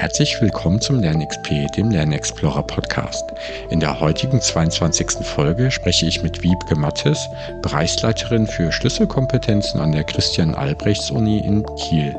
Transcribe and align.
Herzlich 0.00 0.40
willkommen 0.40 0.80
zum 0.80 1.02
LernXP, 1.02 1.66
dem 1.76 1.90
Lernexplorer 1.90 2.62
Podcast. 2.62 3.22
In 3.68 3.80
der 3.80 4.00
heutigen 4.00 4.40
22. 4.40 5.26
Folge 5.26 5.70
spreche 5.70 6.06
ich 6.06 6.22
mit 6.22 6.42
Wiebke 6.42 6.74
Mattes, 6.74 7.28
Bereichsleiterin 7.60 8.46
für 8.46 8.72
Schlüsselkompetenzen 8.72 9.78
an 9.78 9.92
der 9.92 10.04
Christian 10.04 10.54
Albrechts 10.54 11.10
Uni 11.10 11.40
in 11.40 11.66
Kiel. 11.76 12.16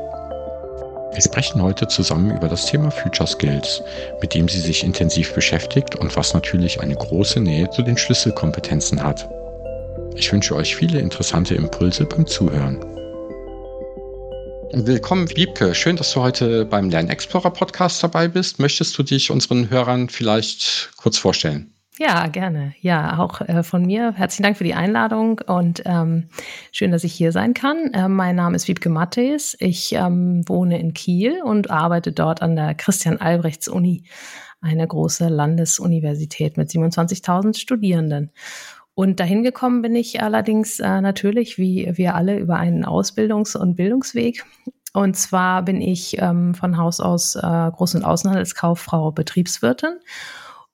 Wir 1.12 1.22
sprechen 1.22 1.60
heute 1.60 1.88
zusammen 1.88 2.30
über 2.36 2.46
das 2.46 2.66
Thema 2.66 2.92
Future 2.92 3.26
Skills, 3.26 3.82
mit 4.20 4.32
dem 4.32 4.48
sie 4.48 4.60
sich 4.60 4.84
intensiv 4.84 5.34
beschäftigt 5.34 5.96
und 5.96 6.16
was 6.16 6.34
natürlich 6.34 6.80
eine 6.80 6.94
große 6.94 7.40
Nähe 7.40 7.68
zu 7.70 7.82
den 7.82 7.98
Schlüsselkompetenzen 7.98 9.02
hat. 9.02 9.28
Ich 10.14 10.32
wünsche 10.32 10.54
euch 10.54 10.76
viele 10.76 11.00
interessante 11.00 11.56
Impulse 11.56 12.06
beim 12.06 12.28
Zuhören. 12.28 12.78
Willkommen, 14.74 15.28
Wiebke. 15.36 15.74
Schön, 15.74 15.96
dass 15.96 16.14
du 16.14 16.22
heute 16.22 16.64
beim 16.64 16.88
Lernexplorer 16.88 17.50
Podcast 17.50 18.02
dabei 18.02 18.26
bist. 18.26 18.58
Möchtest 18.58 18.96
du 18.96 19.02
dich 19.02 19.30
unseren 19.30 19.68
Hörern 19.68 20.08
vielleicht 20.08 20.92
kurz 20.96 21.18
vorstellen? 21.18 21.74
Ja, 21.98 22.26
gerne. 22.28 22.74
Ja, 22.80 23.18
auch 23.18 23.42
äh, 23.42 23.62
von 23.64 23.84
mir 23.84 24.14
herzlichen 24.14 24.44
Dank 24.44 24.56
für 24.56 24.64
die 24.64 24.72
Einladung 24.72 25.42
und 25.46 25.82
ähm, 25.84 26.30
schön, 26.72 26.90
dass 26.90 27.04
ich 27.04 27.12
hier 27.12 27.32
sein 27.32 27.52
kann. 27.52 27.92
Äh, 27.92 28.08
mein 28.08 28.34
Name 28.34 28.56
ist 28.56 28.66
Wiebke 28.66 28.88
Mattes. 28.88 29.54
Ich 29.60 29.92
ähm, 29.92 30.42
wohne 30.48 30.80
in 30.80 30.94
Kiel 30.94 31.42
und 31.42 31.70
arbeite 31.70 32.12
dort 32.12 32.40
an 32.40 32.56
der 32.56 32.74
Christian 32.74 33.18
Albrechts 33.18 33.68
Uni, 33.68 34.04
eine 34.62 34.88
große 34.88 35.28
Landesuniversität 35.28 36.56
mit 36.56 36.70
27.000 36.70 37.58
Studierenden. 37.58 38.32
Und 38.94 39.20
dahin 39.20 39.42
gekommen 39.42 39.82
bin 39.82 39.96
ich 39.96 40.22
allerdings 40.22 40.78
äh, 40.78 41.00
natürlich, 41.00 41.56
wie 41.56 41.90
wir 41.94 42.14
alle, 42.14 42.38
über 42.38 42.56
einen 42.56 42.84
Ausbildungs- 42.84 43.56
und 43.56 43.74
Bildungsweg. 43.76 44.44
Und 44.92 45.16
zwar 45.16 45.62
bin 45.62 45.80
ich 45.80 46.20
ähm, 46.20 46.54
von 46.54 46.76
Haus 46.76 47.00
aus 47.00 47.34
äh, 47.34 47.40
Groß- 47.40 47.96
und 47.96 48.04
Außenhandelskauffrau 48.04 49.12
Betriebswirtin 49.12 49.98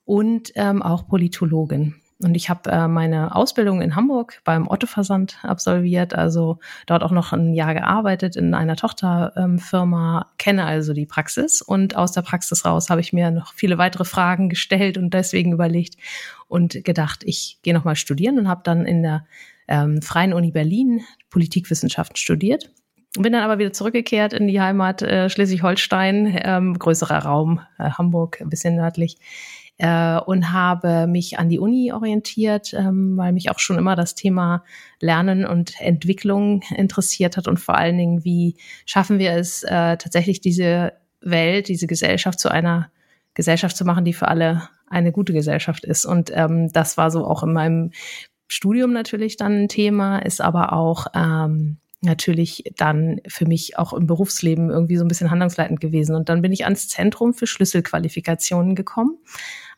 und 0.05 0.51
ähm, 0.57 0.83
auch 0.83 1.07
Politologin. 1.07 1.95
Und 2.21 2.35
ich 2.35 2.51
habe 2.51 2.69
äh, 2.71 2.89
meine 2.89 3.37
Ausbildung 3.37 3.81
in 3.81 3.95
Hamburg 3.95 4.41
beim 4.43 4.67
Otto-Versand 4.69 5.39
absolviert, 5.43 6.15
also 6.15 6.59
dort 6.87 7.05
auch 7.05 7.13
noch 7.13 7.33
ein 7.33 7.55
Jahr 7.55 7.75
gearbeitet 7.75 8.35
in 8.35 8.55
einer 8.55 8.75
Tochterfirma, 8.75 10.19
ähm, 10.19 10.35
kenne 10.37 10.65
also 10.65 10.93
die 10.95 11.07
Praxis. 11.07 11.63
Und 11.63 11.95
aus 11.97 12.11
der 12.11 12.23
Praxis 12.23 12.65
raus 12.65 12.91
habe 12.91 13.01
ich 13.01 13.13
mir 13.13 13.31
noch 13.31 13.53
viele 13.55 13.79
weitere 13.79 14.05
Fragen 14.05 14.49
gestellt 14.49 14.99
und 14.99 15.15
deswegen 15.15 15.53
überlegt 15.53 15.97
und 16.49 16.85
gedacht, 16.85 17.23
ich 17.25 17.61
gehe 17.63 17.75
nochmal 17.75 17.97
studieren 17.97 18.39
und 18.39 18.49
habe 18.49 18.63
dann 18.65 18.85
in 18.85 19.05
der 19.05 19.25
ähm, 19.69 20.03
Freien 20.03 20.33
Uni 20.33 20.51
Berlin 20.51 21.03
Politikwissenschaften 21.31 22.17
studiert. 22.17 22.71
Bin 23.17 23.33
dann 23.33 23.43
aber 23.43 23.59
wieder 23.59 23.73
zurückgekehrt 23.73 24.33
in 24.33 24.49
die 24.49 24.61
Heimat 24.61 25.03
äh, 25.03 25.31
Schleswig-Holstein, 25.31 26.41
ähm, 26.43 26.79
größerer 26.79 27.19
Raum, 27.19 27.61
äh, 27.79 27.91
Hamburg, 27.91 28.41
ein 28.41 28.51
bisschen 28.51 28.77
nördlich 28.77 29.19
äh, 29.79 30.19
und 30.19 30.53
habe 30.53 31.07
mich 31.07 31.39
an 31.39 31.49
die 31.49 31.59
Uni 31.59 31.93
orientiert, 31.93 32.75
ähm, 32.75 33.17
weil 33.17 33.33
mich 33.33 33.51
auch 33.51 33.59
schon 33.59 33.79
immer 33.79 33.97
das 33.97 34.15
Thema 34.15 34.65
Lernen 35.01 35.47
und 35.47 35.81
Entwicklung 35.81 36.63
interessiert 36.77 37.37
hat 37.37 37.49
und 37.49 37.59
vor 37.59 37.77
allen 37.77 37.97
Dingen, 37.97 38.25
wie 38.25 38.57
schaffen 38.85 39.19
wir 39.19 39.33
es 39.33 39.63
äh, 39.63 39.97
tatsächlich 39.97 40.41
diese 40.41 40.93
Welt, 41.21 41.69
diese 41.69 41.87
Gesellschaft 41.87 42.39
zu 42.41 42.51
einer 42.51 42.91
Gesellschaft 43.35 43.77
zu 43.77 43.85
machen, 43.85 44.05
die 44.05 44.13
für 44.13 44.29
alle 44.29 44.69
eine 44.89 45.13
gute 45.13 45.33
Gesellschaft 45.33 45.85
ist. 45.85 46.05
Und 46.05 46.31
ähm, 46.35 46.73
das 46.73 46.97
war 46.97 47.11
so 47.11 47.25
auch 47.25 47.43
in 47.43 47.53
meinem 47.53 47.93
Studium 48.49 48.93
natürlich 48.93 49.37
dann 49.37 49.65
ein 49.65 49.69
Thema, 49.69 50.19
ist 50.19 50.41
aber 50.41 50.73
auch 50.73 51.07
ähm, 51.15 51.77
natürlich 52.01 52.65
dann 52.77 53.21
für 53.27 53.47
mich 53.47 53.79
auch 53.79 53.93
im 53.93 54.07
Berufsleben 54.07 54.71
irgendwie 54.71 54.97
so 54.97 55.05
ein 55.05 55.09
bisschen 55.09 55.31
handlungsleitend 55.31 55.81
gewesen. 55.81 56.15
Und 56.15 56.29
dann 56.29 56.43
bin 56.43 56.53
ich 56.53 56.65
ans 56.65 56.89
Zentrum 56.89 57.35
für 57.35 57.47
Schlüsselqualifikationen 57.47 58.75
gekommen. 58.75 59.19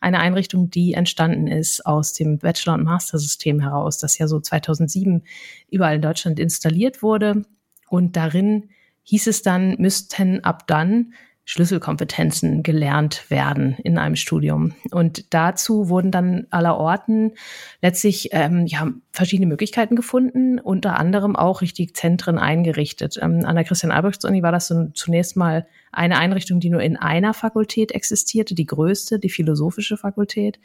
Eine 0.01 0.19
Einrichtung, 0.19 0.71
die 0.71 0.93
entstanden 0.93 1.47
ist 1.47 1.85
aus 1.85 2.13
dem 2.13 2.39
Bachelor- 2.39 2.73
und 2.73 2.83
Master-System 2.83 3.59
heraus, 3.61 3.99
das 3.99 4.17
ja 4.17 4.27
so 4.27 4.39
2007 4.39 5.23
überall 5.69 5.95
in 5.95 6.01
Deutschland 6.01 6.39
installiert 6.39 7.03
wurde. 7.03 7.43
Und 7.87 8.15
darin 8.15 8.69
hieß 9.03 9.27
es 9.27 9.43
dann, 9.43 9.75
müssten 9.77 10.43
ab 10.43 10.65
dann 10.65 11.13
Schlüsselkompetenzen 11.51 12.63
gelernt 12.63 13.29
werden 13.29 13.75
in 13.83 13.97
einem 13.97 14.15
Studium. 14.15 14.73
Und 14.91 15.33
dazu 15.33 15.89
wurden 15.89 16.09
dann 16.09 16.47
aller 16.49 16.77
Orten 16.77 17.33
letztlich 17.81 18.29
ähm, 18.31 18.67
ja, 18.67 18.87
verschiedene 19.11 19.47
Möglichkeiten 19.47 19.97
gefunden, 19.97 20.59
unter 20.59 20.97
anderem 20.97 21.35
auch 21.35 21.59
richtig 21.59 21.93
Zentren 21.93 22.39
eingerichtet. 22.39 23.19
Ähm, 23.21 23.43
an 23.43 23.55
der 23.55 23.65
Christian-Albrechts-Uni 23.65 24.41
war 24.43 24.53
das 24.53 24.69
so 24.69 24.85
zunächst 24.93 25.35
mal 25.35 25.67
eine 25.91 26.19
Einrichtung, 26.19 26.61
die 26.61 26.69
nur 26.69 26.81
in 26.81 26.95
einer 26.95 27.33
Fakultät 27.33 27.91
existierte, 27.91 28.55
die 28.55 28.65
größte, 28.65 29.19
die 29.19 29.29
philosophische 29.29 29.97
Fakultät 29.97 30.57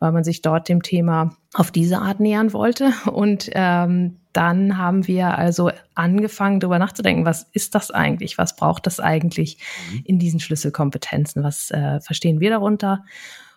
weil 0.00 0.12
man 0.12 0.22
sich 0.22 0.42
dort 0.42 0.68
dem 0.68 0.84
Thema 0.84 1.34
auf 1.54 1.72
diese 1.72 1.98
Art 1.98 2.20
nähern 2.20 2.52
wollte. 2.52 2.92
Und 3.10 3.50
ähm, 3.54 4.18
dann 4.38 4.78
haben 4.78 5.08
wir 5.08 5.36
also 5.36 5.72
angefangen, 5.96 6.60
darüber 6.60 6.78
nachzudenken, 6.78 7.24
was 7.24 7.48
ist 7.52 7.74
das 7.74 7.90
eigentlich? 7.90 8.38
Was 8.38 8.54
braucht 8.54 8.86
das 8.86 9.00
eigentlich 9.00 9.58
mhm. 9.90 10.02
in 10.04 10.18
diesen 10.20 10.38
Schlüsselkompetenzen? 10.38 11.42
Was 11.42 11.72
äh, 11.72 12.00
verstehen 12.00 12.38
wir 12.38 12.50
darunter? 12.50 13.04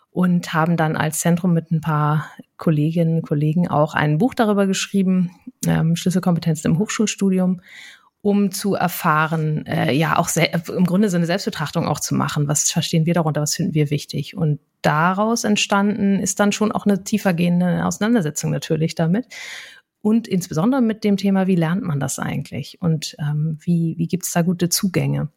Und 0.10 0.56
haben 0.56 0.78
dann 0.78 0.98
als 0.98 1.20
Zentrum 1.20 1.54
mit 1.54 1.70
ein 1.70 1.82
paar 1.82 2.32
Kolleginnen 2.58 3.18
und 3.18 3.22
Kollegen 3.22 3.68
auch 3.68 3.94
ein 3.94 4.18
Buch 4.18 4.34
darüber 4.34 4.66
geschrieben, 4.66 5.30
ähm, 5.68 5.96
Schlüsselkompetenzen 5.96 6.72
im 6.72 6.80
Hochschulstudium 6.80 7.62
um 8.24 8.52
zu 8.52 8.76
erfahren, 8.76 9.66
äh, 9.66 9.94
ja, 9.94 10.18
auch 10.18 10.30
im 10.36 10.86
Grunde 10.86 11.10
so 11.10 11.18
eine 11.18 11.26
Selbstbetrachtung 11.26 11.88
auch 11.88 12.00
zu 12.00 12.14
machen. 12.14 12.48
Was 12.48 12.70
verstehen 12.70 13.08
wir 13.08 13.16
darunter? 13.16 13.42
Was 13.42 13.56
finden 13.56 13.74
wir 13.74 13.90
wichtig? 13.90 14.38
Und 14.38 14.60
daraus 14.84 15.44
entstanden 15.44 16.20
ist 16.20 16.40
dann 16.40 16.52
schon 16.52 16.72
auch 16.72 16.86
eine 16.86 17.04
tiefergehende 17.04 17.84
Auseinandersetzung 17.84 18.52
natürlich 18.52 18.94
damit. 18.94 19.26
Und 20.02 20.28
insbesondere 20.28 20.82
mit 20.82 21.04
dem 21.04 21.18
Thema, 21.18 21.48
wie 21.48 21.56
lernt 21.56 21.84
man 21.84 22.00
das 22.00 22.18
eigentlich? 22.18 22.82
Und 22.82 23.16
ähm, 23.20 23.58
wie, 23.62 23.96
wie 23.98 24.08
gibt 24.08 24.26
es 24.26 24.32
da 24.32 24.42
gute 24.42 24.70
Zugänge? 24.70 25.30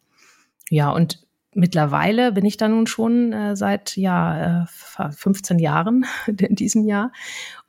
Ja, 0.70 0.91
und 0.91 1.25
mittlerweile 1.54 2.32
bin 2.32 2.44
ich 2.44 2.56
da 2.56 2.69
nun 2.69 2.86
schon 2.86 3.32
äh, 3.32 3.56
seit 3.56 3.97
ja, 3.97 4.62
äh, 4.62 5.10
15 5.10 5.58
Jahren 5.58 6.06
in 6.26 6.56
diesem 6.56 6.86
Jahr 6.86 7.12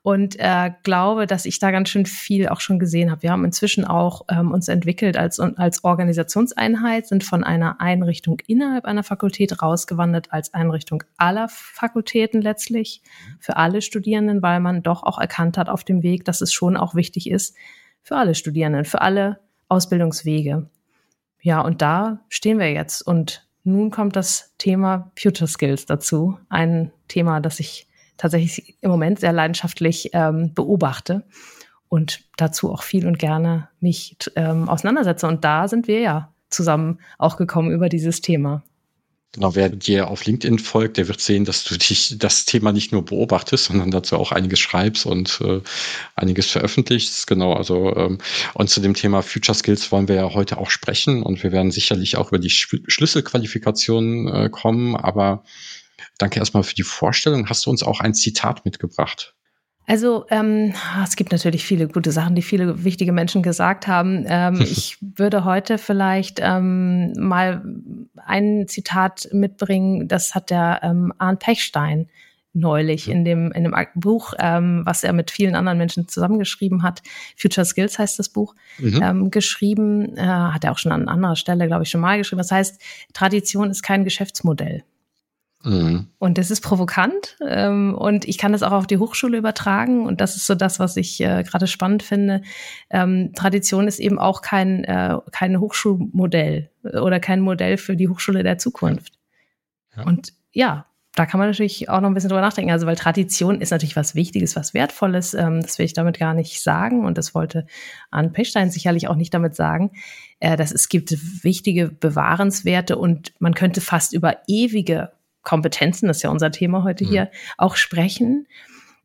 und 0.06 0.36
äh, 0.38 0.70
glaube, 0.84 1.26
dass 1.26 1.48
ich 1.48 1.58
da 1.58 1.72
ganz 1.72 1.90
schön 1.90 2.06
viel 2.06 2.48
auch 2.50 2.60
schon 2.60 2.78
gesehen 2.78 3.10
habe. 3.10 3.24
Wir 3.24 3.32
haben 3.32 3.44
inzwischen 3.44 3.86
auch 3.86 4.22
ähm, 4.30 4.52
uns 4.52 4.68
entwickelt 4.68 5.18
als, 5.18 5.40
als 5.40 5.84
Organisationseinheit, 5.84 7.08
sind 7.08 7.24
von 7.24 7.44
einer 7.44 7.82
Einrichtung 7.82 8.40
innerhalb 8.46 8.86
einer 8.86 9.02
Fakultät 9.02 9.64
rausgewandert 9.64 10.32
als 10.32 10.54
Einrichtung 10.54 11.04
aller 11.18 11.50
Fakultäten 11.50 12.44
letztlich 12.44 13.02
für 13.40 13.58
alle 13.58 13.82
Studierenden, 13.82 14.44
weil 14.44 14.60
man 14.60 14.84
doch 14.84 15.02
auch 15.02 15.18
erkannt 15.18 15.58
hat 15.58 15.70
auf 15.70 15.84
dem 15.84 16.04
Weg, 16.04 16.24
dass 16.24 16.42
es 16.42 16.54
schon 16.54 16.78
auch 16.78 16.94
wichtig 16.94 17.28
ist 17.28 17.56
für 18.04 18.16
alle 18.16 18.36
Studierenden, 18.36 18.86
für 18.86 19.02
alle 19.02 19.40
Ausbildungswege. 19.70 20.70
Ja, 21.42 21.62
und 21.62 21.82
da 21.82 22.20
stehen 22.30 22.60
wir 22.60 22.72
jetzt. 22.72 23.02
Und 23.02 23.48
nun 23.64 23.90
kommt 23.90 24.16
das 24.16 24.54
Thema 24.60 25.12
Future 25.18 25.48
Skills 25.48 25.88
dazu. 25.88 26.38
Ein 26.48 26.92
Thema, 27.08 27.40
das 27.40 27.60
ich 27.60 27.88
tatsächlich 28.18 28.78
im 28.82 28.90
Moment 28.90 29.20
sehr 29.20 29.34
leidenschaftlich 29.34 30.10
ähm, 30.14 30.54
beobachte 30.54 31.24
und 31.90 32.22
dazu 32.38 32.72
auch 32.72 32.84
viel 32.84 33.08
und 33.08 33.20
gerne 33.20 33.70
mich 33.80 34.18
ähm, 34.36 34.70
auseinandersetze. 34.70 35.28
Und 35.28 35.44
da 35.44 35.68
sind 35.68 35.88
wir 35.88 36.00
ja 36.00 36.34
zusammen 36.50 37.00
auch 37.18 37.38
gekommen 37.38 37.72
über 37.72 37.90
dieses 37.90 38.22
Thema. 38.22 38.64
Genau, 39.36 39.54
wer 39.54 39.68
dir 39.68 40.08
auf 40.08 40.26
LinkedIn 40.26 40.60
folgt, 40.60 40.96
der 40.96 41.10
wird 41.10 41.20
sehen, 41.20 41.44
dass 41.44 41.66
du 41.66 41.78
dich 41.78 42.18
das 42.18 42.46
Thema 42.46 42.72
nicht 42.72 42.94
nur 42.94 43.04
beobachtest, 43.04 43.66
sondern 43.66 43.92
dazu 43.92 44.16
auch 44.16 44.32
einiges 44.32 44.62
schreibst 44.62 45.06
und 45.06 45.42
äh, 45.42 45.60
einiges 46.16 46.52
veröffentlichst. 46.52 47.28
Genau, 47.28 47.52
also 47.52 47.94
ähm, 47.98 48.20
und 48.54 48.70
zu 48.70 48.80
dem 48.80 48.94
Thema 48.94 49.22
Future 49.24 49.54
Skills 49.54 49.92
wollen 49.92 50.08
wir 50.08 50.16
ja 50.16 50.34
heute 50.34 50.58
auch 50.58 50.70
sprechen 50.70 51.22
und 51.22 51.44
wir 51.44 51.52
werden 51.52 51.72
sicherlich 51.72 52.16
auch 52.16 52.30
über 52.30 52.40
die 52.40 52.50
Schlüsselqualifikationen 52.50 54.28
äh, 54.28 54.50
kommen, 54.50 54.96
aber 54.96 55.44
Danke 56.18 56.40
erstmal 56.40 56.64
für 56.64 56.76
die 56.76 56.84
Vorstellung. 56.84 57.50
Hast 57.50 57.66
du 57.66 57.70
uns 57.70 57.84
auch 57.84 58.00
ein 58.00 58.14
Zitat 58.14 58.66
mitgebracht? 58.66 59.36
Also 59.88 60.26
ähm, 60.30 60.74
es 61.04 61.16
gibt 61.16 61.32
natürlich 61.32 61.64
viele 61.64 61.88
gute 61.88 62.12
Sachen, 62.12 62.36
die 62.36 62.42
viele 62.42 62.84
wichtige 62.84 63.12
Menschen 63.12 63.44
gesagt 63.44 63.88
haben. 63.88 64.26
Ähm, 64.28 64.56
ich 64.62 64.98
würde 65.00 65.46
heute 65.46 65.78
vielleicht 65.78 66.40
ähm, 66.42 67.14
mal 67.14 67.64
ein 68.26 68.68
Zitat 68.68 69.30
mitbringen, 69.32 70.08
das 70.08 70.34
hat 70.34 70.50
der 70.50 70.80
ähm, 70.84 71.14
Arndt 71.18 71.42
Pechstein 71.42 72.10
neulich 72.56 73.10
in 73.10 73.26
dem, 73.26 73.52
in 73.52 73.66
dem 73.66 73.76
Buch, 73.96 74.34
ähm, 74.40 74.84
was 74.86 75.04
er 75.04 75.12
mit 75.12 75.30
vielen 75.30 75.56
anderen 75.56 75.78
Menschen 75.78 76.08
zusammengeschrieben 76.08 76.84
hat. 76.84 77.04
Future 77.36 77.66
Skills 77.66 78.00
heißt 78.00 78.18
das 78.18 78.30
Buch, 78.30 78.56
mhm. 78.80 79.02
ähm, 79.04 79.30
geschrieben. 79.30 80.16
Äh, 80.18 80.22
hat 80.22 80.64
er 80.64 80.72
auch 80.72 80.78
schon 80.78 80.94
an 80.94 81.10
anderer 81.10 81.36
Stelle, 81.36 81.68
glaube 81.68 81.84
ich, 81.84 81.90
schon 81.90 82.00
mal 82.02 82.18
geschrieben. 82.18 82.40
Das 82.40 82.52
heißt, 82.52 82.82
Tradition 83.14 83.70
ist 83.70 83.84
kein 83.84 84.06
Geschäftsmodell. 84.06 84.84
Mhm. 85.66 86.08
Und 86.20 86.38
das 86.38 86.52
ist 86.52 86.62
provokant 86.62 87.38
ähm, 87.46 87.96
und 87.96 88.26
ich 88.26 88.38
kann 88.38 88.52
das 88.52 88.64
auch 88.64 88.72
auf 88.72 88.88
die 88.88 88.98
Hochschule 88.98 89.38
übertragen 89.38 90.06
und 90.06 90.22
das 90.22 90.36
ist 90.36 90.46
so 90.46 90.54
das, 90.56 90.80
was 90.80 90.96
ich 90.96 91.20
äh, 91.22 91.44
gerade 91.44 91.68
spannend 91.68 92.04
finde. 92.04 92.42
Ähm, 92.90 93.34
Tradition 93.36 93.88
ist 93.88 94.00
eben 94.00 94.20
auch 94.20 94.42
kein, 94.42 94.84
äh, 94.84 95.18
kein 95.32 95.60
Hochschulmodell 95.60 96.70
oder 96.84 97.20
kein 97.20 97.42
Modell 97.42 97.78
für 97.78 97.96
die 97.96 98.08
Hochschule 98.08 98.44
der 98.44 98.60
Zukunft. 98.60 99.14
Ja. 99.98 100.04
Und 100.04 100.34
ja, 100.54 100.86
da 101.16 101.26
kann 101.26 101.40
man 101.40 101.50
natürlich 101.50 101.90
auch 101.90 102.02
noch 102.02 102.10
ein 102.10 102.14
bisschen 102.14 102.30
drüber 102.30 102.42
nachdenken. 102.42 102.72
Also, 102.72 102.86
weil 102.86 102.98
Tradition 102.98 103.62
ist 103.62 103.72
natürlich 103.72 103.96
was 103.96 104.16
Wichtiges, 104.16 104.56
was 104.58 104.74
Wertvolles. 104.74 105.34
Ähm, 105.34 105.62
das 105.62 105.80
will 105.80 105.86
ich 105.86 105.94
damit 105.94 106.20
gar 106.20 106.34
nicht 106.34 106.62
sagen. 106.62 107.06
Und 107.06 107.18
das 107.18 107.34
wollte 107.34 107.66
Anne 108.12 108.30
Pechstein 108.30 108.70
sicherlich 108.70 109.08
auch 109.08 109.16
nicht 109.16 109.34
damit 109.34 109.56
sagen. 109.56 109.92
Äh, 110.42 110.58
dass 110.58 110.74
es 110.74 110.90
gibt 110.90 111.16
wichtige 111.44 111.88
Bewahrenswerte 111.88 112.98
und 112.98 113.34
man 113.40 113.54
könnte 113.54 113.80
fast 113.80 114.14
über 114.14 114.40
ewige 114.48 115.14
Kompetenzen, 115.46 116.08
das 116.08 116.18
ist 116.18 116.24
ja 116.24 116.30
unser 116.30 116.52
Thema 116.52 116.84
heute 116.84 117.06
mhm. 117.06 117.10
hier, 117.10 117.32
auch 117.58 117.78
sprechen. 117.78 118.48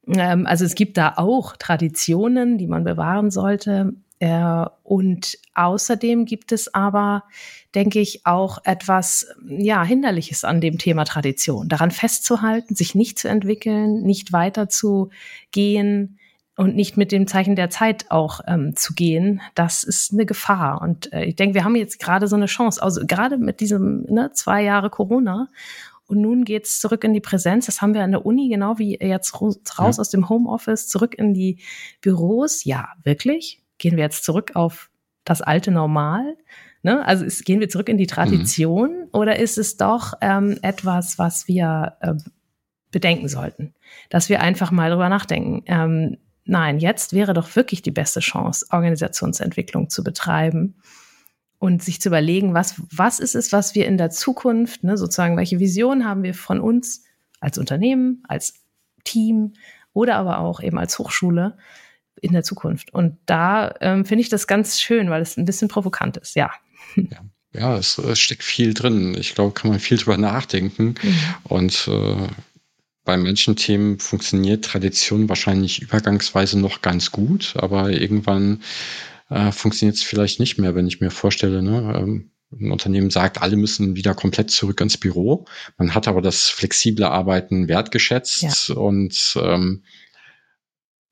Ähm, 0.08 0.46
also 0.46 0.64
es 0.64 0.74
gibt 0.74 0.96
da 0.96 1.14
auch 1.16 1.56
Traditionen, 1.56 2.58
die 2.58 2.66
man 2.66 2.82
bewahren 2.82 3.30
sollte. 3.30 3.92
Äh, 4.18 4.66
und 4.82 5.38
außerdem 5.54 6.24
gibt 6.26 6.52
es 6.52 6.74
aber, 6.74 7.24
denke 7.74 8.00
ich, 8.00 8.26
auch 8.26 8.58
etwas, 8.64 9.28
ja, 9.46 9.82
Hinderliches 9.82 10.44
an 10.44 10.60
dem 10.60 10.78
Thema 10.78 11.04
Tradition. 11.04 11.68
Daran 11.68 11.90
festzuhalten, 11.90 12.74
sich 12.74 12.94
nicht 12.94 13.18
zu 13.18 13.28
entwickeln, 13.28 14.02
nicht 14.02 14.32
weiterzugehen 14.32 16.18
und 16.56 16.76
nicht 16.76 16.98
mit 16.98 17.12
dem 17.12 17.26
Zeichen 17.26 17.56
der 17.56 17.70
Zeit 17.70 18.10
auch 18.10 18.40
ähm, 18.46 18.76
zu 18.76 18.92
gehen, 18.92 19.40
das 19.54 19.82
ist 19.82 20.12
eine 20.12 20.26
Gefahr. 20.26 20.82
Und 20.82 21.10
äh, 21.10 21.24
ich 21.24 21.36
denke, 21.36 21.54
wir 21.54 21.64
haben 21.64 21.74
jetzt 21.74 21.98
gerade 21.98 22.28
so 22.28 22.36
eine 22.36 22.46
Chance, 22.46 22.82
also 22.82 23.00
gerade 23.06 23.38
mit 23.38 23.60
diesem 23.60 24.02
ne, 24.10 24.32
zwei 24.34 24.62
Jahre 24.62 24.90
Corona 24.90 25.48
und 26.10 26.20
nun 26.20 26.44
geht's 26.44 26.80
zurück 26.80 27.04
in 27.04 27.12
die 27.12 27.20
Präsenz. 27.20 27.66
Das 27.66 27.80
haben 27.80 27.94
wir 27.94 28.02
an 28.02 28.10
der 28.10 28.26
Uni, 28.26 28.48
genau 28.48 28.78
wie 28.78 28.98
jetzt 28.98 29.40
raus 29.40 29.98
aus 29.98 30.10
dem 30.10 30.28
Homeoffice, 30.28 30.88
zurück 30.88 31.14
in 31.16 31.34
die 31.34 31.60
Büros. 32.00 32.64
Ja, 32.64 32.88
wirklich? 33.04 33.62
Gehen 33.78 33.96
wir 33.96 34.04
jetzt 34.04 34.24
zurück 34.24 34.52
auf 34.54 34.90
das 35.24 35.40
alte 35.40 35.70
Normal? 35.70 36.36
Ne? 36.82 37.06
Also 37.06 37.24
ist, 37.24 37.44
gehen 37.44 37.60
wir 37.60 37.68
zurück 37.68 37.88
in 37.88 37.96
die 37.96 38.06
Tradition 38.06 38.90
mhm. 38.90 39.08
oder 39.12 39.38
ist 39.38 39.56
es 39.56 39.76
doch 39.76 40.14
ähm, 40.20 40.58
etwas, 40.62 41.18
was 41.18 41.46
wir 41.46 41.96
äh, 42.00 42.14
bedenken 42.90 43.28
sollten? 43.28 43.74
Dass 44.08 44.28
wir 44.28 44.40
einfach 44.40 44.72
mal 44.72 44.90
drüber 44.90 45.08
nachdenken. 45.08 45.62
Ähm, 45.66 46.16
nein, 46.44 46.78
jetzt 46.80 47.12
wäre 47.12 47.34
doch 47.34 47.54
wirklich 47.54 47.82
die 47.82 47.92
beste 47.92 48.20
Chance, 48.20 48.66
Organisationsentwicklung 48.70 49.90
zu 49.90 50.02
betreiben 50.02 50.74
und 51.60 51.84
sich 51.84 52.00
zu 52.00 52.08
überlegen, 52.08 52.54
was, 52.54 52.82
was 52.90 53.20
ist 53.20 53.36
es, 53.36 53.52
was 53.52 53.74
wir 53.74 53.86
in 53.86 53.98
der 53.98 54.10
Zukunft, 54.10 54.82
ne, 54.82 54.96
sozusagen, 54.96 55.36
welche 55.36 55.60
Vision 55.60 56.06
haben 56.06 56.22
wir 56.22 56.34
von 56.34 56.58
uns 56.58 57.04
als 57.38 57.58
Unternehmen, 57.58 58.24
als 58.26 58.54
Team 59.04 59.52
oder 59.92 60.16
aber 60.16 60.38
auch 60.38 60.60
eben 60.60 60.78
als 60.78 60.98
Hochschule 60.98 61.58
in 62.22 62.32
der 62.32 62.42
Zukunft. 62.42 62.94
Und 62.94 63.18
da 63.26 63.74
ähm, 63.80 64.06
finde 64.06 64.22
ich 64.22 64.30
das 64.30 64.46
ganz 64.46 64.80
schön, 64.80 65.10
weil 65.10 65.20
es 65.20 65.36
ein 65.36 65.44
bisschen 65.44 65.68
provokant 65.68 66.16
ist, 66.16 66.34
ja. 66.34 66.50
Ja. 66.96 67.20
Ja, 67.52 67.76
es, 67.76 67.98
es 67.98 68.20
steckt 68.20 68.44
viel 68.44 68.74
drin. 68.74 69.16
Ich 69.18 69.34
glaube, 69.34 69.52
kann 69.52 69.70
man 69.72 69.80
viel 69.80 69.98
drüber 69.98 70.16
nachdenken. 70.16 70.94
Mhm. 71.02 71.14
Und 71.42 71.88
äh, 71.88 72.28
bei 73.04 73.16
manchen 73.16 73.56
Themen 73.56 73.98
funktioniert 73.98 74.64
Tradition 74.64 75.28
wahrscheinlich 75.28 75.82
übergangsweise 75.82 76.60
noch 76.60 76.80
ganz 76.80 77.10
gut, 77.10 77.54
aber 77.56 77.90
irgendwann 77.90 78.62
äh, 79.30 79.52
funktioniert 79.52 79.96
es 79.96 80.02
vielleicht 80.02 80.40
nicht 80.40 80.58
mehr, 80.58 80.74
wenn 80.74 80.86
ich 80.86 81.00
mir 81.00 81.10
vorstelle, 81.10 81.62
ne, 81.62 81.94
ähm, 81.96 82.30
ein 82.52 82.72
Unternehmen 82.72 83.10
sagt, 83.10 83.40
alle 83.40 83.56
müssen 83.56 83.94
wieder 83.94 84.14
komplett 84.14 84.50
zurück 84.50 84.80
ins 84.80 84.96
Büro. 84.96 85.44
Man 85.78 85.94
hat 85.94 86.08
aber 86.08 86.20
das 86.20 86.48
flexible 86.48 87.04
Arbeiten 87.04 87.68
wertgeschätzt 87.68 88.68
ja. 88.68 88.74
und 88.74 89.38
ähm, 89.40 89.84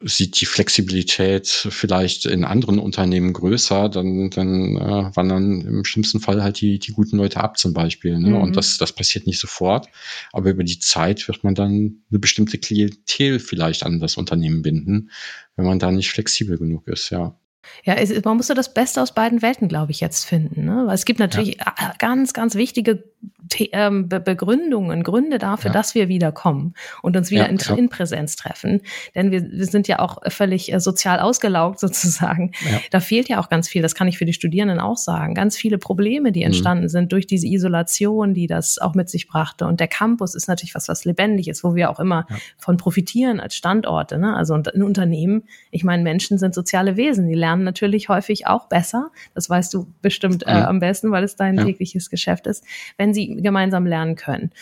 sieht 0.01 0.41
die 0.41 0.47
Flexibilität 0.47 1.49
vielleicht 1.49 2.25
in 2.27 2.45
anderen 2.45 2.79
Unternehmen 2.79 3.33
größer, 3.33 3.89
dann, 3.89 4.31
dann 4.31 4.77
äh, 4.77 5.17
wandern 5.17 5.61
im 5.61 5.85
schlimmsten 5.85 6.21
Fall 6.21 6.43
halt 6.43 6.61
die, 6.61 6.79
die 6.79 6.93
guten 6.93 7.17
Leute 7.17 7.41
ab 7.41 7.59
zum 7.59 7.73
Beispiel. 7.73 8.19
Ne? 8.19 8.31
Mhm. 8.31 8.37
Und 8.37 8.57
das, 8.57 8.79
das 8.79 8.93
passiert 8.93 9.27
nicht 9.27 9.41
sofort. 9.41 9.89
Aber 10.33 10.51
über 10.51 10.63
die 10.63 10.79
Zeit 10.79 11.27
wird 11.27 11.43
man 11.43 11.57
dann 11.57 12.03
eine 12.11 12.19
bestimmte 12.21 12.59
Klientel 12.59 13.41
vielleicht 13.41 13.85
an 13.85 13.99
das 13.99 14.17
Unternehmen 14.17 14.63
binden, 14.63 15.11
wenn 15.57 15.67
man 15.67 15.81
da 15.81 15.91
nicht 15.91 16.11
flexibel 16.11 16.59
genug 16.59 16.87
ist, 16.87 17.11
ja. 17.11 17.37
Ja, 17.85 17.95
es, 17.95 18.25
man 18.25 18.37
muss 18.37 18.47
so 18.47 18.55
das 18.55 18.73
Beste 18.73 19.03
aus 19.03 19.13
beiden 19.13 19.43
Welten, 19.43 19.69
glaube 19.69 19.93
ich, 19.93 20.01
jetzt 20.01 20.25
finden. 20.25 20.65
Ne? 20.65 20.87
Weil 20.87 20.95
es 20.95 21.05
gibt 21.05 21.19
natürlich 21.21 21.59
ja. 21.59 21.95
ganz, 21.99 22.33
ganz 22.33 22.55
wichtige 22.55 23.05
Begründungen, 23.49 25.03
Gründe 25.03 25.39
dafür, 25.39 25.71
ja. 25.71 25.73
dass 25.73 25.95
wir 25.95 26.09
wiederkommen 26.09 26.75
und 27.03 27.17
uns 27.17 27.31
wieder 27.31 27.45
ja, 27.45 27.49
in, 27.49 27.59
in, 27.77 27.89
Präsenz 27.89 28.37
treffen. 28.37 28.81
Denn 29.15 29.31
wir, 29.31 29.43
wir 29.51 29.67
sind 29.67 29.89
ja 29.89 29.99
auch 29.99 30.19
völlig 30.29 30.73
äh, 30.73 30.81
sozial 30.81 31.21
ausgelaugt 31.21 31.81
sozusagen. 31.81 32.53
Da 32.91 33.01
fehlt 33.01 33.29
ja 33.29 33.41
auch 33.41 33.49
ganz 33.49 33.69
viel, 33.69 33.83
das 33.83 33.95
kann 33.95 34.09
ich 34.09 34.19
für 34.19 34.25
die 34.25 34.33
Studierenden 34.33 34.81
auch 34.81 34.97
sagen. 34.97 35.35
Ganz 35.35 35.57
viele 35.57 35.79
Probleme, 35.79 36.33
die 36.33 36.41
mhm. 36.41 36.47
entstanden 36.47 36.85
mhm. 36.85 36.89
sind 36.89 37.13
durch 37.13 37.27
diese 37.27 37.47
Isolation, 37.47 38.35
die 38.35 38.47
das 38.47 38.79
auch 38.79 38.95
mit 38.95 39.09
sich 39.09 39.29
brachte. 39.29 39.67
Und 39.67 39.81
der 39.81 39.89
Campus 39.89 40.35
ist 40.35 40.49
natürlich 40.49 40.75
was, 40.75 40.89
was 40.89 41.05
lebendig 41.05 41.49
ist, 41.49 41.65
wo 41.65 41.75
wir 41.75 41.91
auch 41.91 42.01
immer 42.01 42.27
von 42.57 42.77
profitieren 42.77 43.41
als 43.41 43.57
Standorte. 43.57 44.19
Ne? 44.19 44.35
Also 44.35 44.55
ein 44.55 44.83
Unternehmen, 44.83 45.45
ich 45.71 45.85
meine, 45.85 46.03
Menschen 46.03 46.39
sind 46.39 46.55
soziale 46.55 46.97
Wesen, 46.97 47.29
die 47.29 47.35
lernen 47.35 47.65
natürlich 47.65 48.09
häufig 48.09 48.47
auch 48.47 48.69
besser. 48.69 49.11
Das 49.35 49.49
weißt 49.49 49.73
du 49.75 49.87
bestimmt 50.03 50.45
äh, 50.47 50.51
am 50.51 50.81
besten, 50.81 51.11
weil 51.11 51.25
es 51.25 51.37
dein 51.37 51.57
tägliches 51.57 52.11
Geschäft 52.11 52.47
ist, 52.47 52.65
wenn 52.97 53.15
sie 53.15 53.38
gemeinsam 53.41 53.87
lernen 53.87 54.17
können. 54.17 54.53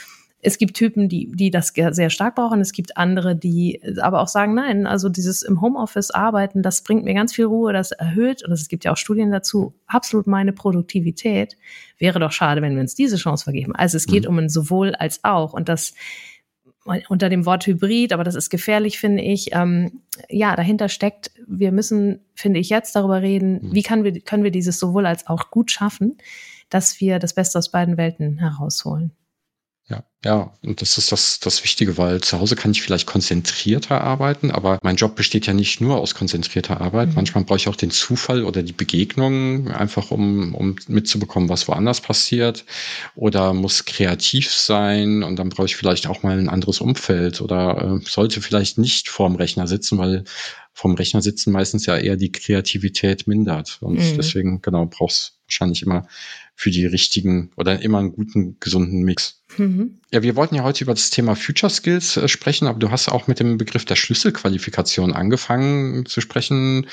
Es 0.43 0.58
gibt 0.58 0.76
Typen, 0.76 1.08
die, 1.08 1.32
die 1.34 1.50
das 1.50 1.73
sehr 1.75 2.11
stark 2.11 2.37
brauchen. 2.37 2.61
Es 2.61 2.73
gibt 2.73 2.96
andere, 2.96 3.34
die 3.34 3.81
aber 4.00 4.20
auch 4.20 4.28
sagen, 4.28 4.55
nein, 4.55 4.87
also 4.87 5.08
dieses 5.08 5.43
im 5.43 5.61
Homeoffice 5.61 6.12
arbeiten, 6.12 6.62
das 6.62 6.82
bringt 6.82 7.05
mir 7.05 7.14
ganz 7.14 7.34
viel 7.34 7.46
Ruhe, 7.46 7.73
das 7.73 7.90
erhöht, 7.90 8.44
und 8.44 8.52
es 8.52 8.69
gibt 8.69 8.84
ja 8.84 8.93
auch 8.93 8.96
Studien 8.96 9.32
dazu, 9.32 9.75
absolut 9.87 10.28
meine 10.28 10.52
Produktivität. 10.52 11.56
Wäre 11.99 12.20
doch 12.20 12.31
schade, 12.31 12.62
wenn 12.62 12.75
wir 12.75 12.81
uns 12.81 12.94
diese 12.94 13.17
Chance 13.17 13.44
vergeben. 13.44 13.75
Also 13.75 13.96
es 13.96 14.06
geht 14.06 14.25
mhm. 14.25 14.31
um 14.31 14.38
ein 14.38 14.49
sowohl 14.49 14.94
als 14.94 15.25
auch. 15.25 15.52
Und 15.52 15.69
das 15.69 15.94
unter 17.08 17.28
dem 17.28 17.46
Wort 17.46 17.67
Hybrid, 17.67 18.12
aber 18.12 18.23
das 18.23 18.37
ist 18.37 18.49
gefährlich, 18.49 19.00
finde 19.00 19.23
ich. 19.23 19.49
Ähm, 19.52 20.02
ja, 20.28 20.55
dahinter 20.55 20.88
steckt, 20.88 21.32
wir 21.44 21.73
müssen, 21.73 22.20
finde 22.34 22.61
ich, 22.61 22.69
jetzt 22.69 22.94
darüber 22.94 23.23
reden, 23.23 23.55
mhm. 23.55 23.75
wie 23.75 23.82
kann 23.82 24.05
wir, 24.05 24.20
können 24.20 24.44
wir 24.44 24.52
dieses 24.52 24.78
sowohl 24.78 25.06
als 25.06 25.26
auch 25.26 25.50
gut 25.50 25.73
schaffen 25.73 26.19
dass 26.68 27.00
wir 27.00 27.18
das 27.18 27.34
Beste 27.34 27.58
aus 27.58 27.70
beiden 27.70 27.96
Welten 27.96 28.38
herausholen. 28.38 29.12
Ja, 29.88 30.02
ja, 30.24 30.52
und 30.64 30.82
das 30.82 30.98
ist 30.98 31.12
das, 31.12 31.38
das 31.38 31.62
Wichtige, 31.62 31.96
weil 31.96 32.20
zu 32.20 32.40
Hause 32.40 32.56
kann 32.56 32.72
ich 32.72 32.82
vielleicht 32.82 33.06
konzentrierter 33.06 34.00
arbeiten, 34.00 34.50
aber 34.50 34.80
mein 34.82 34.96
Job 34.96 35.14
besteht 35.14 35.46
ja 35.46 35.52
nicht 35.52 35.80
nur 35.80 35.98
aus 35.98 36.16
konzentrierter 36.16 36.80
Arbeit. 36.80 37.10
Mhm. 37.10 37.14
Manchmal 37.14 37.44
brauche 37.44 37.58
ich 37.58 37.68
auch 37.68 37.76
den 37.76 37.92
Zufall 37.92 38.42
oder 38.42 38.64
die 38.64 38.72
Begegnung, 38.72 39.70
einfach 39.70 40.10
um, 40.10 40.56
um 40.56 40.74
mitzubekommen, 40.88 41.48
was 41.48 41.68
woanders 41.68 42.00
passiert. 42.00 42.64
Oder 43.14 43.54
muss 43.54 43.84
kreativ 43.84 44.52
sein 44.52 45.22
und 45.22 45.36
dann 45.36 45.50
brauche 45.50 45.66
ich 45.66 45.76
vielleicht 45.76 46.08
auch 46.08 46.25
mal 46.25 46.37
ein 46.37 46.49
anderes 46.49 46.80
Umfeld 46.80 47.40
oder 47.40 48.00
äh, 48.02 48.04
sollte 48.04 48.40
vielleicht 48.40 48.78
nicht 48.78 49.08
vorm 49.08 49.37
Rechner 49.37 49.68
sitzen, 49.68 49.99
weil 49.99 50.25
vom 50.73 50.96
Rechner 50.96 51.23
sitzen 51.23 51.52
meistens 51.52 51.87
ja 51.87 51.96
eher 51.96 52.16
die 52.16 52.32
Kreativität 52.32 53.28
mindert. 53.28 53.78
Und 53.80 53.99
mhm. 53.99 54.16
deswegen, 54.16 54.61
genau, 54.62 54.87
brauchst 54.87 55.38
wahrscheinlich 55.46 55.82
immer 55.82 56.08
für 56.56 56.70
die 56.70 56.86
richtigen 56.86 57.52
oder 57.56 57.80
immer 57.82 57.98
einen 57.98 58.12
guten, 58.12 58.58
gesunden 58.58 59.02
Mix. 59.02 59.42
Mhm. 59.58 60.00
Ja, 60.10 60.22
wir 60.22 60.36
wollten 60.36 60.54
ja 60.54 60.64
heute 60.64 60.84
über 60.84 60.94
das 60.94 61.10
Thema 61.10 61.36
Future 61.36 61.70
Skills 61.70 62.16
äh, 62.16 62.28
sprechen, 62.28 62.66
aber 62.66 62.78
du 62.78 62.90
hast 62.90 63.08
auch 63.08 63.28
mit 63.28 63.38
dem 63.38 63.58
Begriff 63.58 63.84
der 63.84 63.94
Schlüsselqualifikation 63.94 65.12
angefangen 65.12 66.06
zu 66.06 66.22
sprechen 66.22 66.88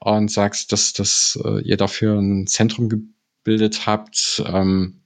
und 0.00 0.30
sagst, 0.30 0.70
dass, 0.70 0.92
dass 0.92 1.38
äh, 1.42 1.62
ihr 1.62 1.78
dafür 1.78 2.18
ein 2.18 2.46
Zentrum 2.46 2.90
gebildet 2.90 3.86
habt. 3.86 4.42
Ähm, 4.46 5.00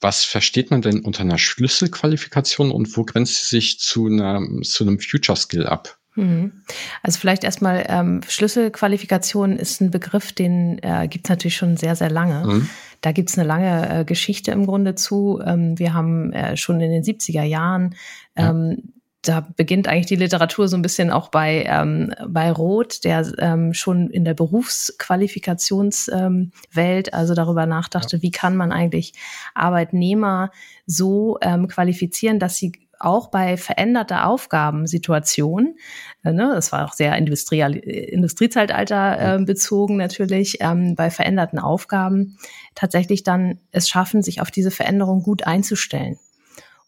was 0.00 0.24
versteht 0.24 0.70
man 0.70 0.82
denn 0.82 1.00
unter 1.00 1.22
einer 1.22 1.38
Schlüsselqualifikation 1.38 2.70
und 2.70 2.94
wo 2.98 3.04
grenzt 3.04 3.48
sie 3.48 3.56
sich 3.56 3.80
zu, 3.80 4.06
einer, 4.06 4.46
zu 4.62 4.84
einem 4.84 5.00
Future 5.00 5.36
Skill 5.36 5.66
ab? 5.66 5.98
Mhm. 6.14 6.62
Also 7.02 7.18
vielleicht 7.18 7.44
erstmal 7.44 7.84
ähm, 7.88 8.20
Schlüsselqualifikation 8.26 9.56
ist 9.56 9.80
ein 9.80 9.90
Begriff, 9.90 10.32
den 10.32 10.78
äh, 10.82 11.08
gibt 11.08 11.26
es 11.26 11.30
natürlich 11.30 11.56
schon 11.56 11.76
sehr, 11.76 11.96
sehr 11.96 12.10
lange. 12.10 12.46
Mhm. 12.46 12.68
Da 13.00 13.12
gibt 13.12 13.30
es 13.30 13.38
eine 13.38 13.46
lange 13.46 14.00
äh, 14.00 14.04
Geschichte 14.04 14.52
im 14.52 14.66
Grunde 14.66 14.94
zu. 14.94 15.40
Ähm, 15.44 15.78
wir 15.78 15.94
haben 15.94 16.32
äh, 16.32 16.56
schon 16.56 16.80
in 16.80 16.90
den 16.90 17.02
70er 17.02 17.42
Jahren 17.42 17.96
ähm, 18.36 18.76
ja 18.78 18.94
da 19.28 19.46
beginnt 19.56 19.88
eigentlich 19.88 20.06
die 20.06 20.16
Literatur 20.16 20.68
so 20.68 20.76
ein 20.76 20.82
bisschen 20.82 21.10
auch 21.10 21.30
bei, 21.30 21.64
ähm, 21.66 22.12
bei 22.26 22.52
Roth, 22.52 23.04
der 23.04 23.32
ähm, 23.38 23.72
schon 23.72 24.10
in 24.10 24.24
der 24.24 24.34
Berufsqualifikationswelt 24.34 27.08
ähm, 27.08 27.12
also 27.12 27.34
darüber 27.34 27.66
nachdachte, 27.66 28.16
ja. 28.16 28.22
wie 28.22 28.30
kann 28.30 28.56
man 28.56 28.72
eigentlich 28.72 29.12
Arbeitnehmer 29.54 30.50
so 30.86 31.38
ähm, 31.40 31.68
qualifizieren, 31.68 32.38
dass 32.38 32.56
sie 32.56 32.72
auch 33.00 33.28
bei 33.28 33.56
veränderter 33.56 34.26
Aufgabensituation, 34.26 35.76
äh, 36.24 36.32
ne, 36.32 36.52
das 36.54 36.72
war 36.72 36.84
auch 36.84 36.92
sehr 36.92 37.16
Industrial, 37.16 37.74
Industriezeitalter 37.74 39.36
äh, 39.36 39.44
bezogen 39.44 39.96
natürlich, 39.96 40.58
ähm, 40.60 40.94
bei 40.94 41.10
veränderten 41.10 41.58
Aufgaben 41.58 42.38
tatsächlich 42.74 43.22
dann 43.22 43.58
es 43.70 43.88
schaffen, 43.88 44.22
sich 44.22 44.40
auf 44.40 44.50
diese 44.50 44.70
Veränderung 44.70 45.22
gut 45.22 45.46
einzustellen. 45.46 46.18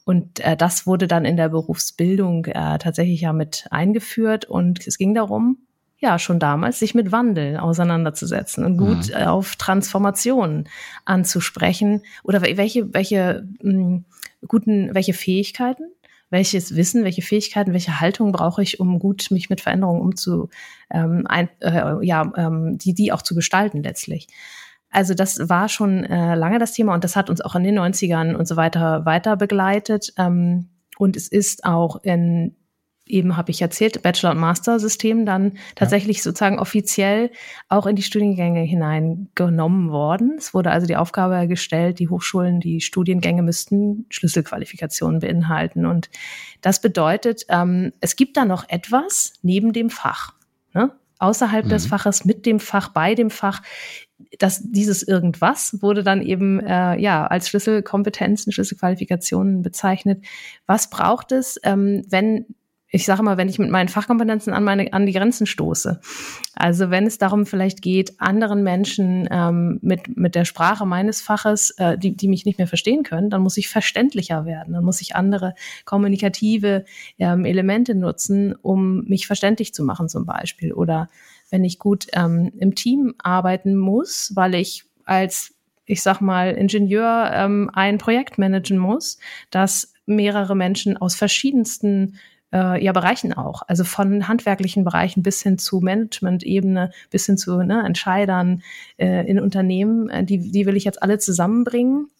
Und 0.04 0.40
äh, 0.40 0.56
das 0.56 0.86
wurde 0.86 1.08
dann 1.08 1.24
in 1.24 1.36
der 1.36 1.48
Berufsbildung 1.48 2.44
äh, 2.46 2.78
tatsächlich 2.78 3.22
ja 3.22 3.32
mit 3.32 3.66
eingeführt 3.70 4.44
und 4.44 4.86
es 4.86 4.98
ging 4.98 5.14
darum, 5.14 5.58
ja, 5.98 6.18
schon 6.18 6.38
damals 6.38 6.78
sich 6.78 6.94
mit 6.94 7.10
Wandel 7.10 7.56
auseinanderzusetzen 7.56 8.64
und 8.64 8.76
gut 8.76 9.08
mhm. 9.08 9.26
auf 9.26 9.56
Transformationen 9.56 10.68
anzusprechen 11.04 12.02
oder 12.22 12.42
welche, 12.42 12.92
welche 12.92 13.48
mh, 13.62 13.72
hm, 13.72 14.04
guten, 14.46 14.94
welche 14.94 15.14
Fähigkeiten, 15.14 15.84
welches 16.30 16.74
Wissen, 16.74 17.04
welche 17.04 17.22
Fähigkeiten, 17.22 17.72
welche 17.72 18.00
Haltung 18.00 18.32
brauche 18.32 18.62
ich, 18.62 18.80
um 18.80 18.98
gut 18.98 19.30
mich 19.30 19.48
mit 19.48 19.60
Veränderungen 19.60 20.00
umzu, 20.00 20.48
ähm, 20.90 21.24
ein, 21.26 21.48
äh, 21.60 22.04
ja, 22.04 22.30
ähm, 22.36 22.78
die, 22.78 22.94
die 22.94 23.12
auch 23.12 23.22
zu 23.22 23.34
gestalten 23.34 23.82
letztlich. 23.82 24.26
Also 24.90 25.14
das 25.14 25.48
war 25.48 25.68
schon 25.68 26.04
äh, 26.04 26.34
lange 26.34 26.58
das 26.58 26.72
Thema 26.72 26.94
und 26.94 27.04
das 27.04 27.16
hat 27.16 27.28
uns 27.28 27.40
auch 27.40 27.54
in 27.54 27.64
den 27.64 27.78
90ern 27.78 28.34
und 28.34 28.48
so 28.48 28.56
weiter 28.56 29.04
weiter 29.04 29.36
begleitet. 29.36 30.12
Ähm, 30.16 30.70
und 30.98 31.16
es 31.16 31.28
ist 31.28 31.64
auch 31.64 32.02
in 32.02 32.56
eben 33.06 33.36
habe 33.36 33.50
ich 33.50 33.62
erzählt, 33.62 34.02
Bachelor- 34.02 34.32
und 34.32 34.38
Master-System 34.38 35.24
dann 35.24 35.52
tatsächlich 35.74 36.18
ja. 36.18 36.22
sozusagen 36.24 36.58
offiziell 36.58 37.30
auch 37.68 37.86
in 37.86 37.96
die 37.96 38.02
Studiengänge 38.02 38.60
hineingenommen 38.62 39.90
worden. 39.90 40.34
Es 40.36 40.52
wurde 40.52 40.70
also 40.70 40.86
die 40.86 40.96
Aufgabe 40.96 41.46
gestellt, 41.46 41.98
die 41.98 42.08
Hochschulen, 42.08 42.60
die 42.60 42.80
Studiengänge 42.80 43.42
müssten 43.42 44.06
Schlüsselqualifikationen 44.10 45.20
beinhalten. 45.20 45.86
Und 45.86 46.10
das 46.60 46.80
bedeutet, 46.80 47.46
ähm, 47.48 47.92
es 48.00 48.16
gibt 48.16 48.36
da 48.36 48.44
noch 48.44 48.68
etwas 48.68 49.34
neben 49.42 49.72
dem 49.72 49.90
Fach. 49.90 50.34
Ne? 50.74 50.92
Außerhalb 51.18 51.64
mhm. 51.64 51.70
des 51.70 51.86
Faches, 51.86 52.24
mit 52.24 52.44
dem 52.44 52.60
Fach, 52.60 52.88
bei 52.88 53.14
dem 53.14 53.30
Fach, 53.30 53.62
dass 54.38 54.62
dieses 54.62 55.02
irgendwas 55.02 55.78
wurde 55.80 56.02
dann 56.02 56.22
eben 56.22 56.60
äh, 56.60 56.98
ja 56.98 57.26
als 57.26 57.48
Schlüsselkompetenzen, 57.48 58.52
Schlüsselqualifikationen 58.52 59.62
bezeichnet. 59.62 60.24
Was 60.66 60.90
braucht 60.90 61.32
es, 61.32 61.58
ähm, 61.62 62.04
wenn 62.08 62.46
ich 62.88 63.04
sage 63.04 63.22
mal, 63.22 63.36
wenn 63.36 63.48
ich 63.48 63.58
mit 63.58 63.70
meinen 63.70 63.88
Fachkompetenzen 63.88 64.52
an 64.52 64.62
meine 64.62 64.92
an 64.92 65.06
die 65.06 65.12
Grenzen 65.12 65.46
stoße. 65.46 66.00
Also 66.54 66.90
wenn 66.90 67.06
es 67.06 67.18
darum 67.18 67.44
vielleicht 67.44 67.82
geht, 67.82 68.20
anderen 68.20 68.62
Menschen 68.62 69.28
ähm, 69.30 69.78
mit 69.82 70.16
mit 70.16 70.34
der 70.34 70.44
Sprache 70.44 70.86
meines 70.86 71.20
Faches, 71.20 71.70
äh, 71.78 71.98
die 71.98 72.16
die 72.16 72.28
mich 72.28 72.44
nicht 72.46 72.58
mehr 72.58 72.68
verstehen 72.68 73.02
können, 73.02 73.28
dann 73.28 73.42
muss 73.42 73.56
ich 73.56 73.68
verständlicher 73.68 74.44
werden. 74.44 74.74
Dann 74.74 74.84
muss 74.84 75.00
ich 75.00 75.16
andere 75.16 75.54
kommunikative 75.84 76.84
ähm, 77.18 77.44
Elemente 77.44 77.94
nutzen, 77.94 78.54
um 78.54 79.04
mich 79.04 79.26
verständlich 79.26 79.74
zu 79.74 79.82
machen 79.82 80.08
zum 80.08 80.24
Beispiel. 80.24 80.72
Oder 80.72 81.08
wenn 81.50 81.64
ich 81.64 81.78
gut 81.78 82.06
ähm, 82.12 82.52
im 82.58 82.74
Team 82.74 83.14
arbeiten 83.18 83.76
muss, 83.76 84.32
weil 84.34 84.54
ich 84.54 84.84
als 85.04 85.52
ich 85.86 86.02
sag 86.02 86.20
mal, 86.20 86.52
Ingenieur 86.52 87.30
ähm, 87.32 87.70
ein 87.72 87.98
Projekt 87.98 88.38
managen 88.38 88.76
muss, 88.76 89.18
das 89.50 89.92
mehrere 90.04 90.56
Menschen 90.56 90.96
aus 90.96 91.14
verschiedensten 91.14 92.18
äh, 92.52 92.82
ja 92.82 92.92
Bereichen 92.92 93.32
auch. 93.32 93.62
Also 93.66 93.84
von 93.84 94.28
handwerklichen 94.28 94.84
Bereichen 94.84 95.22
bis 95.22 95.42
hin 95.42 95.58
zu 95.58 95.80
Management-Ebene, 95.80 96.90
bis 97.10 97.26
hin 97.26 97.38
zu 97.38 97.62
ne, 97.62 97.84
Entscheidern 97.84 98.62
äh, 98.96 99.26
in 99.28 99.40
Unternehmen. 99.40 100.08
Äh, 100.08 100.24
die, 100.24 100.50
die 100.50 100.66
will 100.66 100.76
ich 100.76 100.84
jetzt 100.84 101.02
alle 101.02 101.18
zusammenbringen 101.18 102.10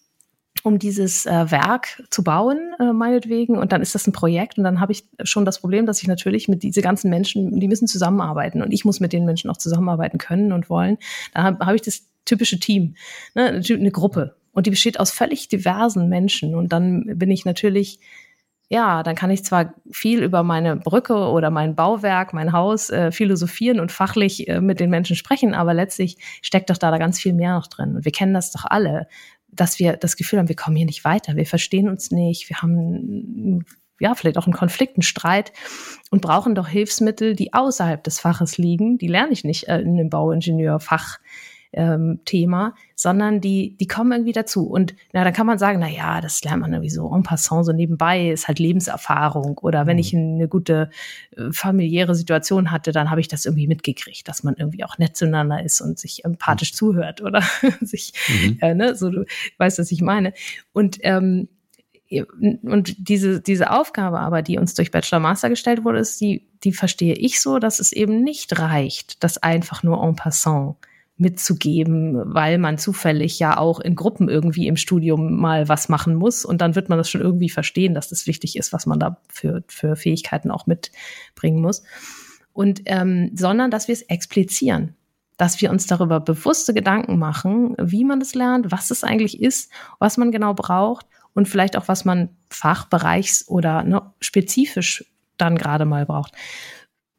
um 0.62 0.80
dieses 0.80 1.26
äh, 1.26 1.50
Werk 1.50 2.02
zu 2.10 2.24
bauen, 2.24 2.58
äh, 2.80 2.92
meinetwegen. 2.92 3.56
Und 3.56 3.70
dann 3.70 3.82
ist 3.82 3.94
das 3.94 4.06
ein 4.08 4.12
Projekt. 4.12 4.58
Und 4.58 4.64
dann 4.64 4.80
habe 4.80 4.90
ich 4.90 5.04
schon 5.22 5.44
das 5.44 5.60
Problem, 5.60 5.86
dass 5.86 6.02
ich 6.02 6.08
natürlich 6.08 6.48
mit 6.48 6.64
diese 6.64 6.82
ganzen 6.82 7.08
Menschen, 7.08 7.60
die 7.60 7.68
müssen 7.68 7.86
zusammenarbeiten. 7.86 8.62
Und 8.62 8.72
ich 8.72 8.84
muss 8.84 8.98
mit 8.98 9.12
den 9.12 9.24
Menschen 9.24 9.48
auch 9.48 9.58
zusammenarbeiten 9.58 10.18
können 10.18 10.52
und 10.52 10.68
wollen. 10.68 10.98
Da 11.34 11.44
habe 11.44 11.64
hab 11.64 11.74
ich 11.74 11.82
das 11.82 12.08
typische 12.24 12.58
Team, 12.58 12.96
ne, 13.34 13.62
eine 13.68 13.90
Gruppe. 13.92 14.34
Und 14.52 14.66
die 14.66 14.70
besteht 14.70 14.98
aus 14.98 15.12
völlig 15.12 15.48
diversen 15.48 16.08
Menschen. 16.08 16.56
Und 16.56 16.72
dann 16.72 17.16
bin 17.16 17.30
ich 17.30 17.44
natürlich 17.44 18.00
ja, 18.68 19.02
dann 19.02 19.14
kann 19.14 19.30
ich 19.30 19.44
zwar 19.44 19.74
viel 19.92 20.22
über 20.22 20.42
meine 20.42 20.76
Brücke 20.76 21.14
oder 21.14 21.50
mein 21.50 21.76
Bauwerk, 21.76 22.32
mein 22.32 22.52
Haus 22.52 22.90
äh, 22.90 23.12
philosophieren 23.12 23.78
und 23.78 23.92
fachlich 23.92 24.48
äh, 24.48 24.60
mit 24.60 24.80
den 24.80 24.90
Menschen 24.90 25.14
sprechen, 25.14 25.54
aber 25.54 25.72
letztlich 25.72 26.18
steckt 26.42 26.70
doch 26.70 26.78
da, 26.78 26.90
da 26.90 26.98
ganz 26.98 27.20
viel 27.20 27.32
mehr 27.32 27.54
noch 27.54 27.68
drin. 27.68 27.96
Und 27.96 28.04
wir 28.04 28.12
kennen 28.12 28.34
das 28.34 28.50
doch 28.50 28.64
alle, 28.64 29.06
dass 29.48 29.78
wir 29.78 29.96
das 29.96 30.16
Gefühl 30.16 30.40
haben, 30.40 30.48
wir 30.48 30.56
kommen 30.56 30.76
hier 30.76 30.86
nicht 30.86 31.04
weiter, 31.04 31.36
wir 31.36 31.46
verstehen 31.46 31.88
uns 31.88 32.10
nicht, 32.10 32.48
wir 32.48 32.60
haben 32.60 33.64
ja, 33.98 34.14
vielleicht 34.14 34.36
auch 34.36 34.46
einen 34.46 34.52
Konflikt, 34.52 34.96
einen 34.96 35.02
Streit 35.02 35.52
und 36.10 36.20
brauchen 36.20 36.54
doch 36.54 36.68
Hilfsmittel, 36.68 37.34
die 37.34 37.54
außerhalb 37.54 38.02
des 38.04 38.20
Faches 38.20 38.58
liegen. 38.58 38.98
Die 38.98 39.08
lerne 39.08 39.32
ich 39.32 39.44
nicht 39.44 39.68
äh, 39.68 39.80
in 39.80 39.96
dem 39.96 40.10
Bauingenieurfach 40.10 41.18
ähm, 41.76 42.20
Thema, 42.24 42.74
sondern 42.94 43.40
die, 43.40 43.76
die 43.76 43.86
kommen 43.86 44.10
irgendwie 44.10 44.32
dazu. 44.32 44.66
Und 44.66 44.94
na, 45.12 45.22
dann 45.22 45.32
kann 45.32 45.46
man 45.46 45.58
sagen, 45.58 45.78
na 45.78 45.88
ja, 45.88 46.20
das 46.20 46.42
lernt 46.42 46.62
man 46.62 46.72
irgendwie 46.72 46.90
so 46.90 47.14
en 47.14 47.22
passant, 47.22 47.66
so 47.66 47.72
nebenbei, 47.72 48.30
ist 48.30 48.48
halt 48.48 48.58
Lebenserfahrung. 48.58 49.58
Oder 49.58 49.86
wenn 49.86 49.98
ich 49.98 50.12
mhm. 50.12 50.34
eine 50.34 50.48
gute 50.48 50.90
äh, 51.36 51.52
familiäre 51.52 52.14
Situation 52.14 52.70
hatte, 52.70 52.92
dann 52.92 53.10
habe 53.10 53.20
ich 53.20 53.28
das 53.28 53.44
irgendwie 53.44 53.68
mitgekriegt, 53.68 54.26
dass 54.26 54.42
man 54.42 54.54
irgendwie 54.56 54.84
auch 54.84 54.98
nett 54.98 55.16
zueinander 55.16 55.62
ist 55.62 55.80
und 55.80 55.98
sich 55.98 56.24
empathisch 56.24 56.72
mhm. 56.72 56.76
zuhört 56.76 57.22
oder 57.22 57.42
sich, 57.80 58.12
mhm. 58.28 58.58
äh, 58.60 58.74
ne, 58.74 58.94
so 58.94 59.10
du 59.10 59.24
weißt, 59.58 59.78
was 59.78 59.92
ich 59.92 60.00
meine. 60.00 60.32
Und 60.72 60.98
ähm, 61.02 61.48
und 62.62 63.08
diese, 63.08 63.40
diese 63.40 63.72
Aufgabe 63.72 64.20
aber, 64.20 64.40
die 64.40 64.58
uns 64.58 64.74
durch 64.74 64.92
Bachelor 64.92 65.18
Master 65.18 65.48
gestellt 65.48 65.84
wurde, 65.84 65.98
ist 65.98 66.20
die, 66.20 66.46
die 66.62 66.72
verstehe 66.72 67.14
ich 67.14 67.40
so, 67.40 67.58
dass 67.58 67.80
es 67.80 67.90
eben 67.90 68.22
nicht 68.22 68.60
reicht, 68.60 69.24
das 69.24 69.38
einfach 69.38 69.82
nur 69.82 70.00
en 70.04 70.14
passant 70.14 70.76
mitzugeben, 71.18 72.34
weil 72.34 72.58
man 72.58 72.76
zufällig 72.76 73.38
ja 73.38 73.56
auch 73.56 73.80
in 73.80 73.94
Gruppen 73.94 74.28
irgendwie 74.28 74.66
im 74.66 74.76
Studium 74.76 75.40
mal 75.40 75.68
was 75.68 75.88
machen 75.88 76.14
muss 76.14 76.44
und 76.44 76.60
dann 76.60 76.74
wird 76.74 76.88
man 76.88 76.98
das 76.98 77.08
schon 77.08 77.22
irgendwie 77.22 77.48
verstehen, 77.48 77.94
dass 77.94 78.08
das 78.08 78.26
wichtig 78.26 78.56
ist, 78.56 78.72
was 78.72 78.84
man 78.84 78.98
da 78.98 79.18
für, 79.28 79.64
für 79.68 79.96
Fähigkeiten 79.96 80.50
auch 80.50 80.66
mitbringen 80.66 81.60
muss. 81.62 81.82
Und 82.52 82.82
ähm, 82.86 83.30
sondern 83.34 83.70
dass 83.70 83.88
wir 83.88 83.94
es 83.94 84.02
explizieren, 84.02 84.94
dass 85.36 85.60
wir 85.60 85.70
uns 85.70 85.86
darüber 85.86 86.20
bewusste 86.20 86.74
Gedanken 86.74 87.18
machen, 87.18 87.74
wie 87.78 88.04
man 88.04 88.20
es 88.20 88.34
lernt, 88.34 88.70
was 88.70 88.90
es 88.90 89.04
eigentlich 89.04 89.40
ist, 89.40 89.70
was 89.98 90.16
man 90.16 90.32
genau 90.32 90.54
braucht 90.54 91.06
und 91.34 91.48
vielleicht 91.48 91.76
auch 91.76 91.88
was 91.88 92.04
man 92.04 92.30
fachbereichs- 92.50 93.48
oder 93.48 93.82
ne, 93.84 94.02
spezifisch 94.20 95.04
dann 95.36 95.56
gerade 95.56 95.84
mal 95.84 96.06
braucht. 96.06 96.32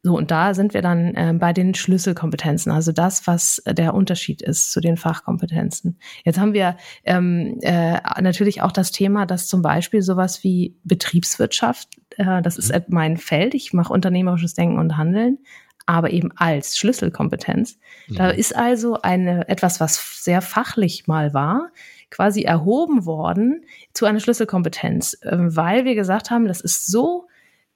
So, 0.08 0.16
und 0.16 0.32
da 0.32 0.54
sind 0.54 0.74
wir 0.74 0.82
dann 0.82 1.14
äh, 1.16 1.34
bei 1.38 1.52
den 1.52 1.74
Schlüsselkompetenzen, 1.74 2.72
also 2.72 2.94
das, 2.94 3.28
was 3.28 3.62
der 3.68 3.94
Unterschied 3.94 4.42
ist 4.42 4.72
zu 4.72 4.80
den 4.80 4.96
Fachkompetenzen. 4.96 6.00
Jetzt 6.24 6.40
haben 6.40 6.54
wir 6.54 6.78
ähm, 7.04 7.60
äh, 7.62 8.00
natürlich 8.22 8.62
auch 8.62 8.72
das 8.72 8.94
Thema, 8.94 9.26
dass 9.26 9.50
zum 9.50 9.62
Beispiel 9.62 10.02
sowas 10.02 10.46
wie 10.46 10.78
Betriebswirtschaft, 10.86 11.90
äh, 12.16 12.42
das 12.42 12.58
ist 12.58 12.72
mhm. 12.72 12.84
mein 12.88 13.18
Feld, 13.18 13.54
ich 13.54 13.74
mache 13.74 13.92
unternehmerisches 13.92 14.54
Denken 14.54 14.80
und 14.80 14.96
Handeln, 14.96 15.40
aber 15.86 16.12
eben 16.12 16.32
als 16.38 16.78
Schlüsselkompetenz. 16.78 17.78
Mhm. 18.08 18.16
Da 18.16 18.30
ist 18.30 18.56
also 18.56 19.02
eine 19.02 19.50
etwas, 19.50 19.82
was 19.82 20.24
sehr 20.24 20.42
fachlich 20.42 21.08
mal 21.08 21.34
war, 21.34 21.68
quasi 22.12 22.44
erhoben 22.44 23.06
worden 23.06 23.66
zu 23.92 24.06
einer 24.06 24.22
Schlüsselkompetenz, 24.22 25.18
äh, 25.24 25.36
weil 25.38 25.84
wir 25.84 25.96
gesagt 25.96 26.32
haben, 26.32 26.48
das 26.48 26.62
ist 26.62 26.88
so 26.88 27.28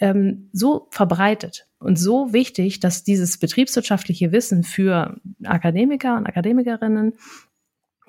ähm, 0.02 0.50
so 0.52 0.88
verbreitet 0.90 1.68
und 1.80 1.98
so 1.98 2.34
wichtig, 2.34 2.80
dass 2.80 3.04
dieses 3.04 3.38
betriebswirtschaftliche 3.38 4.32
Wissen 4.32 4.64
für 4.64 5.20
Akademiker 5.44 6.18
und 6.18 6.28
Akademikerinnen, 6.28 7.14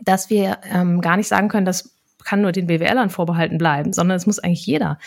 dass 0.01 0.31
wir 0.31 0.59
ähm, 0.65 1.01
gar 1.01 1.17
nicht 1.17 1.29
sagen 1.29 1.49
können, 1.49 1.67
das 1.67 1.95
kann 2.25 2.43
nur 2.43 2.53
den 2.53 2.67
BWLern 2.67 3.11
vorbehalten 3.11 3.59
bleiben, 3.59 3.93
sondern 3.93 4.17
es 4.17 4.27
muss 4.27 4.39
eigentlich 4.39 4.67
jeder 4.67 4.99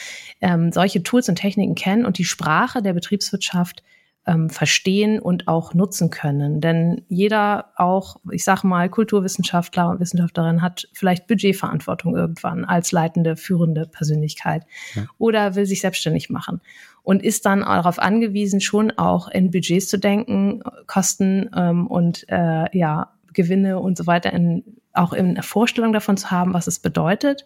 ähm, 0.42 0.72
solche 0.72 1.02
Tools 1.02 1.30
und 1.30 1.36
Techniken 1.36 1.76
kennen 1.76 2.06
und 2.06 2.18
die 2.18 2.26
Sprache 2.26 2.82
der 2.82 2.94
Betriebswirtschaft 2.94 3.84
ähm, 4.28 4.50
verstehen 4.50 5.20
und 5.20 5.48
auch 5.48 5.74
nutzen 5.74 6.10
können. 6.10 6.62
Denn 6.62 7.04
jeder 7.08 7.72
auch, 7.76 8.18
ich 8.32 8.44
sag 8.44 8.64
mal, 8.64 8.90
Kulturwissenschaftler 8.90 9.90
und 9.90 10.00
Wissenschaftlerin 10.00 10.62
hat 10.62 10.88
vielleicht 10.94 11.28
Budgetverantwortung 11.28 12.16
irgendwann 12.16 12.66
als 12.66 12.92
leitende, 12.92 13.36
führende 13.38 13.86
Persönlichkeit 13.86 14.66
ja. 14.96 15.06
oder 15.18 15.56
will 15.56 15.66
sich 15.66 15.82
selbstständig 15.82 16.30
machen 16.30 16.62
und 17.04 17.24
ist 17.24 17.46
dann 17.46 17.62
darauf 17.62 18.00
angewiesen, 18.00 18.62
schon 18.62 18.92
auch 18.92 19.28
in 19.28 19.52
Budgets 19.52 19.88
zu 19.88 20.00
denken, 20.00 20.62
Kosten 20.88 21.50
ähm, 21.56 21.88
und 21.88 22.26
äh, 22.30 22.66
ja, 22.78 23.12
Gewinne 23.34 23.80
und 23.80 23.98
so 23.98 24.08
weiter 24.08 24.34
in, 24.34 24.64
auch 24.94 25.14
in 25.14 25.36
der 25.36 25.44
Vorstellung 25.44 25.94
davon 25.94 26.18
zu 26.18 26.32
haben, 26.32 26.54
was 26.54 26.68
es 26.68 26.80
bedeutet, 26.80 27.46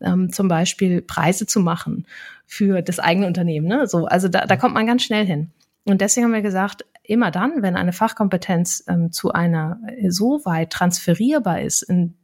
ähm, 0.00 0.32
zum 0.32 0.48
Beispiel 0.48 1.02
Preise 1.02 1.46
zu 1.46 1.60
machen 1.60 2.06
für 2.46 2.82
das 2.82 2.98
eigene 2.98 3.26
Unternehmen. 3.26 3.68
Ne? 3.68 3.86
So, 3.86 4.06
also 4.06 4.28
da, 4.28 4.46
da 4.46 4.56
kommt 4.56 4.74
man 4.74 4.86
ganz 4.86 5.02
schnell 5.04 5.24
hin. 5.24 5.52
Und 5.86 6.00
deswegen 6.00 6.26
haben 6.26 6.32
wir 6.32 6.42
gesagt, 6.42 6.84
immer 7.02 7.30
dann, 7.30 7.62
wenn 7.62 7.76
eine 7.76 7.92
Fachkompetenz 7.92 8.84
ähm, 8.88 9.12
zu 9.12 9.32
einer 9.32 9.80
äh, 9.86 10.10
so 10.10 10.44
weit 10.44 10.70
transferierbar 10.70 11.60
ist 11.60 11.82
in 11.82 12.14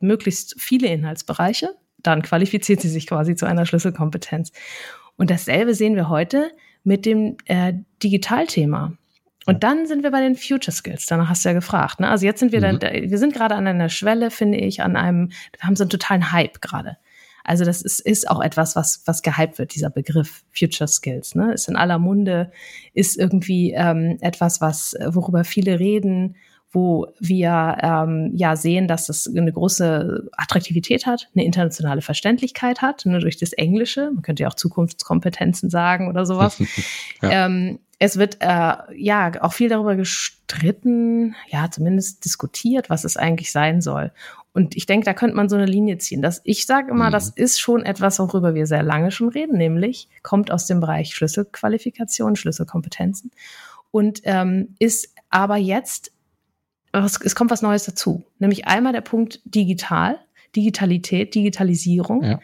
möglichst 0.00 0.60
viele 0.60 0.88
Inhaltsbereiche, 0.88 1.74
dann 1.98 2.22
qualifiziert 2.22 2.80
sie 2.80 2.88
sich 2.88 3.06
quasi 3.06 3.34
zu 3.34 3.46
einer 3.46 3.66
Schlüsselkompetenz. 3.66 4.52
Und 5.16 5.30
dasselbe 5.30 5.74
sehen 5.74 5.96
wir 5.96 6.08
heute 6.08 6.50
mit 6.84 7.06
dem 7.06 7.36
äh, 7.46 7.72
Digitalthema. 8.02 8.92
Und 9.46 9.62
dann 9.62 9.86
sind 9.86 10.02
wir 10.02 10.10
bei 10.10 10.20
den 10.20 10.36
Future 10.36 10.72
Skills. 10.72 11.06
Danach 11.06 11.28
hast 11.30 11.44
du 11.44 11.48
ja 11.48 11.54
gefragt. 11.54 12.00
Ne? 12.00 12.08
Also 12.08 12.26
jetzt 12.26 12.40
sind 12.40 12.52
wir 12.52 12.58
mhm. 12.58 12.78
dann, 12.78 13.10
wir 13.10 13.18
sind 13.18 13.32
gerade 13.32 13.54
an 13.54 13.66
einer 13.66 13.88
Schwelle, 13.88 14.30
finde 14.30 14.58
ich, 14.58 14.82
an 14.82 14.96
einem, 14.96 15.30
wir 15.52 15.62
haben 15.62 15.76
so 15.76 15.84
einen 15.84 15.90
totalen 15.90 16.32
Hype 16.32 16.60
gerade. 16.60 16.98
Also 17.46 17.64
das 17.64 17.82
ist, 17.82 18.00
ist 18.00 18.28
auch 18.28 18.42
etwas, 18.42 18.76
was, 18.76 19.02
was 19.06 19.22
gehypt 19.22 19.58
wird, 19.58 19.74
dieser 19.74 19.90
Begriff 19.90 20.44
Future 20.52 20.88
Skills. 20.88 21.34
Ne? 21.34 21.54
Ist 21.54 21.68
in 21.68 21.76
aller 21.76 21.98
Munde, 21.98 22.50
ist 22.92 23.18
irgendwie 23.18 23.72
ähm, 23.72 24.18
etwas, 24.20 24.60
was, 24.60 24.96
worüber 25.12 25.44
viele 25.44 25.78
reden 25.78 26.36
wo 26.72 27.06
wir 27.18 27.78
ähm, 27.80 28.32
ja 28.34 28.54
sehen, 28.54 28.86
dass 28.86 29.08
es 29.08 29.26
eine 29.34 29.50
große 29.50 30.28
Attraktivität 30.32 31.06
hat, 31.06 31.28
eine 31.34 31.44
internationale 31.44 32.02
Verständlichkeit 32.02 32.82
hat, 32.82 33.06
ne, 33.06 33.18
durch 33.20 33.38
das 33.38 33.54
Englische. 33.54 34.10
Man 34.12 34.22
könnte 34.22 34.42
ja 34.42 34.50
auch 34.50 34.54
Zukunftskompetenzen 34.54 35.70
sagen 35.70 36.08
oder 36.08 36.26
sowas. 36.26 36.58
ja. 37.22 37.46
ähm, 37.46 37.78
es 37.98 38.18
wird 38.18 38.38
äh, 38.40 38.74
ja 38.94 39.32
auch 39.40 39.54
viel 39.54 39.70
darüber 39.70 39.96
gestritten, 39.96 41.34
ja 41.48 41.70
zumindest 41.70 42.24
diskutiert, 42.24 42.90
was 42.90 43.04
es 43.04 43.16
eigentlich 43.16 43.52
sein 43.52 43.80
soll. 43.80 44.12
Und 44.56 44.74
ich 44.74 44.86
denke, 44.86 45.04
da 45.04 45.12
könnte 45.12 45.36
man 45.36 45.50
so 45.50 45.56
eine 45.56 45.66
Linie 45.66 45.98
ziehen. 45.98 46.22
Das, 46.22 46.40
ich 46.44 46.64
sage 46.64 46.90
immer, 46.90 47.08
mhm. 47.08 47.12
das 47.12 47.28
ist 47.28 47.60
schon 47.60 47.82
etwas, 47.82 48.18
worüber 48.18 48.54
wir 48.54 48.66
sehr 48.66 48.82
lange 48.82 49.10
schon 49.10 49.28
reden, 49.28 49.58
nämlich 49.58 50.08
kommt 50.22 50.50
aus 50.50 50.64
dem 50.66 50.80
Bereich 50.80 51.14
Schlüsselqualifikation, 51.14 52.36
Schlüsselkompetenzen 52.36 53.32
und 53.90 54.22
ähm, 54.24 54.74
ist 54.78 55.14
aber 55.28 55.56
jetzt 55.56 56.10
es 57.22 57.34
kommt 57.34 57.50
was 57.50 57.60
Neues 57.60 57.84
dazu. 57.84 58.24
Nämlich 58.38 58.66
einmal 58.66 58.94
der 58.94 59.02
Punkt 59.02 59.42
digital, 59.44 60.18
Digitalität, 60.56 61.34
Digitalisierung. 61.34 62.24
Ja. 62.24 62.40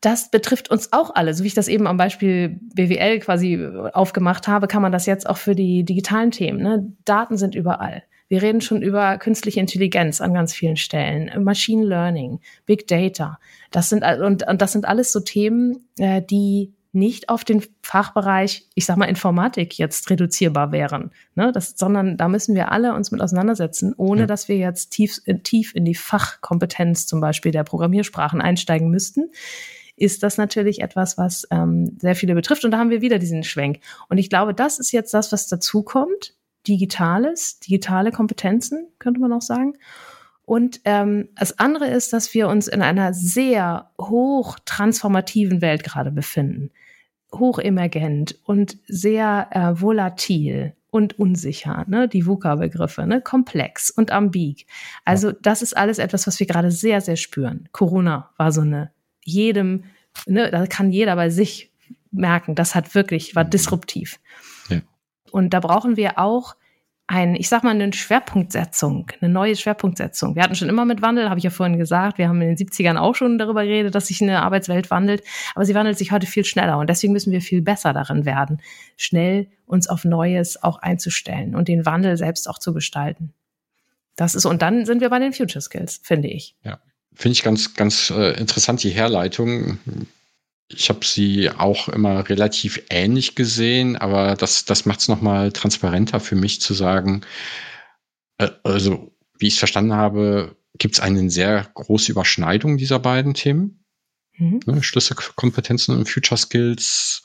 Das 0.00 0.30
betrifft 0.30 0.70
uns 0.70 0.92
auch 0.92 1.12
alle. 1.16 1.34
So 1.34 1.42
wie 1.42 1.48
ich 1.48 1.54
das 1.54 1.66
eben 1.66 1.88
am 1.88 1.96
Beispiel 1.96 2.60
BWL 2.72 3.18
quasi 3.18 3.58
aufgemacht 3.92 4.46
habe, 4.46 4.68
kann 4.68 4.82
man 4.82 4.92
das 4.92 5.06
jetzt 5.06 5.28
auch 5.28 5.38
für 5.38 5.56
die 5.56 5.82
digitalen 5.82 6.30
Themen. 6.30 6.62
Ne? 6.62 6.92
Daten 7.04 7.36
sind 7.36 7.56
überall. 7.56 8.04
Wir 8.34 8.42
reden 8.42 8.60
schon 8.60 8.82
über 8.82 9.16
künstliche 9.18 9.60
Intelligenz 9.60 10.20
an 10.20 10.34
ganz 10.34 10.52
vielen 10.52 10.74
Stellen, 10.74 11.44
Machine 11.44 11.86
Learning, 11.86 12.40
Big 12.66 12.88
Data. 12.88 13.38
Das 13.70 13.88
sind 13.88 14.02
und, 14.02 14.44
und 14.44 14.60
das 14.60 14.72
sind 14.72 14.86
alles 14.86 15.12
so 15.12 15.20
Themen, 15.20 15.86
äh, 15.98 16.20
die 16.20 16.74
nicht 16.90 17.28
auf 17.28 17.44
den 17.44 17.62
Fachbereich, 17.82 18.66
ich 18.74 18.86
sag 18.86 18.96
mal 18.96 19.04
Informatik 19.04 19.78
jetzt 19.78 20.10
reduzierbar 20.10 20.72
wären, 20.72 21.12
ne? 21.36 21.52
das, 21.52 21.74
sondern 21.76 22.16
da 22.16 22.26
müssen 22.26 22.56
wir 22.56 22.72
alle 22.72 22.96
uns 22.96 23.12
mit 23.12 23.20
auseinandersetzen, 23.20 23.94
ohne 23.96 24.22
ja. 24.22 24.26
dass 24.26 24.48
wir 24.48 24.56
jetzt 24.56 24.90
tief, 24.90 25.20
äh, 25.26 25.38
tief 25.38 25.72
in 25.72 25.84
die 25.84 25.94
Fachkompetenz 25.94 27.06
zum 27.06 27.20
Beispiel 27.20 27.52
der 27.52 27.62
Programmiersprachen 27.62 28.40
einsteigen 28.40 28.90
müssten 28.90 29.30
ist 29.96 30.24
das 30.24 30.38
natürlich 30.38 30.80
etwas, 30.80 31.18
was 31.18 31.46
ähm, 31.52 31.96
sehr 32.00 32.16
viele 32.16 32.34
betrifft. 32.34 32.64
Und 32.64 32.72
da 32.72 32.78
haben 32.78 32.90
wir 32.90 33.00
wieder 33.00 33.20
diesen 33.20 33.44
Schwenk. 33.44 33.78
Und 34.08 34.18
ich 34.18 34.28
glaube, 34.28 34.52
das 34.52 34.80
ist 34.80 34.90
jetzt 34.90 35.14
das, 35.14 35.30
was 35.30 35.46
dazu 35.46 35.84
kommt. 35.84 36.34
Digitales, 36.66 37.60
digitale 37.60 38.10
Kompetenzen, 38.10 38.88
könnte 38.98 39.20
man 39.20 39.32
auch 39.32 39.42
sagen. 39.42 39.74
Und 40.46 40.80
ähm, 40.84 41.28
das 41.36 41.58
andere 41.58 41.88
ist, 41.88 42.12
dass 42.12 42.34
wir 42.34 42.48
uns 42.48 42.68
in 42.68 42.82
einer 42.82 43.14
sehr 43.14 43.90
hoch 43.98 44.58
transformativen 44.64 45.62
Welt 45.62 45.84
gerade 45.84 46.10
befinden 46.10 46.70
hochemergent 47.38 48.38
und 48.44 48.78
sehr 48.86 49.48
äh, 49.50 49.80
volatil 49.80 50.74
und 50.90 51.18
unsicher, 51.18 51.84
ne? 51.88 52.08
die 52.08 52.26
VUCA-Begriffe, 52.26 53.06
ne? 53.06 53.20
komplex 53.20 53.90
und 53.90 54.12
ambig. 54.12 54.66
Also 55.04 55.30
ja. 55.30 55.36
das 55.42 55.62
ist 55.62 55.76
alles 55.76 55.98
etwas, 55.98 56.26
was 56.26 56.38
wir 56.38 56.46
gerade 56.46 56.70
sehr, 56.70 57.00
sehr 57.00 57.16
spüren. 57.16 57.68
Corona 57.72 58.30
war 58.36 58.52
so 58.52 58.60
eine, 58.60 58.92
jedem, 59.24 59.84
ne, 60.26 60.50
da 60.50 60.66
kann 60.66 60.92
jeder 60.92 61.16
bei 61.16 61.30
sich 61.30 61.72
merken, 62.12 62.54
das 62.54 62.74
hat 62.74 62.94
wirklich, 62.94 63.34
war 63.34 63.44
mhm. 63.44 63.50
disruptiv. 63.50 64.20
Und 65.34 65.50
da 65.50 65.58
brauchen 65.58 65.96
wir 65.96 66.20
auch 66.20 66.54
ein, 67.08 67.34
ich 67.34 67.48
sag 67.48 67.64
mal, 67.64 67.70
eine 67.70 67.92
Schwerpunktsetzung, 67.92 69.10
eine 69.20 69.32
neue 69.32 69.56
Schwerpunktsetzung. 69.56 70.36
Wir 70.36 70.44
hatten 70.44 70.54
schon 70.54 70.68
immer 70.68 70.84
mit 70.84 71.02
Wandel, 71.02 71.28
habe 71.28 71.38
ich 71.38 71.44
ja 71.44 71.50
vorhin 71.50 71.76
gesagt. 71.76 72.18
Wir 72.18 72.28
haben 72.28 72.40
in 72.40 72.54
den 72.54 72.56
70ern 72.56 72.98
auch 72.98 73.16
schon 73.16 73.36
darüber 73.36 73.64
geredet, 73.64 73.96
dass 73.96 74.06
sich 74.06 74.22
eine 74.22 74.42
Arbeitswelt 74.42 74.92
wandelt. 74.92 75.24
Aber 75.56 75.64
sie 75.64 75.74
wandelt 75.74 75.98
sich 75.98 76.12
heute 76.12 76.28
viel 76.28 76.44
schneller. 76.44 76.78
Und 76.78 76.88
deswegen 76.88 77.12
müssen 77.12 77.32
wir 77.32 77.40
viel 77.40 77.62
besser 77.62 77.92
darin 77.92 78.24
werden, 78.24 78.62
schnell 78.96 79.48
uns 79.66 79.88
auf 79.88 80.04
Neues 80.04 80.62
auch 80.62 80.78
einzustellen 80.78 81.56
und 81.56 81.66
den 81.66 81.84
Wandel 81.84 82.16
selbst 82.16 82.48
auch 82.48 82.60
zu 82.60 82.72
gestalten. 82.72 83.32
Das 84.14 84.36
ist, 84.36 84.44
und 84.44 84.62
dann 84.62 84.86
sind 84.86 85.00
wir 85.00 85.10
bei 85.10 85.18
den 85.18 85.32
Future 85.32 85.60
Skills, 85.60 86.00
finde 86.04 86.28
ich. 86.28 86.54
Ja, 86.62 86.78
finde 87.12 87.32
ich 87.32 87.42
ganz, 87.42 87.74
ganz 87.74 88.10
äh, 88.10 88.38
interessant, 88.38 88.84
die 88.84 88.90
Herleitung 88.90 89.80
ich 90.68 90.88
habe 90.88 91.04
sie 91.04 91.50
auch 91.50 91.88
immer 91.88 92.28
relativ 92.28 92.82
ähnlich 92.90 93.34
gesehen, 93.34 93.96
aber 93.96 94.34
das, 94.34 94.64
das 94.64 94.86
macht 94.86 95.00
es 95.00 95.08
nochmal 95.08 95.52
transparenter 95.52 96.20
für 96.20 96.36
mich 96.36 96.60
zu 96.60 96.74
sagen, 96.74 97.22
äh, 98.38 98.50
also 98.62 99.12
wie 99.38 99.48
ich 99.48 99.54
es 99.54 99.58
verstanden 99.58 99.94
habe, 99.94 100.56
gibt 100.78 100.94
es 100.94 101.00
eine 101.00 101.30
sehr 101.30 101.70
große 101.74 102.10
Überschneidung 102.12 102.76
dieser 102.76 102.98
beiden 102.98 103.34
Themen. 103.34 103.84
Mhm. 104.36 104.60
Ne, 104.66 104.82
Schlüsselkompetenzen 104.82 105.96
und 105.96 106.08
Future 106.08 106.38
Skills. 106.38 107.22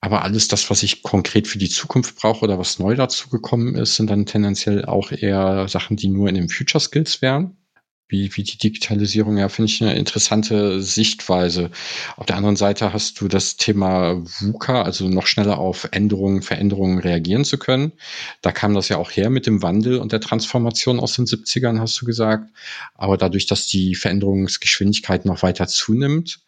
Aber 0.00 0.22
alles 0.22 0.48
das, 0.48 0.68
was 0.68 0.82
ich 0.82 1.02
konkret 1.02 1.48
für 1.48 1.56
die 1.56 1.70
Zukunft 1.70 2.16
brauche 2.16 2.44
oder 2.44 2.58
was 2.58 2.78
neu 2.78 2.94
dazu 2.94 3.30
gekommen 3.30 3.74
ist, 3.74 3.96
sind 3.96 4.10
dann 4.10 4.26
tendenziell 4.26 4.84
auch 4.84 5.12
eher 5.12 5.66
Sachen, 5.68 5.96
die 5.96 6.08
nur 6.08 6.28
in 6.28 6.34
den 6.34 6.50
Future 6.50 6.80
Skills 6.80 7.22
wären 7.22 7.56
wie, 8.08 8.36
wie 8.36 8.42
die 8.42 8.58
Digitalisierung, 8.58 9.38
ja, 9.38 9.48
finde 9.48 9.70
ich 9.70 9.82
eine 9.82 9.94
interessante 9.94 10.82
Sichtweise. 10.82 11.70
Auf 12.16 12.26
der 12.26 12.36
anderen 12.36 12.56
Seite 12.56 12.92
hast 12.92 13.20
du 13.20 13.28
das 13.28 13.56
Thema 13.56 14.22
VUCA, 14.24 14.82
also 14.82 15.08
noch 15.08 15.26
schneller 15.26 15.58
auf 15.58 15.88
Änderungen, 15.90 16.42
Veränderungen 16.42 16.98
reagieren 16.98 17.44
zu 17.44 17.58
können. 17.58 17.92
Da 18.42 18.52
kam 18.52 18.74
das 18.74 18.88
ja 18.88 18.98
auch 18.98 19.10
her 19.10 19.30
mit 19.30 19.46
dem 19.46 19.62
Wandel 19.62 19.98
und 19.98 20.12
der 20.12 20.20
Transformation 20.20 21.00
aus 21.00 21.14
den 21.14 21.24
70ern, 21.24 21.80
hast 21.80 22.00
du 22.00 22.04
gesagt. 22.04 22.50
Aber 22.94 23.16
dadurch, 23.16 23.46
dass 23.46 23.66
die 23.66 23.94
Veränderungsgeschwindigkeit 23.94 25.24
noch 25.24 25.42
weiter 25.42 25.66
zunimmt, 25.66 26.40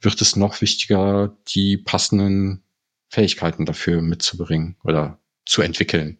wird 0.00 0.20
es 0.22 0.36
noch 0.36 0.60
wichtiger, 0.60 1.36
die 1.48 1.76
passenden 1.76 2.62
Fähigkeiten 3.08 3.66
dafür 3.66 4.00
mitzubringen 4.00 4.76
oder 4.84 5.18
zu 5.44 5.60
entwickeln. 5.60 6.18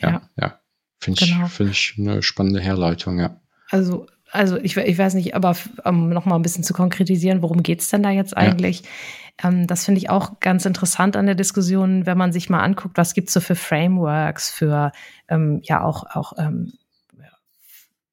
Ja, 0.00 0.10
ja. 0.10 0.30
ja. 0.40 0.60
Finde 0.98 1.24
ich, 1.24 1.32
genau. 1.32 1.46
finde 1.48 1.72
ich 1.72 1.94
eine 1.98 2.22
spannende 2.22 2.60
Herleitung, 2.60 3.18
ja. 3.18 3.41
Also, 3.72 4.06
also 4.30 4.58
ich, 4.58 4.76
ich 4.76 4.98
weiß 4.98 5.14
nicht, 5.14 5.34
aber 5.34 5.56
um 5.84 6.10
noch 6.10 6.26
mal 6.26 6.36
ein 6.36 6.42
bisschen 6.42 6.62
zu 6.62 6.74
konkretisieren, 6.74 7.42
worum 7.42 7.62
geht's 7.62 7.88
denn 7.88 8.02
da 8.02 8.10
jetzt 8.10 8.36
eigentlich? 8.36 8.82
Ja. 8.82 9.48
Ähm, 9.48 9.66
das 9.66 9.84
finde 9.86 9.98
ich 9.98 10.10
auch 10.10 10.40
ganz 10.40 10.66
interessant 10.66 11.16
an 11.16 11.26
der 11.26 11.34
Diskussion, 11.34 12.06
wenn 12.06 12.18
man 12.18 12.32
sich 12.32 12.50
mal 12.50 12.60
anguckt, 12.60 12.98
was 12.98 13.14
gibt's 13.14 13.32
so 13.32 13.40
für 13.40 13.54
Frameworks, 13.54 14.50
für 14.50 14.92
ähm, 15.28 15.60
ja 15.64 15.82
auch, 15.82 16.04
auch 16.14 16.34
ähm, 16.38 16.74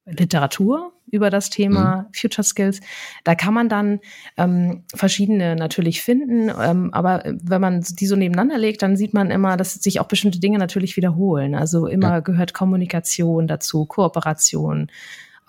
Literatur 0.05 0.93
über 1.11 1.29
das 1.29 1.49
Thema 1.49 2.07
mhm. 2.07 2.13
Future 2.13 2.43
Skills. 2.43 2.79
Da 3.23 3.35
kann 3.35 3.53
man 3.53 3.67
dann 3.67 3.99
ähm, 4.37 4.83
verschiedene 4.95 5.55
natürlich 5.55 6.01
finden, 6.01 6.51
ähm, 6.59 6.93
aber 6.93 7.23
wenn 7.25 7.61
man 7.61 7.81
die 7.81 8.07
so 8.07 8.15
nebeneinander 8.15 8.57
legt, 8.57 8.81
dann 8.81 8.95
sieht 8.95 9.13
man 9.13 9.29
immer, 9.29 9.57
dass 9.57 9.73
sich 9.73 9.99
auch 9.99 10.07
bestimmte 10.07 10.39
Dinge 10.39 10.57
natürlich 10.57 10.95
wiederholen. 10.97 11.53
Also 11.53 11.87
immer 11.87 12.09
ja. 12.09 12.19
gehört 12.21 12.53
Kommunikation 12.53 13.47
dazu, 13.47 13.85
Kooperation, 13.85 14.91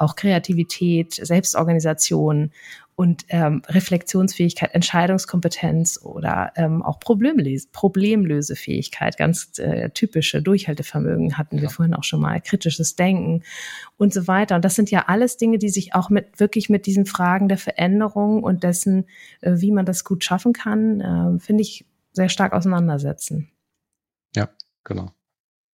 auch 0.01 0.17
Kreativität, 0.17 1.15
Selbstorganisation 1.15 2.53
und 3.01 3.25
ähm, 3.29 3.63
Reflexionsfähigkeit, 3.67 4.75
Entscheidungskompetenz 4.75 6.01
oder 6.03 6.53
ähm, 6.57 6.83
auch 6.83 7.01
Problemlese 7.01 7.69
Problemlösefähigkeit, 7.73 9.17
ganz 9.17 9.59
äh, 9.59 9.89
typische 9.89 10.43
Durchhaltevermögen 10.43 11.39
hatten 11.39 11.57
wir 11.57 11.65
ja. 11.65 11.69
vorhin 11.71 11.95
auch 11.95 12.05
schon 12.05 12.21
mal, 12.21 12.41
kritisches 12.43 12.97
Denken 12.97 13.43
und 13.97 14.13
so 14.13 14.27
weiter. 14.27 14.57
Und 14.57 14.67
das 14.67 14.75
sind 14.75 14.91
ja 14.91 15.05
alles 15.07 15.39
Dinge, 15.39 15.57
die 15.57 15.71
sich 15.71 15.95
auch 15.95 16.11
mit 16.11 16.39
wirklich 16.41 16.69
mit 16.69 16.85
diesen 16.85 17.07
Fragen 17.07 17.49
der 17.49 17.57
Veränderung 17.57 18.43
und 18.43 18.65
dessen, 18.65 19.07
äh, 19.41 19.55
wie 19.57 19.71
man 19.71 19.87
das 19.87 20.05
gut 20.05 20.23
schaffen 20.23 20.53
kann, 20.53 21.01
äh, 21.01 21.39
finde 21.41 21.63
ich 21.63 21.87
sehr 22.13 22.29
stark 22.29 22.53
auseinandersetzen. 22.53 23.51
Ja, 24.37 24.51
genau. 24.85 25.11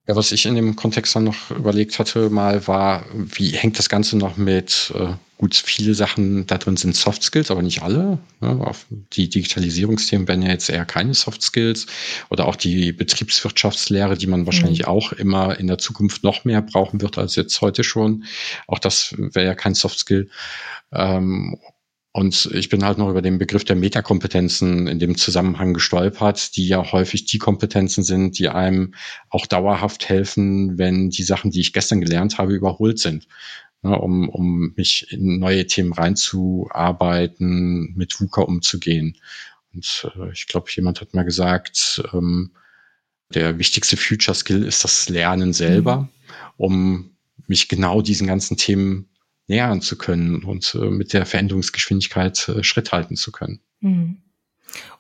Ja, 0.09 0.15
was 0.15 0.31
ich 0.31 0.47
in 0.47 0.55
dem 0.55 0.77
Kontext 0.77 1.17
dann 1.17 1.25
noch 1.25 1.51
überlegt 1.51 1.99
hatte, 1.99 2.31
mal 2.31 2.67
war, 2.69 3.05
wie 3.13 3.51
hängt 3.51 3.79
das 3.79 3.89
Ganze 3.89 4.17
noch 4.17 4.37
mit, 4.37 4.93
äh, 4.95 5.15
gut, 5.37 5.57
viele 5.57 5.95
Sachen 5.95 6.47
da 6.47 6.59
drin 6.59 6.77
sind 6.77 6.95
Soft 6.95 7.25
Skills, 7.25 7.51
aber 7.51 7.61
nicht 7.61 7.83
alle. 7.83 8.19
Ne? 8.41 8.73
Die 9.15 9.29
Digitalisierungsthemen 9.29 10.29
werden 10.29 10.43
ja 10.43 10.51
jetzt 10.51 10.71
eher 10.71 10.85
keine 10.85 11.13
Soft 11.13 11.43
Skills 11.43 11.87
oder 12.31 12.47
auch 12.47 12.55
die 12.55 12.93
Betriebswirtschaftslehre, 12.93 14.17
die 14.17 14.29
man 14.29 14.47
wahrscheinlich 14.47 14.83
mhm. 14.83 14.89
auch 14.89 15.13
immer 15.13 15.59
in 15.59 15.67
der 15.67 15.79
Zukunft 15.79 16.23
noch 16.23 16.45
mehr 16.45 16.63
brauchen 16.63 17.01
wird 17.01 17.19
als 17.19 17.35
jetzt 17.35 17.61
heute 17.61 17.83
schon. 17.83 18.25
Auch 18.69 18.79
das 18.79 19.13
wäre 19.19 19.45
ja 19.45 19.55
kein 19.57 19.75
Soft 19.75 19.99
Skill. 19.99 20.31
Ähm, 20.93 21.59
und 22.17 22.49
ich 22.55 22.71
bin 22.71 22.83
halt 22.83 22.97
noch 22.97 23.11
über 23.11 23.21
den 23.21 23.37
Begriff 23.37 23.65
der 23.65 23.77
Metakompetenzen 23.77 24.87
in 24.87 24.99
dem 24.99 25.19
Zusammenhang 25.19 25.75
gestolpert, 25.75 26.57
die 26.57 26.67
ja 26.67 26.91
häufig 26.91 27.27
die 27.27 27.37
Kompetenzen 27.37 28.05
sind, 28.05 28.39
die 28.39 28.49
einem 28.49 28.95
auch 29.29 29.45
dauerhaft 29.45 30.09
helfen, 30.09 30.79
wenn 30.79 31.11
die 31.11 31.25
Sachen, 31.25 31.51
die 31.51 31.61
ich 31.61 31.75
gestern 31.75 32.01
gelernt 32.01 32.39
habe, 32.39 32.55
überholt 32.55 32.99
sind. 32.99 33.29
Ne, 33.83 33.99
um, 33.99 34.31
um 34.31 34.73
mich 34.77 35.13
in 35.13 35.41
neue 35.41 35.67
Themen 35.67 35.93
reinzuarbeiten, 35.93 37.93
mit 37.97 38.19
VUCA 38.19 38.41
umzugehen. 38.41 39.19
Und 39.75 40.11
äh, 40.17 40.33
ich 40.33 40.47
glaube, 40.47 40.71
jemand 40.75 41.03
hat 41.03 41.13
mal 41.13 41.27
gesagt, 41.27 42.03
ähm, 42.15 42.53
der 43.35 43.59
wichtigste 43.59 43.99
Future 43.99 44.35
Skill 44.35 44.65
ist 44.65 44.85
das 44.85 45.11
Lernen 45.11 45.53
selber, 45.53 45.99
mhm. 45.99 46.09
um 46.57 47.11
mich 47.47 47.69
genau 47.69 48.01
diesen 48.01 48.27
ganzen 48.27 48.57
Themen 48.57 49.11
nähern 49.49 49.81
zu 49.81 49.97
können 49.97 50.43
und 50.43 50.77
äh, 50.81 50.87
mit 50.87 51.13
der 51.13 51.27
Veränderungsgeschwindigkeit 51.27 52.49
äh, 52.49 52.65
Schritt 52.65 52.93
halten 52.93 53.17
zu 53.17 53.33
können. 53.33 53.61
Mhm. 53.81 54.19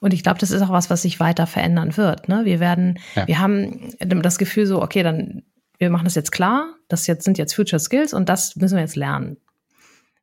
Und 0.01 0.15
ich 0.15 0.23
glaube, 0.23 0.39
das 0.39 0.53
ist 0.53 0.63
auch 0.63 0.71
was, 0.71 0.91
was 0.91 1.03
sich 1.03 1.21
weiter 1.21 1.47
verändern 1.47 1.97
wird. 1.97 2.29
Ne? 2.29 2.45
Wir 2.45 2.61
werden, 2.61 2.99
ja. 3.15 3.27
wir 3.27 3.39
haben 3.41 3.95
das 3.99 4.39
Gefühl 4.39 4.67
so, 4.67 4.81
okay, 4.81 5.03
dann 5.03 5.43
wir 5.79 5.91
machen 5.91 6.05
das 6.05 6.15
jetzt 6.15 6.33
klar, 6.33 6.75
das 6.89 7.07
jetzt 7.07 7.25
sind 7.25 7.39
jetzt 7.39 7.55
Future 7.55 7.81
Skills 7.81 8.15
und 8.15 8.29
das 8.29 8.57
müssen 8.57 8.77
wir 8.77 8.83
jetzt 8.83 8.97
lernen. 8.97 9.37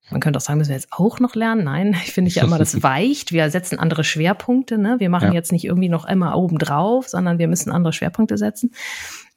Man 0.09 0.19
könnte 0.19 0.37
auch 0.37 0.41
sagen, 0.41 0.57
müssen 0.57 0.69
wir 0.69 0.75
jetzt 0.75 0.91
auch 0.91 1.19
noch 1.19 1.35
lernen? 1.35 1.63
Nein, 1.63 1.95
ich 2.05 2.13
finde 2.13 2.31
ja 2.31 2.43
immer, 2.43 2.57
das 2.57 2.83
weicht. 2.83 3.31
Wir 3.31 3.49
setzen 3.49 3.79
andere 3.79 4.03
Schwerpunkte. 4.03 4.77
Ne? 4.77 4.95
Wir 4.99 5.09
machen 5.09 5.29
ja. 5.29 5.33
jetzt 5.33 5.51
nicht 5.51 5.65
irgendwie 5.65 5.89
noch 5.89 6.05
immer 6.05 6.35
oben 6.35 6.57
drauf, 6.57 7.07
sondern 7.07 7.39
wir 7.39 7.47
müssen 7.47 7.71
andere 7.71 7.93
Schwerpunkte 7.93 8.37
setzen. 8.37 8.71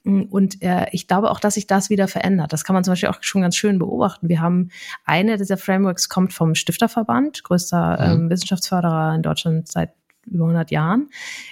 Und 0.07 0.63
äh, 0.63 0.87
ich 0.93 1.09
glaube 1.09 1.31
auch, 1.31 1.41
dass 1.41 1.55
sich 1.55 1.67
das 1.67 1.91
wieder 1.91 2.07
verändert. 2.07 2.53
Das 2.53 2.65
kann 2.65 2.75
man 2.75 2.85
zum 2.85 2.93
Beispiel 2.93 3.09
auch 3.09 3.19
schon 3.23 3.43
ganz 3.43 3.57
schön 3.57 3.79
beobachten. 3.79 4.29
Wir 4.29 4.41
haben 4.41 4.69
eine 5.05 5.37
dieser 5.37 5.57
Frameworks 5.57 6.09
kommt 6.09 6.33
vom 6.33 6.55
Stifterverband, 6.55 7.43
größter 7.43 8.15
mhm. 8.15 8.23
ähm, 8.23 8.31
Wissenschaftsförderer 8.31 9.15
in 9.17 9.23
Deutschland 9.23 9.69
seit 9.69 9.93
über 10.27 10.45
100 10.45 10.71
Jahren, 10.71 11.09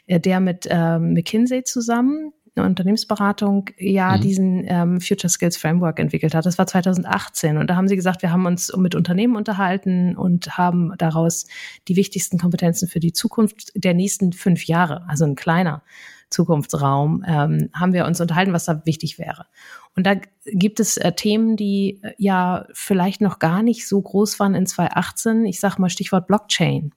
äh, 0.07 0.21
der 0.21 0.41
mit 0.41 0.67
äh, 0.71 0.99
McKinsey 0.99 1.65
zusammen 1.65 2.33
eine 2.57 2.67
Unternehmensberatung 2.67 3.71
ja 3.79 4.17
mhm. 4.17 4.21
diesen 4.21 4.65
ähm, 4.69 5.01
Future 5.01 5.29
Skills 5.29 5.57
Framework 5.57 5.99
entwickelt 5.99 6.35
hat. 6.35 6.47
Das 6.47 6.57
war 6.59 6.67
2018 6.67 7.57
und 7.57 7.69
da 7.69 7.77
haben 7.77 7.89
sie 7.89 7.97
gesagt, 7.97 8.23
wir 8.23 8.31
haben 8.31 8.47
uns 8.47 8.73
mit 8.77 8.95
Unternehmen 8.95 9.35
unterhalten 9.35 10.17
und 10.17 10.57
haben 10.57 10.93
daraus 10.99 11.47
die 11.89 11.97
wichtigsten 11.97 12.39
Kompetenzen 12.39 12.89
für 12.89 13.01
die 13.01 13.13
Zukunft 13.13 13.73
der 13.75 13.95
nächsten 13.95 14.33
fünf 14.33 14.67
Jahre, 14.67 15.05
also 15.09 15.25
ein 15.25 15.35
kleiner 15.35 15.83
Zukunftsraum, 16.35 17.25
ähm, 17.27 17.71
haben 17.73 17.93
wir 17.93 18.05
uns 18.05 18.21
unterhalten, 18.21 18.53
was 18.53 18.65
da 18.65 18.85
wichtig 18.85 19.19
wäre. 19.19 19.47
Und 19.97 20.07
da 20.07 20.17
gibt 20.45 20.81
es 20.81 20.97
äh, 20.97 21.13
Themen, 21.13 21.57
die 21.57 22.01
äh, 22.03 22.13
ja 22.19 22.67
vielleicht 22.73 23.21
noch 23.21 23.39
gar 23.39 23.63
nicht 23.63 23.89
so 23.89 24.01
groß 24.01 24.41
waren 24.41 24.55
in 24.55 24.67
2018. 24.67 25.47
Ich 25.47 25.61
sage 25.61 25.81
mal 25.81 25.89
Stichwort 25.89 26.27
Blockchain. 26.27 26.93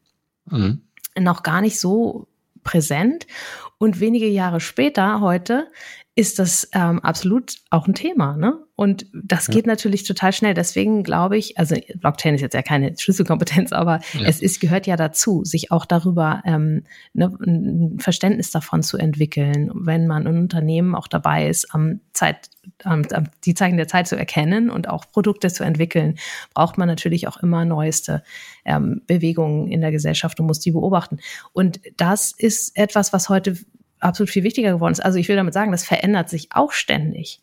Mhm. 0.46 0.82
Noch 1.18 1.44
gar 1.44 1.62
nicht 1.62 1.80
so 1.80 2.28
präsent. 2.64 3.28
Und 3.78 4.00
wenige 4.00 4.28
Jahre 4.28 4.60
später, 4.60 5.22
heute, 5.22 5.68
ist 6.18 6.40
das 6.40 6.68
ähm, 6.74 7.00
absolut 7.02 7.58
auch 7.70 7.88
ein 7.88 7.94
Thema. 7.94 8.38
Ne? 8.38 8.58
Und 8.76 9.06
das 9.14 9.48
ja. 9.48 9.54
geht 9.54 9.68
natürlich 9.68 10.04
total 10.04 10.34
schnell. 10.34 10.56
Deswegen 10.56 11.04
glaube 11.04 11.38
ich, 11.38 11.60
also 11.60 11.76
Blockchain 12.00 12.34
ist 12.34 12.42
jetzt 12.42 12.56
ja 12.56 12.64
keine 12.64 12.98
Schlüsselkompetenz, 12.98 13.72
aber 13.72 14.00
ja. 14.14 14.28
es 14.28 14.42
ist, 14.42 14.60
gehört 14.60 14.88
ja 14.88 14.96
dazu, 14.96 15.46
sich 15.46 15.72
auch 15.72 15.86
darüber 15.86 16.42
ähm, 16.44 16.86
ne, 17.14 17.38
ein 17.46 18.00
Verständnis 18.00 18.50
davon 18.50 18.82
zu 18.82 18.98
entwickeln, 18.98 19.70
wenn 19.76 20.08
man 20.08 20.26
ein 20.26 20.40
Unternehmen 20.40 20.96
auch 20.96 21.08
dabei 21.08 21.50
ist, 21.50 21.72
am 21.76 22.00
Zeit, 22.14 22.50
am, 22.84 23.04
am, 23.14 23.26
die 23.46 23.54
Zeichen 23.54 23.78
der 23.78 23.88
Zeit 23.88 24.08
zu 24.08 24.16
erkennen 24.16 24.72
und 24.72 24.90
auch 24.90 25.06
Produkte 25.12 25.50
zu 25.50 25.64
entwickeln, 25.64 26.18
braucht 26.56 26.80
man 26.80 26.88
natürlich 26.88 27.28
auch 27.28 27.38
immer 27.38 27.64
neueste 27.64 28.24
ähm, 28.66 29.04
Bewegungen 29.06 29.68
in 29.68 29.82
der 29.82 29.92
Gesellschaft 29.92 30.40
und 30.40 30.48
muss 30.48 30.60
die 30.60 30.72
beobachten. 30.72 31.20
Und 31.54 31.80
das 31.96 32.32
ist 32.36 32.76
etwas, 32.76 33.14
was 33.14 33.30
heute 33.30 33.56
absolut 34.00 34.30
viel 34.30 34.44
wichtiger 34.44 34.72
geworden 34.72 34.94
ist. 34.94 35.00
Also 35.00 35.20
ich 35.20 35.28
will 35.28 35.36
damit 35.36 35.54
sagen, 35.54 35.72
das 35.72 35.84
verändert 35.84 36.30
sich 36.30 36.50
auch 36.52 36.72
ständig. 36.72 37.42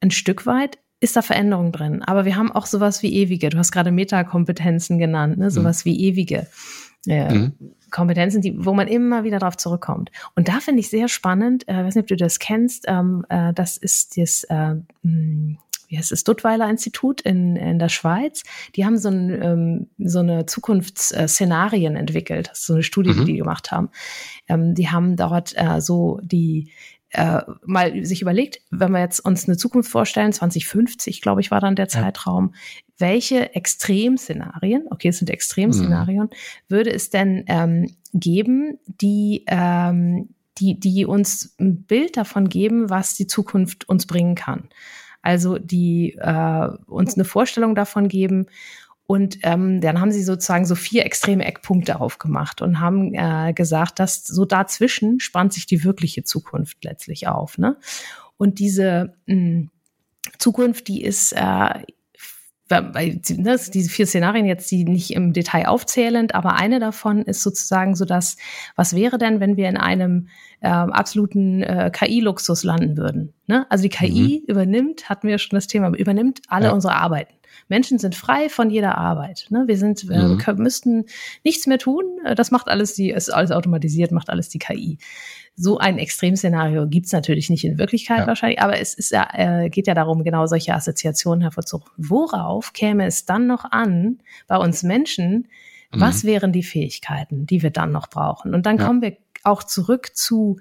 Ein 0.00 0.10
Stück 0.10 0.46
weit 0.46 0.78
ist 1.00 1.16
da 1.16 1.22
Veränderung 1.22 1.72
drin. 1.72 2.02
Aber 2.02 2.24
wir 2.24 2.36
haben 2.36 2.52
auch 2.52 2.66
sowas 2.66 3.02
wie 3.02 3.12
ewige. 3.14 3.48
Du 3.50 3.58
hast 3.58 3.72
gerade 3.72 3.90
Metakompetenzen 3.90 4.98
genannt, 4.98 5.38
ne? 5.38 5.50
sowas 5.50 5.84
mhm. 5.84 5.90
wie 5.90 6.00
ewige 6.00 6.46
äh, 7.06 7.34
mhm. 7.34 7.52
Kompetenzen, 7.90 8.40
die, 8.40 8.64
wo 8.64 8.72
man 8.72 8.88
immer 8.88 9.24
wieder 9.24 9.40
darauf 9.40 9.56
zurückkommt. 9.56 10.10
Und 10.36 10.48
da 10.48 10.60
finde 10.60 10.80
ich 10.80 10.88
sehr 10.88 11.08
spannend, 11.08 11.68
äh, 11.68 11.84
weiß 11.84 11.96
nicht, 11.96 12.04
ob 12.04 12.08
du 12.08 12.16
das 12.16 12.38
kennst, 12.38 12.84
ähm, 12.88 13.26
äh, 13.28 13.52
das 13.52 13.76
ist 13.76 14.16
das, 14.16 14.44
äh, 14.44 14.76
hm, 15.02 15.58
wie 15.92 15.98
heißt 15.98 16.10
es, 16.10 16.24
Duttweiler 16.24 16.70
Institut 16.70 17.20
in, 17.20 17.54
in 17.54 17.78
der 17.78 17.90
Schweiz. 17.90 18.44
Die 18.74 18.86
haben 18.86 18.96
so, 18.96 19.10
ein, 19.10 19.42
ähm, 19.42 19.90
so 19.98 20.20
eine 20.20 20.46
Zukunftsszenarien 20.46 21.96
entwickelt. 21.96 22.48
Das 22.48 22.60
ist 22.60 22.66
so 22.66 22.72
eine 22.72 22.82
Studie, 22.82 23.10
mhm. 23.10 23.26
die 23.26 23.32
die 23.32 23.36
gemacht 23.36 23.70
haben. 23.70 23.90
Ähm, 24.48 24.74
die 24.74 24.88
haben 24.88 25.16
dort 25.16 25.52
äh, 25.54 25.82
so 25.82 26.18
die 26.22 26.70
äh, 27.10 27.42
mal 27.66 28.06
sich 28.06 28.22
überlegt, 28.22 28.62
wenn 28.70 28.90
wir 28.92 29.00
jetzt 29.00 29.20
uns 29.20 29.46
eine 29.46 29.58
Zukunft 29.58 29.90
vorstellen, 29.90 30.32
2050, 30.32 31.20
glaube 31.20 31.42
ich, 31.42 31.50
war 31.50 31.60
dann 31.60 31.76
der 31.76 31.88
Zeitraum, 31.88 32.54
welche 32.96 33.54
Extremszenarien, 33.54 34.86
okay, 34.88 35.08
es 35.08 35.18
sind 35.18 35.28
Extremszenarien, 35.28 36.24
mhm. 36.24 36.30
würde 36.68 36.90
es 36.90 37.10
denn 37.10 37.44
ähm, 37.48 37.94
geben, 38.14 38.78
die, 38.86 39.44
ähm, 39.46 40.30
die, 40.56 40.80
die 40.80 41.04
uns 41.04 41.54
ein 41.60 41.82
Bild 41.82 42.16
davon 42.16 42.48
geben, 42.48 42.88
was 42.88 43.14
die 43.14 43.26
Zukunft 43.26 43.86
uns 43.90 44.06
bringen 44.06 44.36
kann 44.36 44.70
also 45.22 45.58
die 45.58 46.16
äh, 46.18 46.68
uns 46.86 47.14
eine 47.14 47.24
Vorstellung 47.24 47.74
davon 47.74 48.08
geben. 48.08 48.46
Und 49.06 49.38
ähm, 49.42 49.80
dann 49.80 50.00
haben 50.00 50.12
sie 50.12 50.22
sozusagen 50.22 50.64
so 50.64 50.74
vier 50.74 51.04
extreme 51.04 51.44
Eckpunkte 51.44 52.00
aufgemacht 52.00 52.62
und 52.62 52.80
haben 52.80 53.14
äh, 53.14 53.52
gesagt, 53.52 53.98
dass 53.98 54.24
so 54.24 54.44
dazwischen 54.44 55.20
spannt 55.20 55.52
sich 55.52 55.66
die 55.66 55.84
wirkliche 55.84 56.24
Zukunft 56.24 56.84
letztlich 56.84 57.28
auf. 57.28 57.58
Ne? 57.58 57.76
Und 58.36 58.58
diese 58.58 59.14
mh, 59.26 59.34
hm, 59.34 59.70
Zukunft, 60.38 60.88
die 60.88 61.02
ist 61.02 61.32
äh, 61.32 61.82
ne, 62.70 63.60
diese 63.72 63.90
vier 63.90 64.06
Szenarien 64.06 64.46
jetzt, 64.46 64.70
die 64.70 64.84
nicht 64.84 65.12
im 65.12 65.32
Detail 65.32 65.66
aufzählen, 65.66 66.30
aber 66.30 66.54
eine 66.54 66.80
davon 66.80 67.22
ist 67.22 67.42
sozusagen 67.42 67.94
so 67.94 68.04
dass, 68.04 68.36
was 68.76 68.94
wäre 68.94 69.18
denn, 69.18 69.40
wenn 69.40 69.56
wir 69.56 69.68
in 69.68 69.76
einem 69.76 70.28
äh, 70.62 70.68
absoluten 70.68 71.62
äh, 71.62 71.90
KI-Luxus 71.92 72.64
landen 72.64 72.96
würden? 72.96 73.34
Ne? 73.46 73.66
Also 73.68 73.82
die 73.82 73.88
KI 73.88 74.42
mhm. 74.42 74.50
übernimmt, 74.50 75.08
hatten 75.08 75.28
wir 75.28 75.38
schon 75.38 75.56
das 75.56 75.66
Thema, 75.66 75.94
übernimmt 75.94 76.40
alle 76.48 76.66
ja. 76.66 76.72
unsere 76.72 76.94
Arbeiten. 76.94 77.34
Menschen 77.68 77.98
sind 77.98 78.14
frei 78.14 78.48
von 78.48 78.70
jeder 78.70 78.96
Arbeit. 78.96 79.46
Ne? 79.50 79.64
Wir 79.66 79.76
sind, 79.76 80.08
wir 80.08 80.22
mhm. 80.22 80.62
müssten 80.62 81.04
nichts 81.44 81.66
mehr 81.66 81.78
tun. 81.78 82.04
Das 82.36 82.50
macht 82.50 82.68
alles 82.68 82.94
die, 82.94 83.10
ist 83.10 83.30
alles 83.30 83.50
automatisiert, 83.50 84.10
macht 84.10 84.30
alles 84.30 84.48
die 84.48 84.58
KI. 84.58 84.98
So 85.54 85.78
ein 85.78 85.98
Extremszenario 85.98 86.86
gibt's 86.86 87.12
natürlich 87.12 87.50
nicht 87.50 87.64
in 87.64 87.78
Wirklichkeit 87.78 88.20
ja. 88.20 88.26
wahrscheinlich, 88.26 88.62
aber 88.62 88.78
es 88.78 88.94
ist 88.94 89.10
ja, 89.10 89.28
äh, 89.34 89.68
geht 89.68 89.86
ja 89.86 89.94
darum, 89.94 90.24
genau 90.24 90.46
solche 90.46 90.74
Assoziationen 90.74 91.42
hervorzurufen. 91.42 91.92
Worauf 91.98 92.72
käme 92.72 93.06
es 93.06 93.26
dann 93.26 93.46
noch 93.46 93.66
an, 93.70 94.18
bei 94.46 94.56
uns 94.56 94.82
Menschen, 94.82 95.48
was 95.90 96.24
mhm. 96.24 96.28
wären 96.28 96.52
die 96.52 96.62
Fähigkeiten, 96.62 97.44
die 97.44 97.62
wir 97.62 97.70
dann 97.70 97.92
noch 97.92 98.08
brauchen? 98.08 98.54
Und 98.54 98.64
dann 98.64 98.78
ja. 98.78 98.86
kommen 98.86 99.02
wir 99.02 99.16
auch 99.44 99.62
zurück 99.62 100.10
zu 100.14 100.58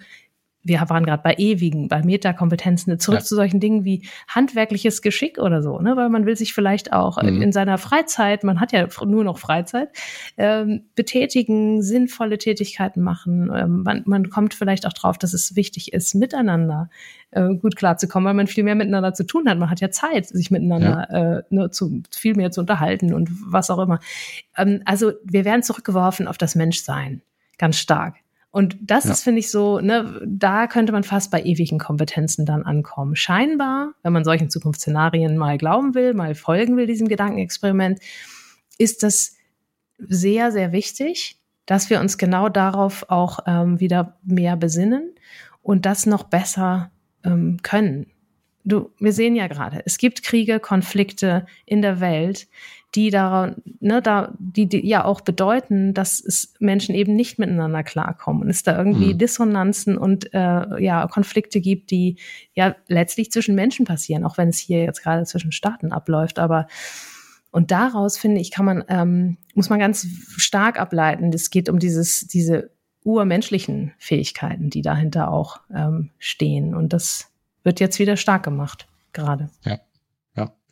wir 0.64 0.82
waren 0.90 1.06
gerade 1.06 1.24
bei 1.24 1.36
ewigen, 1.38 1.88
bei 1.88 2.04
Metakompetenzen, 2.04 3.00
zurück 3.00 3.20
ja. 3.20 3.26
zu 3.26 3.36
solchen 3.36 3.60
Dingen 3.60 3.84
wie 3.84 4.08
handwerkliches 4.28 5.02
Geschick 5.02 5.40
oder 5.40 5.62
so, 5.62 5.80
ne? 5.80 5.96
weil 5.96 6.10
man 6.10 6.26
will 6.26 6.36
sich 6.36 6.54
vielleicht 6.54 6.94
auch 6.94 7.22
mhm. 7.22 7.42
in 7.42 7.52
seiner 7.52 7.78
Freizeit, 7.78 8.44
man 8.44 8.60
hat 8.60 8.72
ja 8.72 8.88
nur 9.06 9.24
noch 9.24 9.40
Freizeit, 9.40 9.90
ähm, 10.38 10.84
betätigen, 10.96 11.82
sinnvolle 11.82 12.38
Tätigkeiten 12.38 13.02
machen. 13.02 13.52
Ähm, 13.54 13.84
man, 13.84 14.04
man 14.06 14.30
kommt 14.30 14.54
vielleicht 14.54 14.86
auch 14.86 14.94
drauf, 14.94 15.18
dass 15.18 15.34
es 15.34 15.56
wichtig 15.56 15.94
ist, 15.94 16.14
miteinander 16.14 16.90
äh, 17.32 17.56
gut 17.56 17.76
klarzukommen, 17.76 18.28
weil 18.28 18.36
man 18.36 18.48
viel 18.48 18.64
mehr 18.64 18.76
miteinander 18.76 19.14
zu 19.14 19.26
tun 19.26 19.50
hat. 19.50 19.58
Man 19.58 19.70
hat 19.70 19.82
ja 19.82 19.90
Zeit, 19.90 20.28
sich 20.28 20.52
miteinander 20.52 21.08
ja. 21.10 21.38
äh, 21.38 21.44
ne, 21.50 21.72
zu, 21.72 22.04
viel 22.12 22.36
mehr 22.36 22.52
zu 22.52 22.62
unterhalten 22.62 23.14
und 23.14 23.30
was 23.52 23.72
auch 23.72 23.80
immer. 23.80 24.00
Ähm, 24.58 24.82
also 24.86 25.14
wir 25.24 25.44
werden 25.44 25.64
zurückgeworfen 25.64 26.28
auf 26.28 26.38
das 26.38 26.54
Menschsein, 26.54 27.24
ganz 27.58 27.78
stark. 27.78 28.21
Und 28.52 28.78
das 28.82 29.06
ja. 29.06 29.12
ist, 29.12 29.24
finde 29.24 29.40
ich, 29.40 29.50
so, 29.50 29.80
ne, 29.80 30.22
da 30.26 30.68
könnte 30.68 30.92
man 30.92 31.04
fast 31.04 31.32
bei 31.32 31.42
ewigen 31.42 31.80
Kompetenzen 31.80 32.46
dann 32.46 32.64
ankommen. 32.64 33.16
Scheinbar, 33.16 33.94
wenn 34.04 34.12
man 34.12 34.26
solchen 34.26 34.50
Zukunftsszenarien 34.50 35.38
mal 35.38 35.58
glauben 35.58 35.96
will, 35.96 36.14
mal 36.14 36.36
folgen 36.36 36.76
will, 36.76 36.86
diesem 36.86 37.08
Gedankenexperiment, 37.08 38.00
ist 38.78 39.04
das 39.04 39.38
sehr, 39.98 40.52
sehr 40.52 40.74
wichtig, 40.74 41.40
dass 41.66 41.90
wir 41.90 42.02
uns 42.02 42.18
genau 42.18 42.50
darauf 42.50 43.10
auch 43.10 43.40
ähm, 43.48 43.80
wieder 43.80 44.18
mehr 44.24 44.58
besinnen 44.58 45.16
und 45.62 45.86
das 45.86 46.06
noch 46.06 46.24
besser 46.24 46.92
ähm, 47.24 47.60
können. 47.62 48.08
Du, 48.64 48.92
wir 49.00 49.14
sehen 49.14 49.36
ja 49.36 49.48
gerade, 49.48 49.82
es 49.86 49.98
gibt 49.98 50.24
Kriege, 50.24 50.60
Konflikte 50.60 51.46
in 51.66 51.82
der 51.82 52.00
Welt, 52.00 52.48
die 52.96 53.10
da, 53.10 53.56
ne, 53.80 54.02
da, 54.02 54.34
die, 54.38 54.68
die 54.68 54.86
ja 54.86 55.06
auch 55.06 55.22
bedeuten, 55.22 55.94
dass 55.94 56.20
es 56.20 56.54
Menschen 56.60 56.94
eben 56.94 57.16
nicht 57.16 57.40
miteinander 57.40 57.84
klarkommen 57.84 58.44
und 58.44 58.50
es 58.50 58.64
da 58.64 58.78
irgendwie 58.78 59.14
mhm. 59.14 59.18
Dissonanzen 59.18 59.98
und 59.98 60.34
äh, 60.34 60.84
ja 60.84 61.08
Konflikte 61.08 61.62
gibt, 61.62 61.92
die 61.92 62.18
ja 62.54 62.76
letztlich 62.88 63.32
zwischen 63.32 63.56
Menschen 63.56 63.86
passieren, 63.86 64.26
auch 64.26 64.38
wenn 64.38 64.50
es 64.50 64.58
hier 64.58 64.84
jetzt 64.84 65.04
gerade 65.04 65.24
zwischen 65.24 65.52
Staaten 65.52 65.92
abläuft, 65.92 66.40
aber 66.40 66.68
und 67.54 67.72
daraus 67.72 68.18
finde 68.18 68.40
ich, 68.40 68.52
kann 68.52 68.66
man 68.66 68.84
ähm, 68.88 69.38
muss 69.56 69.70
man 69.70 69.80
ganz 69.80 70.08
stark 70.38 70.80
ableiten. 70.80 71.32
Es 71.34 71.50
geht 71.50 71.68
um 71.68 71.80
dieses 71.80 72.28
diese 72.28 72.72
urmenschlichen 73.04 73.94
Fähigkeiten, 73.98 74.70
die 74.70 74.82
dahinter 74.82 75.32
auch 75.32 75.60
ähm, 75.74 76.12
stehen 76.18 76.76
und 76.76 76.94
das 76.94 77.32
wird 77.64 77.80
jetzt 77.80 78.00
wieder 78.00 78.18
stark 78.18 78.44
gemacht 78.44 78.88
gerade. 79.14 79.50
Ja. 79.66 79.80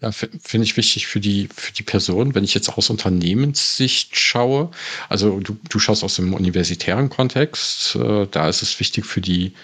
Ja, 0.02 0.14
finde 0.14 0.64
ich 0.64 0.78
wichtig 0.78 1.08
für 1.08 1.20
die, 1.20 1.50
für 1.54 1.74
die 1.74 1.84
Person. 1.84 2.34
Wenn 2.34 2.46
ich 2.46 2.54
jetzt 2.54 2.70
aus 2.70 2.90
Unternehmenssicht 2.90 4.18
schaue, 4.18 4.72
also 5.10 5.42
du, 5.42 5.58
du 5.70 5.80
schaust 5.80 6.06
aus 6.06 6.16
dem 6.16 6.34
universitären 6.34 7.10
Kontext, 7.10 7.96
äh, 7.96 8.26
da 8.28 8.48
ist 8.48 8.62
es 8.62 8.80
wichtig 8.80 9.06
für 9.06 9.20
die 9.20 9.56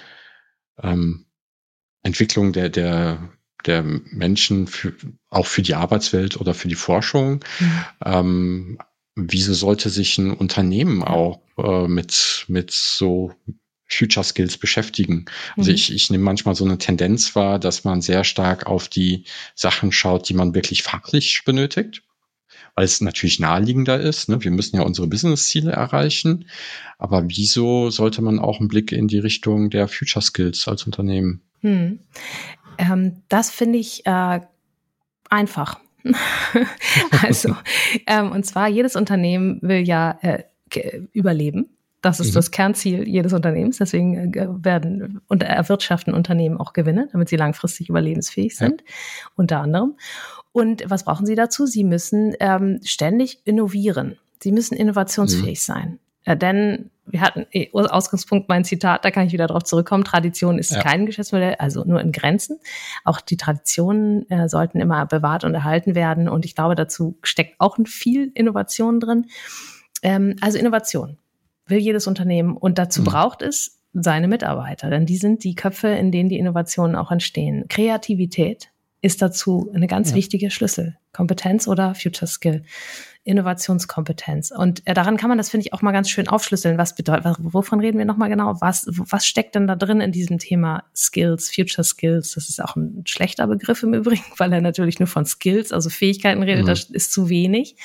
ähm, 0.84 1.26
Entwicklung 2.04 2.52
der, 2.52 2.70
der, 2.70 3.30
der 3.66 3.82
Menschen, 3.84 4.68
für, 4.68 4.94
auch 5.30 5.48
für 5.48 5.62
die 5.62 5.76
Arbeitswelt 5.76 6.38
oder 6.38 6.54
für 6.54 6.68
die 6.68 6.76
Forschung. 6.76 7.44
Mhm. 7.60 7.86
Ähm, 8.04 8.78
wieso 9.16 9.54
sollte 9.54 9.90
sich 9.90 10.18
ein 10.18 10.32
Unternehmen 10.32 11.02
auch 11.02 11.40
äh, 11.58 11.88
mit, 11.88 12.46
mit 12.50 12.72
so 12.72 13.34
Future 13.88 14.24
Skills 14.24 14.58
beschäftigen. 14.58 15.26
Also 15.58 15.70
mhm. 15.70 15.76
ich, 15.76 15.94
ich 15.94 16.10
nehme 16.10 16.24
manchmal 16.24 16.56
so 16.56 16.66
eine 16.66 16.78
Tendenz 16.78 17.36
wahr, 17.36 17.60
dass 17.60 17.84
man 17.84 18.02
sehr 18.02 18.24
stark 18.24 18.66
auf 18.66 18.88
die 18.88 19.26
Sachen 19.54 19.92
schaut, 19.92 20.28
die 20.28 20.34
man 20.34 20.56
wirklich 20.56 20.84
fachlich 20.84 21.44
benötigt, 21.46 22.02
weil 22.74 22.86
es 22.86 23.02
natürlich 23.02 23.40
naheliegender 23.40 24.00
ist. 24.00 24.28
Ne? 24.28 24.44
Wir 24.44 24.52
müssen 24.52 24.76
ja 24.76 24.82
unsere 24.82 25.08
Business-Ziele 25.08 25.72
erreichen. 25.72 26.50
Aber 26.98 27.24
wieso 27.28 27.90
sollte 27.90 28.22
man 28.22 28.40
auch 28.40 28.60
einen 28.60 28.70
Blick 28.70 28.92
in 28.92 29.08
die 29.08 29.20
Richtung 29.20 29.70
der 29.70 29.88
Future 29.88 30.24
Skills 30.24 30.68
als 30.68 30.84
Unternehmen? 30.86 31.42
Mhm. 31.62 32.00
Ähm, 32.78 33.22
das 33.30 33.52
finde 33.52 33.80
ich 33.80 34.06
äh, 34.06 34.42
einfach. 35.30 35.80
also, 37.22 37.56
ähm, 38.08 38.32
und 38.32 38.46
zwar 38.46 38.68
jedes 38.68 38.96
Unternehmen 38.96 39.60
will 39.62 39.88
ja 39.88 40.18
äh, 40.22 40.44
überleben. 41.14 41.75
Das 42.06 42.20
ist 42.20 42.30
mhm. 42.30 42.34
das 42.36 42.52
Kernziel 42.52 43.08
jedes 43.08 43.34
Unternehmens. 43.34 43.80
Deswegen 43.80 44.36
äh, 44.36 44.48
werden 44.64 45.22
und 45.28 45.42
erwirtschaften 45.42 46.14
Unternehmen 46.14 46.58
auch 46.58 46.74
Gewinne, 46.74 47.10
damit 47.12 47.30
sie 47.30 47.36
langfristig 47.36 47.90
überlebensfähig 47.90 48.56
sind, 48.56 48.82
ja. 48.82 48.88
unter 49.36 49.62
anderem. 49.62 49.96
Und 50.52 50.84
was 50.88 51.04
brauchen 51.04 51.26
sie 51.26 51.34
dazu? 51.34 51.66
Sie 51.66 51.84
müssen 51.84 52.36
ähm, 52.40 52.80
ständig 52.84 53.40
innovieren. 53.46 54.20
Sie 54.40 54.52
müssen 54.52 54.76
innovationsfähig 54.76 55.58
mhm. 55.68 55.74
sein. 55.74 56.00
Ja, 56.28 56.36
denn 56.36 56.92
wir 57.08 57.22
hatten 57.22 57.48
eh, 57.52 57.72
Ausgangspunkt 57.74 58.50
mein 58.50 58.66
Zitat, 58.66 59.04
da 59.04 59.10
kann 59.10 59.26
ich 59.26 59.34
wieder 59.34 59.48
darauf 59.48 59.64
zurückkommen. 59.64 60.04
Tradition 60.04 60.60
ist 60.60 60.74
ja. 60.74 60.84
kein 60.84 61.08
Geschäftsmodell, 61.08 61.56
also 61.56 61.86
nur 61.86 62.02
in 62.02 62.12
Grenzen. 62.12 62.60
Auch 63.04 63.20
die 63.20 63.38
Traditionen 63.38 64.30
äh, 64.30 64.48
sollten 64.48 64.80
immer 64.80 65.08
bewahrt 65.08 65.44
und 65.44 65.56
erhalten 65.56 65.96
werden. 65.96 66.30
Und 66.30 66.46
ich 66.46 66.54
glaube, 66.54 66.76
dazu 66.76 67.18
steckt 67.24 67.56
auch 67.58 67.78
viel 67.88 68.32
Innovation 68.36 69.00
drin. 69.00 69.26
Ähm, 70.04 70.36
also 70.42 70.60
Innovation 70.60 71.18
will 71.68 71.80
jedes 71.80 72.08
Unternehmen 72.08 72.58
und 72.58 72.78
dazu 72.78 73.02
mhm. 73.02 73.06
braucht 73.06 73.42
es 73.42 73.80
seine 73.94 74.28
Mitarbeiter, 74.28 74.90
denn 74.90 75.06
die 75.06 75.18
sind 75.18 75.44
die 75.44 75.56
Köpfe, 75.56 75.88
in 75.88 76.12
denen 76.12 76.30
die 76.30 76.38
Innovationen 76.38 76.96
auch 76.96 77.12
entstehen. 77.12 77.66
Kreativität 77.70 78.70
ist 79.02 79.22
dazu 79.22 79.72
eine 79.74 79.88
ganz 79.88 80.10
ja. 80.10 80.16
wichtige 80.16 80.52
Schlüsselkompetenz 80.52 81.68
oder 81.68 81.96
Future 81.96 82.28
Skill. 82.28 82.64
Innovationskompetenz. 83.26 84.52
Und 84.52 84.84
äh, 84.86 84.94
daran 84.94 85.18
kann 85.18 85.30
man 85.30 85.40
das, 85.40 85.50
finde 85.50 85.66
ich, 85.66 85.74
auch 85.74 85.82
mal 85.82 85.92
ganz 85.92 86.12
schön 86.12 86.28
aufschlüsseln. 86.28 86.78
Was 86.78 86.96
bedeutet, 86.96 87.36
wovon 87.40 87.80
reden 87.80 87.98
wir 87.98 88.06
nochmal 88.06 88.30
genau? 88.30 88.62
Was, 88.62 88.86
was 88.88 89.26
steckt 89.26 89.56
denn 89.56 89.66
da 89.66 89.76
drin 89.76 90.00
in 90.00 90.12
diesem 90.12 90.38
Thema 90.38 90.84
Skills, 90.96 91.52
Future 91.54 91.84
Skills? 91.84 92.34
Das 92.36 92.50
ist 92.50 92.64
auch 92.64 92.76
ein 92.76 93.02
schlechter 93.08 93.48
Begriff 93.48 93.82
im 93.82 93.96
Übrigen, 93.96 94.24
weil 94.38 94.54
er 94.54 94.62
natürlich 94.62 95.00
nur 95.00 95.08
von 95.08 95.26
Skills, 95.26 95.72
also 95.72 95.90
Fähigkeiten 95.90 96.44
redet. 96.44 96.66
Mhm. 96.66 96.68
Das 96.68 96.84
ist 96.84 97.12
zu 97.12 97.28
wenig. 97.28 97.76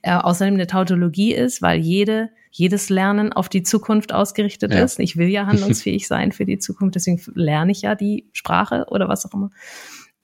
Äh, 0.00 0.14
außerdem 0.14 0.54
eine 0.54 0.66
Tautologie 0.66 1.34
ist, 1.34 1.60
weil 1.60 1.78
jede 1.78 2.30
jedes 2.50 2.88
Lernen 2.88 3.32
auf 3.32 3.48
die 3.48 3.62
Zukunft 3.62 4.12
ausgerichtet 4.12 4.72
ja. 4.72 4.82
ist. 4.82 4.98
Ich 4.98 5.16
will 5.16 5.28
ja 5.28 5.46
handlungsfähig 5.46 6.06
sein 6.08 6.32
für 6.32 6.44
die 6.44 6.58
Zukunft, 6.58 6.96
deswegen 6.96 7.20
lerne 7.34 7.72
ich 7.72 7.82
ja 7.82 7.94
die 7.94 8.28
Sprache 8.32 8.86
oder 8.88 9.08
was 9.08 9.24
auch 9.24 9.34
immer. 9.34 9.50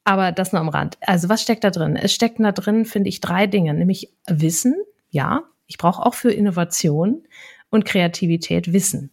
Aber 0.04 0.32
das 0.32 0.52
nur 0.52 0.60
am 0.60 0.68
Rand. 0.68 0.98
Also 1.00 1.28
was 1.28 1.42
steckt 1.42 1.64
da 1.64 1.70
drin? 1.70 1.96
Es 1.96 2.12
stecken 2.12 2.44
da 2.44 2.52
drin, 2.52 2.84
finde 2.84 3.08
ich, 3.08 3.20
drei 3.20 3.46
Dinge, 3.46 3.74
nämlich 3.74 4.12
Wissen. 4.28 4.74
Ja, 5.10 5.42
ich 5.66 5.78
brauche 5.78 6.04
auch 6.04 6.14
für 6.14 6.30
Innovation 6.30 7.24
und 7.70 7.84
Kreativität 7.84 8.72
Wissen. 8.72 9.10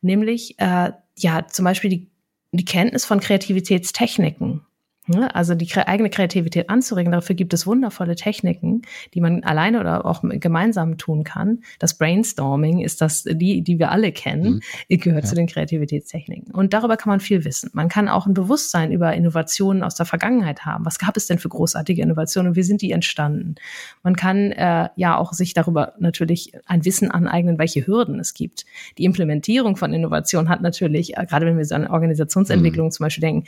Nämlich, 0.00 0.58
äh, 0.58 0.92
ja, 1.16 1.46
zum 1.46 1.64
Beispiel 1.64 1.90
die, 1.90 2.10
die 2.52 2.64
Kenntnis 2.64 3.04
von 3.04 3.20
Kreativitätstechniken. 3.20 4.62
Ne? 5.06 5.34
Also 5.34 5.54
die 5.54 5.70
eigene 5.74 6.08
Kreativität 6.08 6.70
anzuregen, 6.70 7.12
dafür 7.12 7.36
gibt 7.36 7.52
es 7.52 7.66
wundervolle 7.66 8.16
Techniken, 8.16 8.82
die 9.12 9.20
man 9.20 9.44
alleine 9.44 9.80
oder 9.80 10.06
auch 10.06 10.22
gemeinsam 10.22 10.96
tun 10.96 11.24
kann. 11.24 11.62
Das 11.78 11.98
Brainstorming 11.98 12.80
ist 12.80 13.02
das, 13.02 13.24
die, 13.24 13.60
die 13.62 13.78
wir 13.78 13.90
alle 13.90 14.12
kennen, 14.12 14.62
mhm. 14.88 14.98
gehört 14.98 15.24
ja. 15.24 15.28
zu 15.28 15.34
den 15.34 15.46
Kreativitätstechniken. 15.46 16.54
Und 16.54 16.72
darüber 16.72 16.96
kann 16.96 17.10
man 17.10 17.20
viel 17.20 17.44
wissen. 17.44 17.70
Man 17.74 17.90
kann 17.90 18.08
auch 18.08 18.26
ein 18.26 18.32
Bewusstsein 18.32 18.92
über 18.92 19.12
Innovationen 19.12 19.82
aus 19.82 19.94
der 19.94 20.06
Vergangenheit 20.06 20.64
haben. 20.64 20.86
Was 20.86 20.98
gab 20.98 21.18
es 21.18 21.26
denn 21.26 21.38
für 21.38 21.50
großartige 21.50 22.00
Innovationen 22.00 22.50
und 22.50 22.56
wie 22.56 22.62
sind 22.62 22.80
die 22.80 22.92
entstanden? 22.92 23.56
Man 24.02 24.16
kann 24.16 24.52
äh, 24.52 24.88
ja 24.96 25.18
auch 25.18 25.34
sich 25.34 25.52
darüber 25.52 25.92
natürlich 25.98 26.52
ein 26.64 26.84
Wissen 26.86 27.10
aneignen, 27.10 27.58
welche 27.58 27.86
Hürden 27.86 28.18
es 28.20 28.32
gibt. 28.32 28.64
Die 28.96 29.04
Implementierung 29.04 29.76
von 29.76 29.92
Innovation 29.92 30.48
hat 30.48 30.62
natürlich, 30.62 31.18
äh, 31.18 31.26
gerade 31.26 31.44
wenn 31.44 31.58
wir 31.58 31.64
so 31.66 31.74
an 31.74 31.86
Organisationsentwicklung 31.86 32.86
mhm. 32.86 32.90
zum 32.90 33.04
Beispiel 33.04 33.22
denken, 33.22 33.46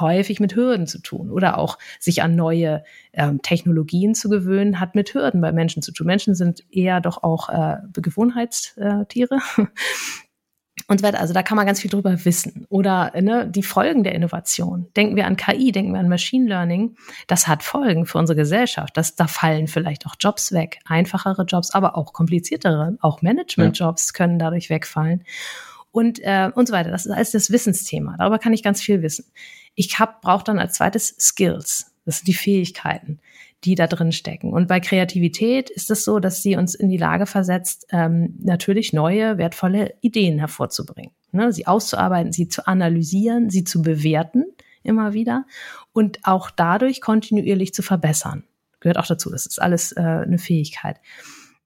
häufig 0.00 0.40
mit 0.40 0.54
Hürden 0.54 0.86
zu 0.86 1.00
tun 1.00 1.30
oder 1.30 1.58
auch 1.58 1.78
sich 1.98 2.22
an 2.22 2.36
neue 2.36 2.84
ähm, 3.12 3.42
Technologien 3.42 4.14
zu 4.14 4.28
gewöhnen, 4.28 4.80
hat 4.80 4.94
mit 4.94 5.14
Hürden 5.14 5.40
bei 5.40 5.52
Menschen 5.52 5.82
zu 5.82 5.92
tun. 5.92 6.06
Menschen 6.06 6.34
sind 6.34 6.64
eher 6.70 7.00
doch 7.00 7.22
auch 7.22 7.48
äh, 7.48 7.76
Gewohnheitstiere. 7.94 9.38
Und 10.86 11.00
so 11.00 11.06
weiter. 11.06 11.20
Also 11.20 11.32
da 11.32 11.42
kann 11.42 11.56
man 11.56 11.66
ganz 11.66 11.80
viel 11.80 11.90
drüber 11.90 12.24
wissen. 12.24 12.66
Oder 12.68 13.12
ne, 13.18 13.48
die 13.48 13.62
Folgen 13.62 14.02
der 14.02 14.14
Innovation. 14.14 14.88
Denken 14.96 15.16
wir 15.16 15.26
an 15.26 15.36
KI, 15.36 15.72
denken 15.72 15.92
wir 15.92 16.00
an 16.00 16.08
Machine 16.08 16.46
Learning. 16.46 16.96
Das 17.26 17.48
hat 17.48 17.62
Folgen 17.62 18.04
für 18.06 18.18
unsere 18.18 18.36
Gesellschaft. 18.36 18.96
Das, 18.96 19.14
da 19.14 19.26
fallen 19.26 19.66
vielleicht 19.66 20.04
auch 20.04 20.14
Jobs 20.20 20.52
weg. 20.52 20.80
Einfachere 20.84 21.44
Jobs, 21.44 21.70
aber 21.70 21.96
auch 21.96 22.12
kompliziertere. 22.12 22.98
Auch 23.00 23.22
Management-Jobs 23.22 24.08
ja. 24.08 24.12
können 24.16 24.38
dadurch 24.38 24.68
wegfallen. 24.68 25.24
Und, 25.90 26.18
äh, 26.22 26.50
und 26.54 26.66
so 26.66 26.74
weiter. 26.74 26.90
Das 26.90 27.06
ist 27.06 27.12
alles 27.12 27.30
das 27.30 27.50
Wissensthema. 27.50 28.16
Darüber 28.18 28.38
kann 28.38 28.52
ich 28.52 28.62
ganz 28.62 28.82
viel 28.82 29.00
wissen. 29.00 29.24
Ich 29.74 29.96
brauche 30.22 30.44
dann 30.44 30.58
als 30.58 30.74
zweites 30.74 31.16
Skills. 31.18 31.92
Das 32.04 32.18
sind 32.18 32.28
die 32.28 32.34
Fähigkeiten, 32.34 33.20
die 33.64 33.74
da 33.74 33.86
drin 33.86 34.12
stecken. 34.12 34.52
Und 34.52 34.68
bei 34.68 34.80
Kreativität 34.80 35.70
ist 35.70 35.90
es 35.90 36.04
so, 36.04 36.20
dass 36.20 36.42
sie 36.42 36.56
uns 36.56 36.74
in 36.74 36.88
die 36.88 36.96
Lage 36.96 37.26
versetzt, 37.26 37.86
ähm, 37.90 38.34
natürlich 38.40 38.92
neue, 38.92 39.38
wertvolle 39.38 39.94
Ideen 40.00 40.38
hervorzubringen. 40.38 41.12
Ne? 41.32 41.52
Sie 41.52 41.66
auszuarbeiten, 41.66 42.32
sie 42.32 42.48
zu 42.48 42.66
analysieren, 42.66 43.50
sie 43.50 43.64
zu 43.64 43.82
bewerten 43.82 44.44
immer 44.82 45.14
wieder 45.14 45.46
und 45.92 46.20
auch 46.24 46.50
dadurch 46.50 47.00
kontinuierlich 47.00 47.72
zu 47.72 47.82
verbessern. 47.82 48.44
Gehört 48.80 48.98
auch 48.98 49.06
dazu. 49.06 49.30
Das 49.30 49.46
ist 49.46 49.60
alles 49.60 49.92
äh, 49.92 50.00
eine 50.00 50.38
Fähigkeit. 50.38 51.00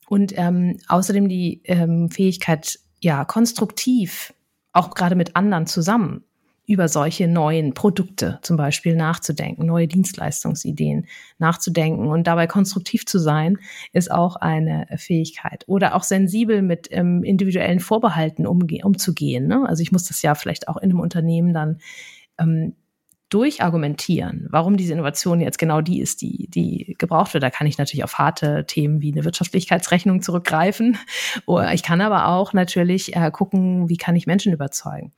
Und 0.09 0.33
ähm, 0.39 0.79
außerdem 0.87 1.29
die 1.29 1.61
ähm, 1.65 2.11
Fähigkeit, 2.11 2.79
ja, 3.01 3.25
konstruktiv, 3.25 4.33
auch 4.73 4.95
gerade 4.95 5.17
mit 5.17 5.35
anderen 5.37 5.67
zusammen 5.67 6.25
über 6.69 6.87
solche 6.87 7.27
neuen 7.27 7.73
Produkte 7.73 8.39
zum 8.43 8.59
Beispiel 8.59 8.95
nachzudenken, 8.95 9.65
neue 9.65 9.89
Dienstleistungsideen 9.89 11.07
nachzudenken 11.39 12.07
und 12.09 12.27
dabei 12.27 12.47
konstruktiv 12.47 13.07
zu 13.07 13.19
sein, 13.19 13.59
ist 13.95 14.11
auch 14.11 14.37
eine 14.37 14.87
Fähigkeit. 14.99 15.65
Oder 15.67 15.95
auch 15.95 16.03
sensibel 16.03 16.61
mit 16.61 16.89
ähm, 16.91 17.25
individuellen 17.25 17.81
Vorbehalten 17.81 18.47
umzugehen. 18.47 19.47
Ne? 19.47 19.65
Also 19.67 19.83
ich 19.83 19.93
muss 19.93 20.05
das 20.05 20.21
ja 20.21 20.35
vielleicht 20.35 20.69
auch 20.69 20.77
in 20.77 20.91
einem 20.91 21.01
Unternehmen 21.01 21.55
dann 21.55 21.79
ähm, 22.39 22.75
durchargumentieren, 23.31 24.47
warum 24.51 24.77
diese 24.77 24.93
Innovation 24.93 25.41
jetzt 25.41 25.59
genau 25.59 25.81
die 25.81 26.01
ist, 26.01 26.21
die, 26.21 26.49
die 26.51 26.97
gebraucht 26.99 27.33
wird. 27.33 27.45
Da 27.45 27.51
kann 27.51 27.67
ich 27.67 27.79
natürlich 27.79 28.05
auf 28.05 28.19
harte 28.19 28.67
Themen 28.67 29.01
wie 29.01 29.13
eine 29.13 29.25
Wirtschaftlichkeitsrechnung 29.25 30.21
zurückgreifen. 30.21 30.99
Ich 31.73 31.83
kann 31.83 32.03
aber 32.03 32.29
auch 32.29 32.53
natürlich 32.53 33.17
äh, 33.17 33.31
gucken, 33.31 33.89
wie 33.89 33.97
kann 33.97 34.17
ich 34.17 34.27
Menschen 34.27 34.53
überzeugen. 34.53 35.13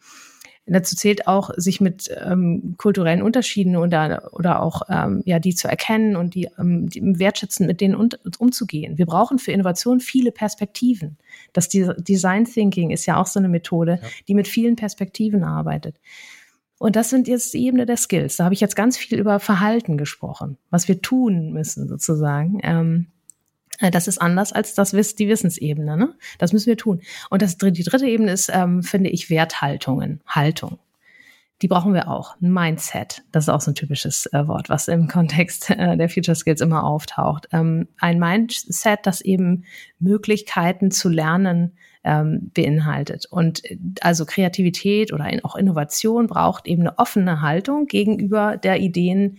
Dazu 0.66 0.94
zählt 0.94 1.26
auch, 1.26 1.50
sich 1.56 1.80
mit 1.80 2.10
ähm, 2.24 2.74
kulturellen 2.78 3.22
Unterschieden 3.22 3.76
oder, 3.76 4.30
oder 4.32 4.62
auch 4.62 4.82
ähm, 4.88 5.22
ja, 5.24 5.40
die 5.40 5.54
zu 5.54 5.66
erkennen 5.66 6.14
und 6.14 6.34
die, 6.34 6.48
ähm, 6.58 6.88
die 6.88 7.02
wertschätzen, 7.18 7.66
mit 7.66 7.80
denen 7.80 7.96
un 7.96 8.10
umzugehen. 8.38 8.96
Wir 8.96 9.06
brauchen 9.06 9.38
für 9.38 9.50
Innovation 9.50 10.00
viele 10.00 10.30
Perspektiven. 10.30 11.18
Das 11.52 11.68
Design 11.68 12.44
Thinking 12.44 12.90
ist 12.90 13.06
ja 13.06 13.16
auch 13.20 13.26
so 13.26 13.40
eine 13.40 13.48
Methode, 13.48 13.98
ja. 14.00 14.08
die 14.28 14.34
mit 14.34 14.46
vielen 14.46 14.76
Perspektiven 14.76 15.42
arbeitet. 15.42 15.96
Und 16.78 16.96
das 16.96 17.10
sind 17.10 17.28
jetzt 17.28 17.52
die 17.52 17.66
Ebene 17.66 17.84
der 17.84 17.96
Skills. 17.98 18.36
Da 18.36 18.44
habe 18.44 18.54
ich 18.54 18.60
jetzt 18.60 18.76
ganz 18.76 18.96
viel 18.96 19.18
über 19.18 19.38
Verhalten 19.38 19.98
gesprochen, 19.98 20.56
was 20.70 20.88
wir 20.88 21.02
tun 21.02 21.52
müssen 21.52 21.88
sozusagen. 21.88 22.58
Ähm, 22.62 23.06
äh, 23.06 23.19
das 23.90 24.08
ist 24.08 24.18
anders 24.18 24.52
als 24.52 24.74
das 24.74 24.90
die 24.90 25.28
Wissensebene. 25.28 25.96
Ne? 25.96 26.14
Das 26.38 26.52
müssen 26.52 26.66
wir 26.66 26.76
tun. 26.76 27.00
Und 27.30 27.42
das, 27.42 27.56
die 27.56 27.84
dritte 27.84 28.06
Ebene 28.06 28.32
ist, 28.32 28.50
ähm, 28.52 28.82
finde 28.82 29.10
ich, 29.10 29.30
Werthaltungen, 29.30 30.20
Haltung. 30.26 30.78
Die 31.62 31.68
brauchen 31.68 31.92
wir 31.92 32.08
auch. 32.08 32.36
Mindset, 32.40 33.22
das 33.32 33.44
ist 33.44 33.48
auch 33.50 33.60
so 33.60 33.70
ein 33.70 33.74
typisches 33.74 34.26
äh, 34.32 34.46
Wort, 34.46 34.70
was 34.70 34.88
im 34.88 35.08
Kontext 35.08 35.70
äh, 35.70 35.96
der 35.96 36.08
Future 36.08 36.34
Skills 36.34 36.62
immer 36.62 36.84
auftaucht. 36.84 37.48
Ähm, 37.52 37.88
ein 37.98 38.18
Mindset, 38.18 39.00
das 39.04 39.20
eben 39.20 39.64
Möglichkeiten 39.98 40.90
zu 40.90 41.10
lernen 41.10 41.72
ähm, 42.02 42.50
beinhaltet. 42.54 43.26
Und 43.26 43.64
äh, 43.64 43.78
also 44.00 44.24
Kreativität 44.24 45.12
oder 45.12 45.30
auch 45.42 45.54
Innovation 45.54 46.28
braucht 46.28 46.66
eben 46.66 46.82
eine 46.82 46.98
offene 46.98 47.42
Haltung 47.42 47.86
gegenüber 47.86 48.56
der 48.56 48.80
Ideen 48.80 49.38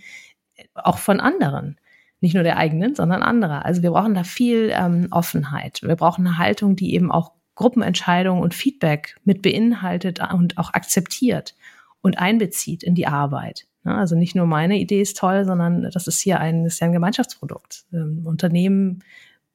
äh, 0.56 0.66
auch 0.76 1.00
von 1.00 1.20
anderen 1.20 1.80
nicht 2.22 2.36
nur 2.36 2.44
der 2.44 2.58
eigenen, 2.58 2.96
sondern 2.96 3.24
anderer. 3.24 3.66
Also 3.66 3.82
wir 3.82 3.92
brauchen 3.92 4.14
da 4.14 4.24
viel 4.24 4.72
ähm, 4.74 5.08
Offenheit. 5.12 5.82
Wir 5.82 5.96
brauchen 5.96 6.26
eine 6.26 6.38
Haltung, 6.38 6.76
die 6.76 6.94
eben 6.94 7.12
auch 7.12 7.34
Gruppenentscheidungen 7.56 8.42
und 8.42 8.54
Feedback 8.54 9.18
mit 9.24 9.42
beinhaltet 9.42 10.22
und 10.34 10.58
auch 10.58 10.74
akzeptiert 10.74 11.56
und 12.02 12.18
einbezieht 12.20 12.84
in 12.84 12.96
die 12.96 13.08
Arbeit. 13.08 13.66
Ja, 13.84 13.98
also 13.98 14.16
nicht 14.16 14.36
nur 14.36 14.46
meine 14.46 14.78
Idee 14.78 15.02
ist 15.02 15.18
toll, 15.18 15.44
sondern 15.46 15.90
das 15.92 16.08
ist 16.08 16.22
hier 16.22 16.40
ein, 16.40 16.66
ist 16.66 16.80
ja 16.80 16.88
ein 16.88 16.94
Gemeinschaftsprodukt. 16.94 17.86
Ähm, 17.92 18.22
Unternehmen 18.26 19.04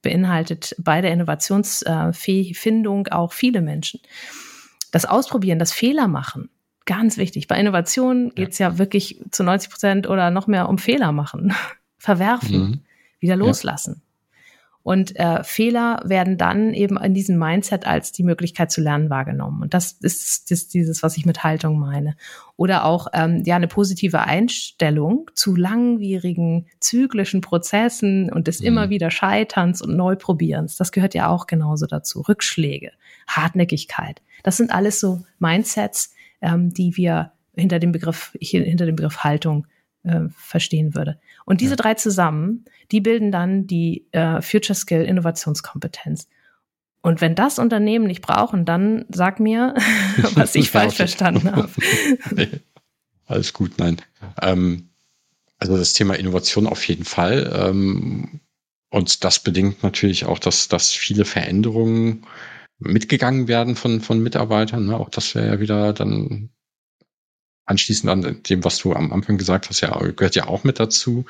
beinhaltet 0.02 0.74
bei 0.78 1.00
der 1.00 1.12
Innovationsfindung 1.12 3.08
auch 3.08 3.32
viele 3.32 3.62
Menschen. 3.62 4.00
das 4.92 5.04
Ausprobieren, 5.04 5.58
das 5.58 5.72
Fehler 5.72 6.06
machen, 6.08 6.48
ganz 6.84 7.16
wichtig. 7.16 7.48
Bei 7.48 7.58
Innovation 7.58 8.32
geht's 8.34 8.58
ja. 8.58 8.70
ja 8.70 8.78
wirklich 8.78 9.20
zu 9.30 9.42
90 9.44 9.70
Prozent 9.70 10.08
oder 10.08 10.30
noch 10.30 10.46
mehr 10.46 10.68
um 10.68 10.78
Fehler 10.78 11.12
machen, 11.12 11.52
verwerfen, 12.06 12.58
mhm. 12.58 12.80
wieder 13.18 13.34
loslassen. 13.36 14.02
Und 14.84 15.16
äh, 15.16 15.42
Fehler 15.42 16.00
werden 16.04 16.38
dann 16.38 16.72
eben 16.72 16.96
in 16.96 17.12
diesem 17.12 17.36
Mindset 17.36 17.88
als 17.88 18.12
die 18.12 18.22
Möglichkeit 18.22 18.70
zu 18.70 18.80
lernen 18.80 19.10
wahrgenommen. 19.10 19.62
Und 19.62 19.74
das 19.74 19.90
ist, 20.00 20.48
ist 20.52 20.74
dieses, 20.74 21.02
was 21.02 21.16
ich 21.16 21.26
mit 21.26 21.42
Haltung 21.42 21.80
meine. 21.80 22.14
Oder 22.56 22.84
auch 22.84 23.08
ähm, 23.12 23.42
ja 23.44 23.56
eine 23.56 23.66
positive 23.66 24.20
Einstellung 24.20 25.28
zu 25.34 25.56
langwierigen 25.56 26.66
zyklischen 26.78 27.40
Prozessen 27.40 28.32
und 28.32 28.46
des 28.46 28.60
mhm. 28.60 28.66
immer 28.66 28.88
wieder 28.88 29.10
Scheiterns 29.10 29.82
und 29.82 29.96
Neuprobierens. 29.96 30.76
Das 30.76 30.92
gehört 30.92 31.14
ja 31.14 31.26
auch 31.30 31.48
genauso 31.48 31.86
dazu. 31.86 32.20
Rückschläge, 32.20 32.92
Hartnäckigkeit. 33.26 34.22
Das 34.44 34.56
sind 34.56 34.72
alles 34.72 35.00
so 35.00 35.24
Mindsets, 35.40 36.14
ähm, 36.40 36.72
die 36.72 36.96
wir 36.96 37.32
hinter 37.56 37.80
dem 37.80 37.90
Begriff 37.90 38.36
hinter 38.40 38.86
dem 38.86 38.94
Begriff 38.94 39.24
Haltung 39.24 39.66
äh, 40.06 40.28
verstehen 40.30 40.94
würde. 40.94 41.20
Und 41.44 41.60
diese 41.60 41.72
ja. 41.72 41.76
drei 41.76 41.94
zusammen, 41.94 42.64
die 42.92 43.00
bilden 43.00 43.30
dann 43.32 43.66
die 43.66 44.06
äh, 44.12 44.40
Future 44.40 44.74
Skill 44.74 45.02
Innovationskompetenz. 45.02 46.28
Und 47.02 47.20
wenn 47.20 47.34
das 47.34 47.58
Unternehmen 47.58 48.06
nicht 48.06 48.22
brauchen, 48.22 48.64
dann 48.64 49.04
sag 49.10 49.38
mir, 49.38 49.74
was 50.34 50.54
ich 50.54 50.70
falsch 50.70 50.96
verstanden 50.96 51.54
habe. 51.54 51.70
nee, 52.34 52.48
alles 53.26 53.52
gut, 53.52 53.78
nein. 53.78 53.96
Ähm, 54.40 54.90
also 55.58 55.76
das 55.76 55.92
Thema 55.92 56.14
Innovation 56.14 56.66
auf 56.66 56.86
jeden 56.88 57.04
Fall. 57.04 57.52
Ähm, 57.54 58.40
und 58.90 59.24
das 59.24 59.40
bedingt 59.40 59.82
natürlich 59.82 60.24
auch, 60.24 60.38
dass, 60.38 60.68
dass 60.68 60.92
viele 60.92 61.24
Veränderungen 61.24 62.26
mitgegangen 62.78 63.48
werden 63.48 63.76
von, 63.76 64.00
von 64.00 64.22
Mitarbeitern. 64.22 64.86
Ne? 64.86 64.96
Auch 64.96 65.08
das 65.08 65.34
wäre 65.34 65.46
ja 65.46 65.60
wieder 65.60 65.92
dann 65.92 66.50
anschließend 67.66 68.10
an 68.10 68.42
dem, 68.48 68.64
was 68.64 68.78
du 68.78 68.92
am 68.92 69.12
Anfang 69.12 69.36
gesagt 69.36 69.68
hast, 69.68 69.80
ja, 69.80 69.98
gehört 69.98 70.36
ja 70.36 70.46
auch 70.46 70.64
mit 70.64 70.80
dazu. 70.80 71.26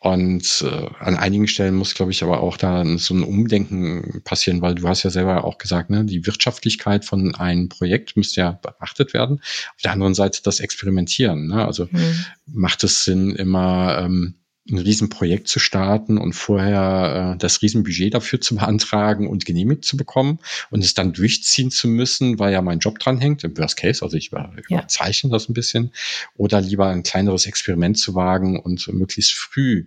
Und 0.00 0.62
äh, 0.62 0.90
an 0.98 1.16
einigen 1.16 1.48
Stellen 1.48 1.74
muss, 1.74 1.94
glaube 1.94 2.12
ich, 2.12 2.22
aber 2.22 2.42
auch 2.42 2.58
da 2.58 2.84
so 2.98 3.14
ein 3.14 3.22
Umdenken 3.22 4.20
passieren, 4.22 4.60
weil 4.60 4.74
du 4.74 4.86
hast 4.86 5.02
ja 5.02 5.08
selber 5.08 5.44
auch 5.44 5.56
gesagt, 5.56 5.88
ne, 5.88 6.04
die 6.04 6.26
Wirtschaftlichkeit 6.26 7.06
von 7.06 7.34
einem 7.34 7.70
Projekt 7.70 8.14
müsste 8.16 8.42
ja 8.42 8.50
beachtet 8.52 9.14
werden. 9.14 9.40
Auf 9.40 9.82
der 9.82 9.92
anderen 9.92 10.14
Seite 10.14 10.42
das 10.42 10.60
Experimentieren. 10.60 11.46
Ne? 11.46 11.64
Also 11.64 11.88
mhm. 11.90 12.24
macht 12.46 12.84
es 12.84 13.04
Sinn, 13.04 13.34
immer 13.34 13.98
ähm, 13.98 14.34
ein 14.70 14.78
Riesenprojekt 14.78 15.46
zu 15.46 15.58
starten 15.58 16.16
und 16.16 16.32
vorher 16.32 17.34
äh, 17.34 17.38
das 17.38 17.60
Riesenbudget 17.60 18.14
dafür 18.14 18.40
zu 18.40 18.56
beantragen 18.56 19.28
und 19.28 19.44
genehmigt 19.44 19.84
zu 19.84 19.96
bekommen 19.96 20.38
und 20.70 20.82
es 20.82 20.94
dann 20.94 21.12
durchziehen 21.12 21.70
zu 21.70 21.86
müssen, 21.86 22.38
weil 22.38 22.52
ja 22.52 22.62
mein 22.62 22.78
Job 22.78 22.98
dran 22.98 23.18
hängt, 23.18 23.44
im 23.44 23.56
Worst 23.58 23.76
Case, 23.76 24.02
also 24.02 24.16
ich 24.16 24.32
überzeichne 24.32 25.30
ja. 25.30 25.34
das 25.34 25.48
ein 25.48 25.54
bisschen, 25.54 25.92
oder 26.36 26.60
lieber 26.62 26.88
ein 26.88 27.02
kleineres 27.02 27.46
Experiment 27.46 27.98
zu 27.98 28.14
wagen 28.14 28.58
und 28.58 28.88
möglichst 28.88 29.32
früh 29.32 29.86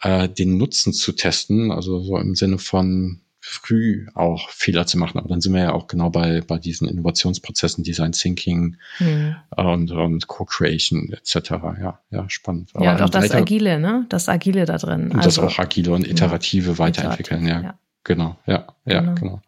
äh, 0.00 0.28
den 0.28 0.58
Nutzen 0.58 0.92
zu 0.92 1.12
testen, 1.12 1.72
also 1.72 2.00
so 2.02 2.18
im 2.18 2.36
Sinne 2.36 2.58
von 2.58 3.20
früh 3.44 4.06
auch 4.14 4.50
Fehler 4.50 4.86
zu 4.86 4.96
machen. 4.98 5.18
Aber 5.18 5.28
dann 5.28 5.40
sind 5.40 5.52
wir 5.52 5.62
ja 5.62 5.72
auch 5.72 5.88
genau 5.88 6.10
bei, 6.10 6.42
bei 6.42 6.58
diesen 6.58 6.88
Innovationsprozessen, 6.88 7.82
Design 7.82 8.12
Thinking 8.12 8.76
mhm. 9.00 9.34
und, 9.56 9.90
und 9.90 10.28
Co-Creation 10.28 11.12
etc. 11.12 11.50
Ja, 11.50 11.98
ja, 12.10 12.30
spannend. 12.30 12.70
Aber 12.72 12.84
ja, 12.84 12.92
und 12.94 13.02
auch 13.02 13.10
das 13.10 13.24
weiter, 13.24 13.38
Agile, 13.38 13.80
ne? 13.80 14.06
Das 14.08 14.28
Agile 14.28 14.64
da 14.64 14.78
drin. 14.78 15.10
Und 15.10 15.16
also, 15.16 15.42
das 15.42 15.54
auch 15.54 15.58
Agile 15.58 15.90
und 15.90 16.06
Iterative 16.06 16.70
ja, 16.70 16.78
weiterentwickeln, 16.78 17.46
ja. 17.46 17.60
ja. 17.60 17.78
Genau, 18.04 18.36
ja, 18.46 18.66
ja, 18.84 19.00
genau. 19.00 19.14
genau. 19.14 19.42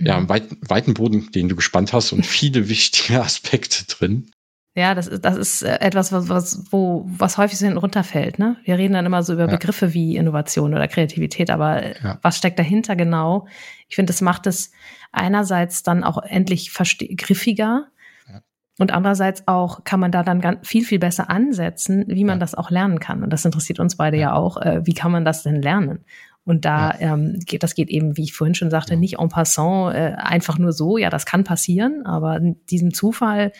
Ja, 0.00 0.16
einen 0.16 0.28
weiten, 0.28 0.58
weiten 0.66 0.94
Boden, 0.94 1.30
den 1.32 1.48
du 1.48 1.56
gespannt 1.56 1.92
hast 1.92 2.12
und 2.12 2.24
viele 2.26 2.70
wichtige 2.70 3.22
Aspekte 3.22 3.84
drin. 3.86 4.30
Ja, 4.76 4.94
das 4.94 5.06
ist, 5.06 5.24
das 5.24 5.36
ist 5.36 5.62
äh, 5.62 5.80
etwas, 5.80 6.12
was, 6.12 6.28
was, 6.28 6.64
wo, 6.70 7.06
was 7.08 7.38
häufig 7.38 7.58
so 7.58 7.64
hinten 7.64 7.78
runterfällt. 7.78 8.38
Ne? 8.38 8.58
Wir 8.64 8.76
reden 8.76 8.92
dann 8.92 9.06
immer 9.06 9.22
so 9.22 9.32
über 9.32 9.46
ja. 9.46 9.50
Begriffe 9.50 9.94
wie 9.94 10.16
Innovation 10.16 10.74
oder 10.74 10.86
Kreativität, 10.86 11.48
aber 11.48 11.96
ja. 11.98 12.18
was 12.20 12.36
steckt 12.36 12.58
dahinter 12.58 12.94
genau? 12.94 13.46
Ich 13.88 13.96
finde, 13.96 14.12
das 14.12 14.20
macht 14.20 14.46
es 14.46 14.72
einerseits 15.12 15.82
dann 15.82 16.04
auch 16.04 16.22
endlich 16.22 16.74
griffiger 16.74 17.86
ja. 18.28 18.42
und 18.78 18.92
andererseits 18.92 19.48
auch 19.48 19.82
kann 19.84 19.98
man 19.98 20.12
da 20.12 20.22
dann 20.22 20.42
ganz, 20.42 20.68
viel, 20.68 20.84
viel 20.84 20.98
besser 20.98 21.30
ansetzen, 21.30 22.04
wie 22.08 22.24
man 22.24 22.38
das 22.38 22.54
auch 22.54 22.70
lernen 22.70 23.00
kann. 23.00 23.22
Und 23.22 23.30
das 23.30 23.46
interessiert 23.46 23.80
uns 23.80 23.96
beide 23.96 24.18
ja, 24.18 24.34
auch. 24.34 24.58
Äh, 24.58 24.82
wie 24.84 24.94
kann 24.94 25.10
man 25.10 25.24
das 25.24 25.42
denn 25.42 25.62
lernen? 25.62 26.04
Und 26.44 26.66
da 26.66 26.90
ja. 27.00 27.14
ähm, 27.14 27.38
geht, 27.46 27.62
das 27.62 27.74
geht 27.74 27.88
eben, 27.88 28.18
wie 28.18 28.24
ich 28.24 28.34
vorhin 28.34 28.54
schon 28.54 28.70
sagte, 28.70 28.98
nicht 28.98 29.18
en 29.20 29.30
passant, 29.30 29.94
äh, 29.94 30.12
einfach 30.16 30.58
nur 30.58 30.74
so. 30.74 30.98
Ja, 30.98 31.08
das 31.08 31.24
kann 31.24 31.44
passieren, 31.44 32.04
aber 32.04 32.36
in 32.36 32.60
diesem 32.66 32.92
Zufall 32.92 33.52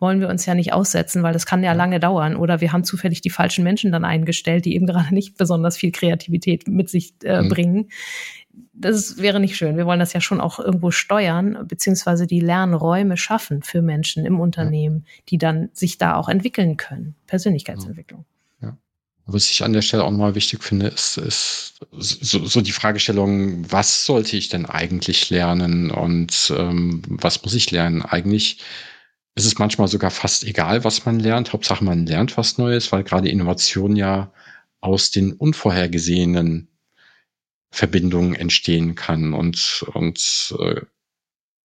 wollen 0.00 0.20
wir 0.20 0.28
uns 0.28 0.46
ja 0.46 0.54
nicht 0.54 0.72
aussetzen, 0.72 1.22
weil 1.22 1.34
das 1.34 1.46
kann 1.46 1.62
ja 1.62 1.74
lange 1.74 2.00
dauern. 2.00 2.34
Oder 2.34 2.60
wir 2.60 2.72
haben 2.72 2.84
zufällig 2.84 3.20
die 3.20 3.30
falschen 3.30 3.62
Menschen 3.62 3.92
dann 3.92 4.04
eingestellt, 4.04 4.64
die 4.64 4.74
eben 4.74 4.86
gerade 4.88 5.14
nicht 5.14 5.36
besonders 5.36 5.76
viel 5.76 5.92
Kreativität 5.92 6.66
mit 6.66 6.88
sich 6.88 7.14
äh, 7.22 7.42
mhm. 7.42 7.48
bringen. 7.48 7.88
Das 8.72 9.18
wäre 9.18 9.38
nicht 9.38 9.56
schön. 9.56 9.76
Wir 9.76 9.86
wollen 9.86 10.00
das 10.00 10.14
ja 10.14 10.20
schon 10.20 10.40
auch 10.40 10.58
irgendwo 10.58 10.90
steuern, 10.90 11.66
beziehungsweise 11.68 12.26
die 12.26 12.40
Lernräume 12.40 13.16
schaffen 13.16 13.62
für 13.62 13.82
Menschen 13.82 14.24
im 14.24 14.40
Unternehmen, 14.40 15.04
die 15.28 15.38
dann 15.38 15.68
sich 15.74 15.98
da 15.98 16.16
auch 16.16 16.28
entwickeln 16.28 16.76
können. 16.76 17.14
Persönlichkeitsentwicklung. 17.26 18.24
Ja. 18.62 18.76
Was 19.26 19.50
ich 19.50 19.62
an 19.62 19.74
der 19.74 19.82
Stelle 19.82 20.04
auch 20.04 20.10
nochmal 20.10 20.34
wichtig 20.34 20.64
finde, 20.64 20.88
ist, 20.88 21.18
ist 21.18 21.80
so, 21.92 22.44
so, 22.44 22.60
die 22.60 22.72
Fragestellung, 22.72 23.70
was 23.70 24.06
sollte 24.06 24.36
ich 24.36 24.48
denn 24.48 24.66
eigentlich 24.66 25.30
lernen 25.30 25.90
und 25.90 26.52
ähm, 26.56 27.02
was 27.06 27.42
muss 27.44 27.54
ich 27.54 27.70
lernen? 27.70 28.02
Eigentlich 28.02 28.58
ist 29.34 29.46
es 29.46 29.58
manchmal 29.58 29.88
sogar 29.88 30.10
fast 30.10 30.44
egal, 30.44 30.84
was 30.84 31.04
man 31.06 31.20
lernt. 31.20 31.52
Hauptsache, 31.52 31.84
man 31.84 32.06
lernt 32.06 32.36
was 32.36 32.58
Neues, 32.58 32.90
weil 32.92 33.04
gerade 33.04 33.28
Innovation 33.28 33.96
ja 33.96 34.32
aus 34.80 35.10
den 35.10 35.32
unvorhergesehenen 35.32 36.68
Verbindungen 37.70 38.34
entstehen 38.34 38.94
kann. 38.94 39.32
Und, 39.32 39.84
und 39.94 40.54
äh, 40.58 40.80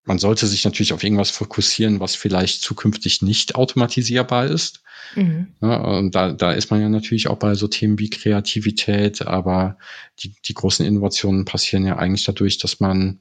man 0.04 0.18
sollte 0.18 0.46
sich 0.46 0.64
natürlich 0.64 0.92
auf 0.92 1.02
irgendwas 1.02 1.30
fokussieren, 1.30 2.00
was 2.00 2.14
vielleicht 2.14 2.62
zukünftig 2.62 3.22
nicht 3.22 3.54
automatisierbar 3.54 4.46
ist. 4.46 4.82
Mhm. 5.14 5.54
Ja, 5.62 5.76
und 5.76 6.14
da, 6.14 6.32
da 6.32 6.52
ist 6.52 6.70
man 6.70 6.80
ja 6.80 6.88
natürlich 6.88 7.28
auch 7.28 7.38
bei 7.38 7.54
so 7.54 7.68
Themen 7.68 7.98
wie 7.98 8.10
Kreativität, 8.10 9.22
aber 9.22 9.78
die, 10.20 10.34
die 10.44 10.54
großen 10.54 10.84
Innovationen 10.84 11.44
passieren 11.44 11.86
ja 11.86 11.96
eigentlich 11.96 12.24
dadurch, 12.24 12.58
dass 12.58 12.80
man 12.80 13.20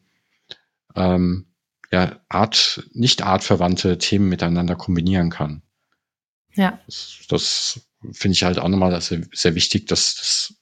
ähm, 0.95 1.45
ja, 1.93 2.19
Art, 2.27 2.89
nicht 2.93 3.21
artverwandte 3.21 3.99
Themen 3.99 4.27
miteinander 4.27 4.75
kombinieren 4.75 5.29
kann. 5.29 5.61
Ja. 6.55 6.79
Das, 6.87 7.19
das 7.29 7.81
finde 8.11 8.33
ich 8.33 8.43
halt 8.43 8.57
auch 8.57 8.67
nochmal 8.67 8.99
sehr, 8.99 9.21
sehr 9.31 9.53
wichtig, 9.53 9.85
dass 9.85 10.15
das 10.15 10.55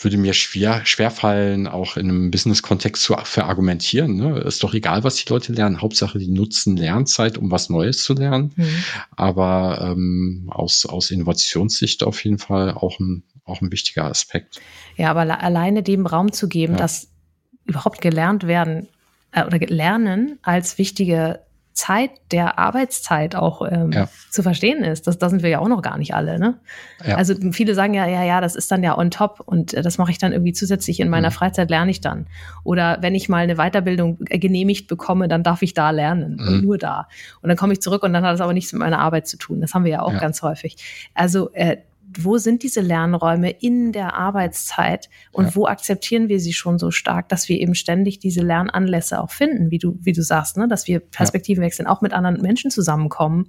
würde 0.00 0.16
mir 0.16 0.34
schwer, 0.34 0.86
schwer 0.86 1.10
fallen, 1.10 1.66
auch 1.66 1.96
in 1.96 2.08
einem 2.08 2.30
Business-Kontext 2.30 3.02
zu 3.02 3.16
verargumentieren. 3.24 4.14
Ne? 4.14 4.38
Ist 4.38 4.62
doch 4.62 4.72
egal, 4.72 5.02
was 5.02 5.16
die 5.16 5.28
Leute 5.28 5.52
lernen. 5.52 5.82
Hauptsache, 5.82 6.20
die 6.20 6.28
nutzen 6.28 6.76
Lernzeit, 6.76 7.36
um 7.36 7.50
was 7.50 7.68
Neues 7.68 8.04
zu 8.04 8.14
lernen. 8.14 8.52
Mhm. 8.54 8.84
Aber 9.16 9.80
ähm, 9.80 10.48
aus, 10.52 10.86
aus 10.86 11.10
Innovationssicht 11.10 12.04
auf 12.04 12.22
jeden 12.22 12.38
Fall 12.38 12.70
auch 12.70 13.00
ein, 13.00 13.24
auch 13.42 13.60
ein 13.60 13.72
wichtiger 13.72 14.04
Aspekt. 14.04 14.60
Ja, 14.96 15.10
aber 15.10 15.42
alleine 15.42 15.82
dem 15.82 16.06
Raum 16.06 16.30
zu 16.30 16.48
geben, 16.48 16.74
ja. 16.74 16.78
dass 16.78 17.08
überhaupt 17.64 18.00
gelernt 18.00 18.46
werden 18.46 18.86
äh, 19.32 19.44
oder 19.44 19.58
Lernen 19.58 20.38
als 20.42 20.78
wichtige 20.78 21.40
Zeit 21.78 22.10
der 22.32 22.58
Arbeitszeit 22.58 23.36
auch 23.36 23.62
ähm, 23.70 23.92
ja. 23.92 24.08
zu 24.32 24.42
verstehen 24.42 24.82
ist. 24.82 25.06
Das, 25.06 25.16
das 25.16 25.30
sind 25.30 25.44
wir 25.44 25.48
ja 25.48 25.60
auch 25.60 25.68
noch 25.68 25.80
gar 25.80 25.96
nicht 25.96 26.12
alle. 26.12 26.40
Ne? 26.40 26.58
Ja. 27.06 27.14
Also 27.14 27.34
viele 27.52 27.74
sagen 27.74 27.94
ja, 27.94 28.04
ja, 28.04 28.24
ja, 28.24 28.40
das 28.40 28.56
ist 28.56 28.72
dann 28.72 28.82
ja 28.82 28.98
on 28.98 29.12
top 29.12 29.40
und 29.46 29.74
äh, 29.74 29.82
das 29.82 29.96
mache 29.96 30.10
ich 30.10 30.18
dann 30.18 30.32
irgendwie 30.32 30.52
zusätzlich 30.52 30.98
in 30.98 31.08
meiner 31.08 31.28
mhm. 31.28 31.34
Freizeit 31.34 31.70
lerne 31.70 31.92
ich 31.92 32.00
dann. 32.00 32.26
Oder 32.64 32.98
wenn 33.00 33.14
ich 33.14 33.28
mal 33.28 33.44
eine 33.44 33.54
Weiterbildung 33.54 34.18
äh, 34.28 34.40
genehmigt 34.40 34.88
bekomme, 34.88 35.28
dann 35.28 35.44
darf 35.44 35.62
ich 35.62 35.72
da 35.72 35.90
lernen 35.90 36.38
mhm. 36.40 36.48
und 36.48 36.64
nur 36.64 36.78
da. 36.78 37.06
Und 37.42 37.48
dann 37.48 37.56
komme 37.56 37.74
ich 37.74 37.80
zurück 37.80 38.02
und 38.02 38.12
dann 38.12 38.24
hat 38.24 38.34
das 38.34 38.40
aber 38.40 38.54
nichts 38.54 38.72
mit 38.72 38.80
meiner 38.80 38.98
Arbeit 38.98 39.28
zu 39.28 39.36
tun. 39.36 39.60
Das 39.60 39.72
haben 39.72 39.84
wir 39.84 39.92
ja 39.92 40.02
auch 40.02 40.12
ja. 40.12 40.18
ganz 40.18 40.42
häufig. 40.42 40.76
Also 41.14 41.52
äh, 41.52 41.76
wo 42.20 42.38
sind 42.38 42.62
diese 42.62 42.80
Lernräume 42.80 43.50
in 43.50 43.92
der 43.92 44.14
Arbeitszeit 44.14 45.08
und 45.30 45.46
ja. 45.46 45.54
wo 45.54 45.66
akzeptieren 45.66 46.28
wir 46.28 46.40
sie 46.40 46.52
schon 46.52 46.78
so 46.78 46.90
stark, 46.90 47.28
dass 47.28 47.48
wir 47.48 47.60
eben 47.60 47.74
ständig 47.74 48.18
diese 48.18 48.40
Lernanlässe 48.42 49.20
auch 49.20 49.30
finden, 49.30 49.70
wie 49.70 49.78
du, 49.78 49.98
wie 50.00 50.12
du 50.12 50.22
sagst, 50.22 50.56
ne? 50.56 50.66
dass 50.66 50.88
wir 50.88 51.00
Perspektiven 51.00 51.62
ja. 51.62 51.66
wechseln, 51.66 51.86
auch 51.86 52.00
mit 52.00 52.12
anderen 52.12 52.40
Menschen 52.40 52.70
zusammenkommen 52.70 53.48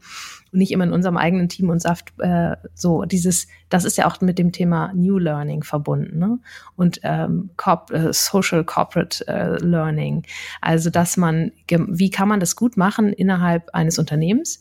und 0.51 0.59
nicht 0.59 0.71
immer 0.71 0.83
in 0.83 0.93
unserem 0.93 1.17
eigenen 1.17 1.49
Team 1.49 1.69
und 1.69 1.81
Saft 1.81 2.13
äh, 2.19 2.55
so 2.75 3.05
dieses, 3.05 3.47
das 3.69 3.85
ist 3.85 3.97
ja 3.97 4.07
auch 4.07 4.21
mit 4.21 4.37
dem 4.37 4.51
Thema 4.51 4.93
New 4.93 5.17
Learning 5.17 5.63
verbunden 5.63 6.19
ne? 6.19 6.39
und 6.75 6.99
ähm, 7.03 7.49
Corp 7.57 7.91
äh, 7.91 8.13
Social 8.13 8.63
Corporate 8.63 9.27
äh, 9.27 9.57
Learning, 9.63 10.23
also 10.61 10.89
dass 10.89 11.17
man, 11.17 11.51
wie 11.67 12.11
kann 12.11 12.27
man 12.27 12.39
das 12.39 12.55
gut 12.55 12.77
machen 12.77 13.13
innerhalb 13.13 13.69
eines 13.73 13.97
Unternehmens 13.97 14.59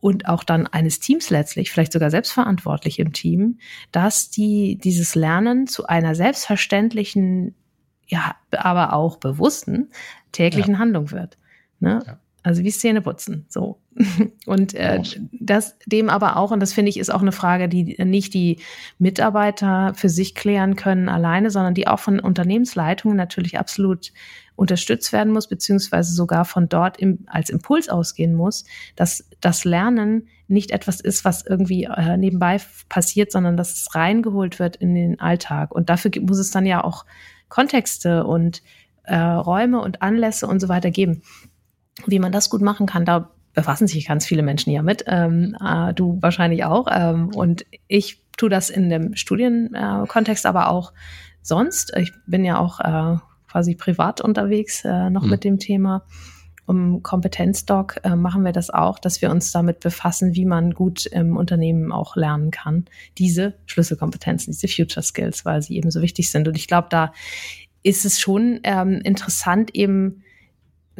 und 0.00 0.26
auch 0.28 0.44
dann 0.44 0.66
eines 0.66 1.00
Teams 1.00 1.30
letztlich, 1.30 1.70
vielleicht 1.70 1.92
sogar 1.92 2.10
selbstverantwortlich 2.10 2.98
im 2.98 3.12
Team, 3.12 3.58
dass 3.92 4.30
die 4.30 4.78
dieses 4.82 5.14
Lernen 5.14 5.66
zu 5.66 5.86
einer 5.86 6.14
selbstverständlichen, 6.14 7.54
ja, 8.08 8.34
aber 8.50 8.94
auch 8.94 9.16
bewussten 9.16 9.90
täglichen 10.32 10.74
ja. 10.74 10.78
Handlung 10.80 11.10
wird. 11.10 11.36
Ne? 11.80 12.02
Ja. 12.06 12.18
Also 12.42 12.64
wie 12.64 12.70
Szene 12.70 13.02
putzen, 13.02 13.44
so. 13.48 13.80
Und 14.46 14.74
äh, 14.74 15.02
das 15.32 15.76
dem 15.84 16.08
aber 16.08 16.36
auch, 16.36 16.52
und 16.52 16.60
das 16.60 16.72
finde 16.72 16.88
ich, 16.88 16.98
ist 16.98 17.10
auch 17.12 17.20
eine 17.20 17.32
Frage, 17.32 17.68
die 17.68 17.96
nicht 18.02 18.32
die 18.32 18.58
Mitarbeiter 18.98 19.92
für 19.94 20.08
sich 20.08 20.34
klären 20.34 20.76
können 20.76 21.08
alleine, 21.08 21.50
sondern 21.50 21.74
die 21.74 21.86
auch 21.86 21.98
von 21.98 22.18
Unternehmensleitungen 22.18 23.16
natürlich 23.16 23.58
absolut 23.58 24.12
unterstützt 24.56 25.12
werden 25.12 25.32
muss, 25.32 25.48
beziehungsweise 25.48 26.14
sogar 26.14 26.44
von 26.44 26.68
dort 26.68 26.98
im, 26.98 27.20
als 27.26 27.50
Impuls 27.50 27.88
ausgehen 27.88 28.34
muss, 28.34 28.64
dass 28.94 29.28
das 29.40 29.64
Lernen 29.64 30.28
nicht 30.48 30.70
etwas 30.70 31.00
ist, 31.00 31.24
was 31.24 31.44
irgendwie 31.46 31.84
äh, 31.84 32.16
nebenbei 32.16 32.60
passiert, 32.88 33.32
sondern 33.32 33.56
dass 33.56 33.72
es 33.72 33.94
reingeholt 33.94 34.58
wird 34.58 34.76
in 34.76 34.94
den 34.94 35.18
Alltag. 35.18 35.72
Und 35.74 35.90
dafür 35.90 36.10
muss 36.20 36.38
es 36.38 36.50
dann 36.50 36.66
ja 36.66 36.84
auch 36.84 37.06
Kontexte 37.48 38.24
und 38.24 38.62
äh, 39.04 39.16
Räume 39.16 39.80
und 39.80 40.02
Anlässe 40.02 40.46
und 40.46 40.60
so 40.60 40.68
weiter 40.68 40.90
geben. 40.90 41.22
Wie 42.06 42.18
man 42.18 42.32
das 42.32 42.50
gut 42.50 42.62
machen 42.62 42.86
kann, 42.86 43.04
da 43.04 43.30
befassen 43.54 43.86
sich 43.86 44.06
ganz 44.06 44.26
viele 44.26 44.42
Menschen 44.42 44.70
ja 44.70 44.82
mit. 44.82 45.04
Ähm, 45.06 45.56
äh, 45.64 45.92
du 45.94 46.18
wahrscheinlich 46.20 46.64
auch. 46.64 46.86
Ähm, 46.90 47.28
und 47.34 47.64
ich 47.88 48.22
tue 48.36 48.48
das 48.48 48.70
in 48.70 48.90
dem 48.90 49.16
Studienkontext, 49.16 50.44
äh, 50.44 50.48
aber 50.48 50.70
auch 50.70 50.92
sonst. 51.42 51.92
Ich 51.96 52.12
bin 52.26 52.44
ja 52.44 52.58
auch 52.58 52.80
äh, 52.80 53.18
quasi 53.50 53.74
privat 53.74 54.20
unterwegs 54.20 54.84
äh, 54.84 55.10
noch 55.10 55.24
mhm. 55.24 55.30
mit 55.30 55.44
dem 55.44 55.58
Thema. 55.58 56.04
Um 56.66 57.02
Kompetenzdoc 57.02 57.96
äh, 58.04 58.14
machen 58.14 58.44
wir 58.44 58.52
das 58.52 58.70
auch, 58.70 59.00
dass 59.00 59.20
wir 59.20 59.30
uns 59.32 59.50
damit 59.50 59.80
befassen, 59.80 60.36
wie 60.36 60.44
man 60.44 60.72
gut 60.72 61.04
im 61.06 61.36
Unternehmen 61.36 61.90
auch 61.90 62.14
lernen 62.14 62.52
kann. 62.52 62.84
Diese 63.18 63.54
Schlüsselkompetenzen, 63.66 64.52
diese 64.52 64.68
Future 64.68 65.02
Skills, 65.02 65.44
weil 65.44 65.62
sie 65.62 65.76
eben 65.76 65.90
so 65.90 66.00
wichtig 66.00 66.30
sind. 66.30 66.46
Und 66.46 66.56
ich 66.56 66.68
glaube, 66.68 66.86
da 66.88 67.12
ist 67.82 68.04
es 68.04 68.20
schon 68.20 68.60
ähm, 68.62 69.00
interessant, 69.02 69.74
eben 69.74 70.22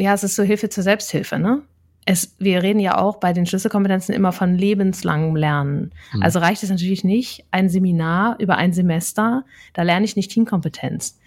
ja, 0.01 0.15
es 0.15 0.25
ist 0.25 0.37
so 0.37 0.43
Hilfe 0.43 0.69
zur 0.69 0.85
Selbsthilfe, 0.85 1.39
ne? 1.39 1.63
Es, 2.07 2.35
wir 2.39 2.63
reden 2.63 2.81
ja 2.81 2.97
auch 2.99 3.19
bei 3.19 3.33
den 3.33 3.45
Schlüsselkompetenzen 3.45 4.15
immer 4.15 4.33
von 4.33 4.55
lebenslangem 4.55 5.37
Lernen. 5.37 5.93
Mhm. 6.13 6.23
Also 6.23 6.39
reicht 6.39 6.63
es 6.63 6.71
natürlich 6.71 7.05
nicht, 7.05 7.45
ein 7.51 7.69
Seminar 7.69 8.37
über 8.41 8.57
ein 8.57 8.73
Semester, 8.73 9.45
da 9.75 9.83
lerne 9.83 10.07
ich 10.07 10.17
nicht 10.17 10.31
Teamkompetenz. 10.31 11.19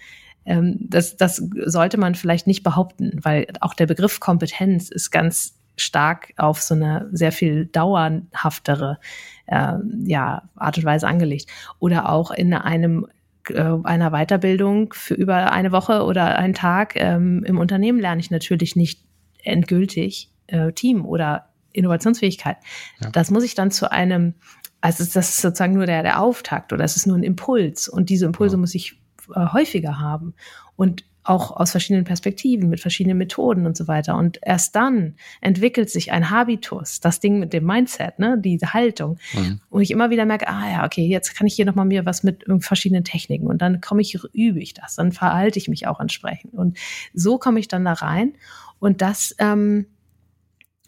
Ähm, 0.44 0.78
das, 0.80 1.16
das 1.16 1.36
sollte 1.36 1.96
man 1.96 2.14
vielleicht 2.14 2.46
nicht 2.46 2.64
behaupten, 2.64 3.12
weil 3.22 3.46
auch 3.60 3.74
der 3.74 3.86
Begriff 3.86 4.20
Kompetenz 4.20 4.90
ist 4.90 5.10
ganz 5.10 5.54
stark 5.76 6.32
auf 6.36 6.60
so 6.60 6.74
eine 6.74 7.08
sehr 7.12 7.32
viel 7.32 7.66
dauerhaftere 7.66 8.98
äh, 9.46 9.74
ja, 10.04 10.42
Art 10.56 10.78
und 10.78 10.84
Weise 10.84 11.06
angelegt. 11.06 11.50
Oder 11.78 12.08
auch 12.08 12.30
in 12.30 12.52
einem 12.54 13.06
einer 13.52 14.10
Weiterbildung 14.10 14.92
für 14.92 15.14
über 15.14 15.52
eine 15.52 15.72
Woche 15.72 16.04
oder 16.04 16.38
einen 16.38 16.54
Tag 16.54 16.94
ähm, 16.96 17.44
im 17.44 17.58
Unternehmen 17.58 17.98
lerne 17.98 18.20
ich 18.20 18.30
natürlich 18.30 18.76
nicht 18.76 19.04
endgültig 19.42 20.30
äh, 20.46 20.72
Team 20.72 21.04
oder 21.04 21.50
Innovationsfähigkeit. 21.72 22.56
Ja. 23.00 23.10
Das 23.10 23.30
muss 23.30 23.44
ich 23.44 23.54
dann 23.54 23.70
zu 23.70 23.90
einem, 23.90 24.34
also 24.80 25.04
das 25.04 25.30
ist 25.30 25.42
sozusagen 25.42 25.74
nur 25.74 25.86
der, 25.86 26.02
der 26.02 26.20
Auftakt 26.20 26.72
oder 26.72 26.84
es 26.84 26.96
ist 26.96 27.06
nur 27.06 27.16
ein 27.16 27.22
Impuls 27.22 27.88
und 27.88 28.08
diese 28.08 28.26
Impulse 28.26 28.56
ja. 28.56 28.60
muss 28.60 28.74
ich 28.74 29.00
äh, 29.34 29.46
häufiger 29.52 29.98
haben. 29.98 30.34
Und 30.76 31.04
auch 31.24 31.56
aus 31.56 31.70
verschiedenen 31.70 32.04
Perspektiven, 32.04 32.68
mit 32.68 32.80
verschiedenen 32.80 33.18
Methoden 33.18 33.66
und 33.66 33.76
so 33.76 33.88
weiter. 33.88 34.16
Und 34.16 34.38
erst 34.42 34.76
dann 34.76 35.14
entwickelt 35.40 35.90
sich 35.90 36.12
ein 36.12 36.30
Habitus, 36.30 37.00
das 37.00 37.18
Ding 37.18 37.38
mit 37.38 37.52
dem 37.52 37.64
Mindset, 37.64 38.18
ne, 38.18 38.38
diese 38.38 38.74
Haltung. 38.74 39.18
Mhm. 39.32 39.60
Und 39.70 39.82
ich 39.82 39.90
immer 39.90 40.10
wieder 40.10 40.26
merke, 40.26 40.48
ah 40.48 40.70
ja, 40.70 40.84
okay, 40.84 41.06
jetzt 41.06 41.34
kann 41.34 41.46
ich 41.46 41.54
hier 41.54 41.64
nochmal 41.64 41.86
mir 41.86 42.04
was 42.04 42.22
mit 42.22 42.44
verschiedenen 42.60 43.04
Techniken 43.04 43.46
und 43.46 43.62
dann 43.62 43.80
komme 43.80 44.02
ich, 44.02 44.18
übe 44.32 44.60
ich 44.60 44.74
das, 44.74 44.96
dann 44.96 45.12
verhalte 45.12 45.58
ich 45.58 45.68
mich 45.68 45.86
auch 45.86 45.98
entsprechend. 45.98 46.54
Und 46.54 46.76
so 47.14 47.38
komme 47.38 47.58
ich 47.58 47.68
dann 47.68 47.84
da 47.84 47.94
rein. 47.94 48.34
Und 48.78 49.00
das 49.00 49.34
ähm, 49.38 49.86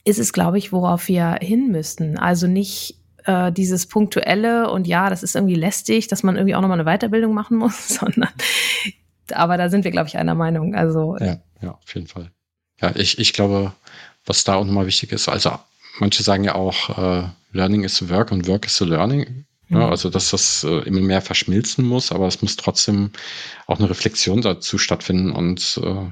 ist 0.04 0.18
es, 0.18 0.32
glaube 0.32 0.58
ich, 0.58 0.70
worauf 0.70 1.08
wir 1.08 1.38
hin 1.40 1.72
müssten. 1.72 2.18
Also 2.18 2.46
nicht 2.46 3.00
äh, 3.24 3.50
dieses 3.52 3.86
punktuelle 3.86 4.70
und 4.70 4.86
ja, 4.86 5.10
das 5.10 5.22
ist 5.22 5.34
irgendwie 5.34 5.54
lästig, 5.54 6.08
dass 6.08 6.22
man 6.22 6.36
irgendwie 6.36 6.54
auch 6.54 6.60
nochmal 6.60 6.80
eine 6.80 6.98
Weiterbildung 6.98 7.34
machen 7.34 7.56
muss, 7.56 7.88
sondern 8.00 8.30
aber 9.32 9.56
da 9.56 9.68
sind 9.68 9.84
wir, 9.84 9.90
glaube 9.90 10.08
ich, 10.08 10.16
einer 10.16 10.34
Meinung. 10.34 10.74
Also 10.74 11.16
ja, 11.18 11.38
ja, 11.60 11.72
auf 11.72 11.94
jeden 11.94 12.06
Fall. 12.06 12.30
Ja, 12.80 12.92
ich, 12.94 13.18
ich 13.18 13.32
glaube, 13.32 13.72
was 14.24 14.44
da 14.44 14.54
auch 14.56 14.64
nochmal 14.64 14.86
wichtig 14.86 15.12
ist, 15.12 15.28
also 15.28 15.58
manche 15.98 16.22
sagen 16.22 16.44
ja 16.44 16.54
auch, 16.54 16.90
äh, 16.98 17.28
Learning 17.52 17.84
is 17.84 18.08
Work 18.08 18.32
und 18.32 18.46
Work 18.46 18.66
is 18.66 18.76
the 18.76 18.84
Learning. 18.84 19.46
Ja, 19.68 19.78
mhm. 19.78 19.82
also 19.84 20.10
dass 20.10 20.30
das 20.30 20.62
äh, 20.62 20.78
immer 20.86 21.00
mehr 21.00 21.22
verschmilzen 21.22 21.84
muss, 21.84 22.12
aber 22.12 22.28
es 22.28 22.40
muss 22.40 22.56
trotzdem 22.56 23.10
auch 23.66 23.78
eine 23.78 23.90
Reflexion 23.90 24.40
dazu 24.40 24.78
stattfinden 24.78 25.32
und 25.32 25.80
äh, 25.82 26.10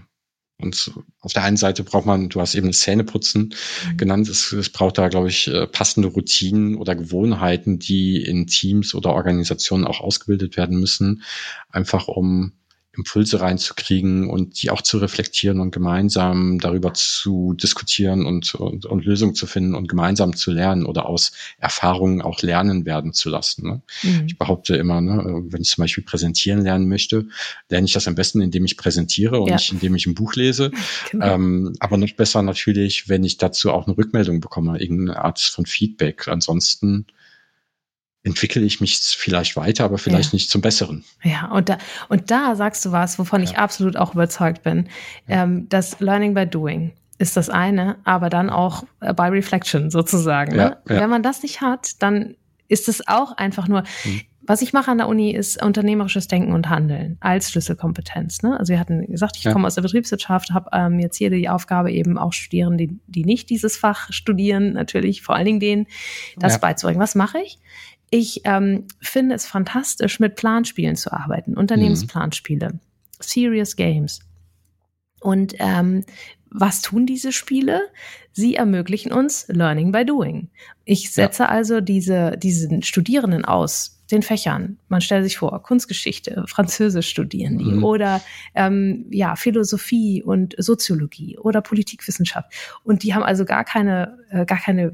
und 0.60 0.92
auf 1.20 1.32
der 1.32 1.42
einen 1.42 1.56
Seite 1.56 1.82
braucht 1.82 2.06
man, 2.06 2.28
du 2.28 2.40
hast 2.40 2.54
eben 2.54 2.68
das 2.68 2.80
Zähneputzen 2.80 3.54
mhm. 3.90 3.96
genannt, 3.96 4.28
es, 4.28 4.52
es 4.52 4.70
braucht 4.70 4.98
da, 4.98 5.08
glaube 5.08 5.28
ich, 5.28 5.48
äh, 5.48 5.66
passende 5.66 6.08
Routinen 6.08 6.76
oder 6.76 6.94
Gewohnheiten, 6.94 7.78
die 7.80 8.22
in 8.22 8.46
Teams 8.46 8.94
oder 8.94 9.12
Organisationen 9.12 9.84
auch 9.84 10.00
ausgebildet 10.00 10.56
werden 10.56 10.78
müssen, 10.78 11.22
einfach 11.70 12.06
um 12.06 12.52
Impulse 12.96 13.40
reinzukriegen 13.40 14.28
und 14.28 14.62
die 14.62 14.70
auch 14.70 14.82
zu 14.82 14.98
reflektieren 14.98 15.60
und 15.60 15.70
gemeinsam 15.72 16.58
darüber 16.58 16.94
zu 16.94 17.54
diskutieren 17.54 18.26
und, 18.26 18.54
und, 18.54 18.86
und 18.86 19.04
Lösungen 19.04 19.34
zu 19.34 19.46
finden 19.46 19.74
und 19.74 19.88
gemeinsam 19.88 20.36
zu 20.36 20.50
lernen 20.50 20.86
oder 20.86 21.06
aus 21.06 21.32
Erfahrungen 21.58 22.22
auch 22.22 22.42
lernen 22.42 22.86
werden 22.86 23.12
zu 23.12 23.30
lassen. 23.30 23.66
Ne? 23.66 23.82
Mhm. 24.02 24.26
Ich 24.26 24.38
behaupte 24.38 24.76
immer, 24.76 25.00
ne, 25.00 25.42
wenn 25.48 25.62
ich 25.62 25.70
zum 25.70 25.82
Beispiel 25.82 26.04
präsentieren 26.04 26.62
lernen 26.62 26.88
möchte, 26.88 27.26
lerne 27.68 27.86
ich 27.86 27.92
das 27.92 28.08
am 28.08 28.14
besten, 28.14 28.40
indem 28.40 28.64
ich 28.64 28.76
präsentiere 28.76 29.40
und 29.40 29.48
ja. 29.48 29.56
nicht 29.56 29.72
indem 29.72 29.94
ich 29.94 30.06
ein 30.06 30.14
Buch 30.14 30.34
lese. 30.34 30.70
Genau. 31.10 31.34
Ähm, 31.34 31.74
aber 31.80 31.96
noch 31.96 32.12
besser 32.16 32.42
natürlich, 32.42 33.08
wenn 33.08 33.24
ich 33.24 33.36
dazu 33.36 33.70
auch 33.70 33.86
eine 33.86 33.96
Rückmeldung 33.96 34.40
bekomme, 34.40 34.80
irgendeine 34.80 35.22
Art 35.22 35.38
von 35.40 35.66
Feedback. 35.66 36.28
Ansonsten 36.28 37.06
entwickle 38.24 38.62
ich 38.62 38.80
mich 38.80 38.98
vielleicht 38.98 39.54
weiter, 39.54 39.84
aber 39.84 39.98
vielleicht 39.98 40.32
ja. 40.32 40.36
nicht 40.36 40.50
zum 40.50 40.62
Besseren. 40.62 41.04
Ja, 41.22 41.50
und 41.50 41.68
da, 41.68 41.78
und 42.08 42.30
da 42.30 42.56
sagst 42.56 42.84
du 42.84 42.90
was, 42.90 43.18
wovon 43.18 43.42
ja. 43.42 43.50
ich 43.50 43.58
absolut 43.58 43.96
auch 43.96 44.14
überzeugt 44.14 44.62
bin. 44.62 44.88
Ja. 45.28 45.44
Ähm, 45.44 45.68
das 45.68 46.00
Learning 46.00 46.34
by 46.34 46.46
Doing 46.46 46.92
ist 47.18 47.36
das 47.36 47.50
eine, 47.50 47.96
aber 48.04 48.30
dann 48.30 48.50
auch 48.50 48.84
äh, 49.00 49.12
by 49.14 49.24
Reflection 49.24 49.90
sozusagen. 49.90 50.56
Ne? 50.56 50.78
Wenn 50.86 51.10
man 51.10 51.22
das 51.22 51.42
nicht 51.42 51.60
hat, 51.60 52.02
dann 52.02 52.34
ist 52.66 52.88
es 52.88 53.06
auch 53.06 53.36
einfach 53.36 53.68
nur, 53.68 53.82
mhm. 54.04 54.22
was 54.40 54.62
ich 54.62 54.72
mache 54.72 54.90
an 54.90 54.98
der 54.98 55.06
Uni 55.06 55.30
ist 55.30 55.62
unternehmerisches 55.62 56.26
Denken 56.26 56.52
und 56.52 56.70
Handeln 56.70 57.18
als 57.20 57.50
Schlüsselkompetenz. 57.50 58.42
Ne? 58.42 58.58
Also 58.58 58.72
wir 58.72 58.80
hatten 58.80 59.06
gesagt, 59.06 59.36
ich 59.36 59.44
komme 59.44 59.66
aus 59.66 59.74
der 59.74 59.82
Betriebswirtschaft, 59.82 60.50
habe 60.50 60.70
ähm, 60.72 60.98
jetzt 60.98 61.18
hier 61.18 61.30
die 61.30 61.48
Aufgabe 61.48 61.92
eben 61.92 62.18
auch 62.18 62.32
Studierenden, 62.32 62.78
die, 62.78 62.98
die 63.06 63.24
nicht 63.24 63.48
dieses 63.50 63.76
Fach 63.76 64.10
studieren, 64.10 64.72
natürlich 64.72 65.22
vor 65.22 65.36
allen 65.36 65.46
Dingen 65.46 65.60
denen, 65.60 65.86
das 66.36 66.58
beizubringen. 66.58 67.00
Was 67.00 67.14
mache 67.14 67.38
ich? 67.38 67.58
Ich 68.16 68.42
ähm, 68.44 68.86
finde 69.00 69.34
es 69.34 69.44
fantastisch, 69.44 70.20
mit 70.20 70.36
Planspielen 70.36 70.94
zu 70.94 71.12
arbeiten, 71.12 71.56
Unternehmensplanspiele, 71.56 72.74
mhm. 72.74 72.80
Serious 73.18 73.74
Games. 73.74 74.20
Und 75.20 75.54
ähm, 75.58 76.04
was 76.48 76.80
tun 76.80 77.06
diese 77.06 77.32
Spiele? 77.32 77.80
Sie 78.30 78.54
ermöglichen 78.54 79.12
uns 79.12 79.48
Learning 79.48 79.90
by 79.90 80.04
Doing. 80.04 80.50
Ich 80.84 81.10
setze 81.10 81.42
ja. 81.42 81.48
also 81.48 81.80
diese, 81.80 82.36
diesen 82.36 82.84
Studierenden 82.84 83.44
aus, 83.44 83.93
den 84.10 84.22
Fächern. 84.22 84.78
Man 84.88 85.00
stellt 85.00 85.24
sich 85.24 85.38
vor, 85.38 85.62
Kunstgeschichte, 85.62 86.44
Französisch 86.46 87.08
studieren 87.08 87.58
die 87.58 87.72
mhm. 87.72 87.84
oder 87.84 88.20
ähm, 88.54 89.06
ja, 89.10 89.36
Philosophie 89.36 90.22
und 90.22 90.54
Soziologie 90.58 91.38
oder 91.38 91.62
Politikwissenschaft. 91.62 92.52
Und 92.82 93.02
die 93.02 93.14
haben 93.14 93.22
also 93.22 93.44
gar 93.44 93.64
keine, 93.64 94.18
äh, 94.30 94.44
gar 94.44 94.58
keine 94.58 94.92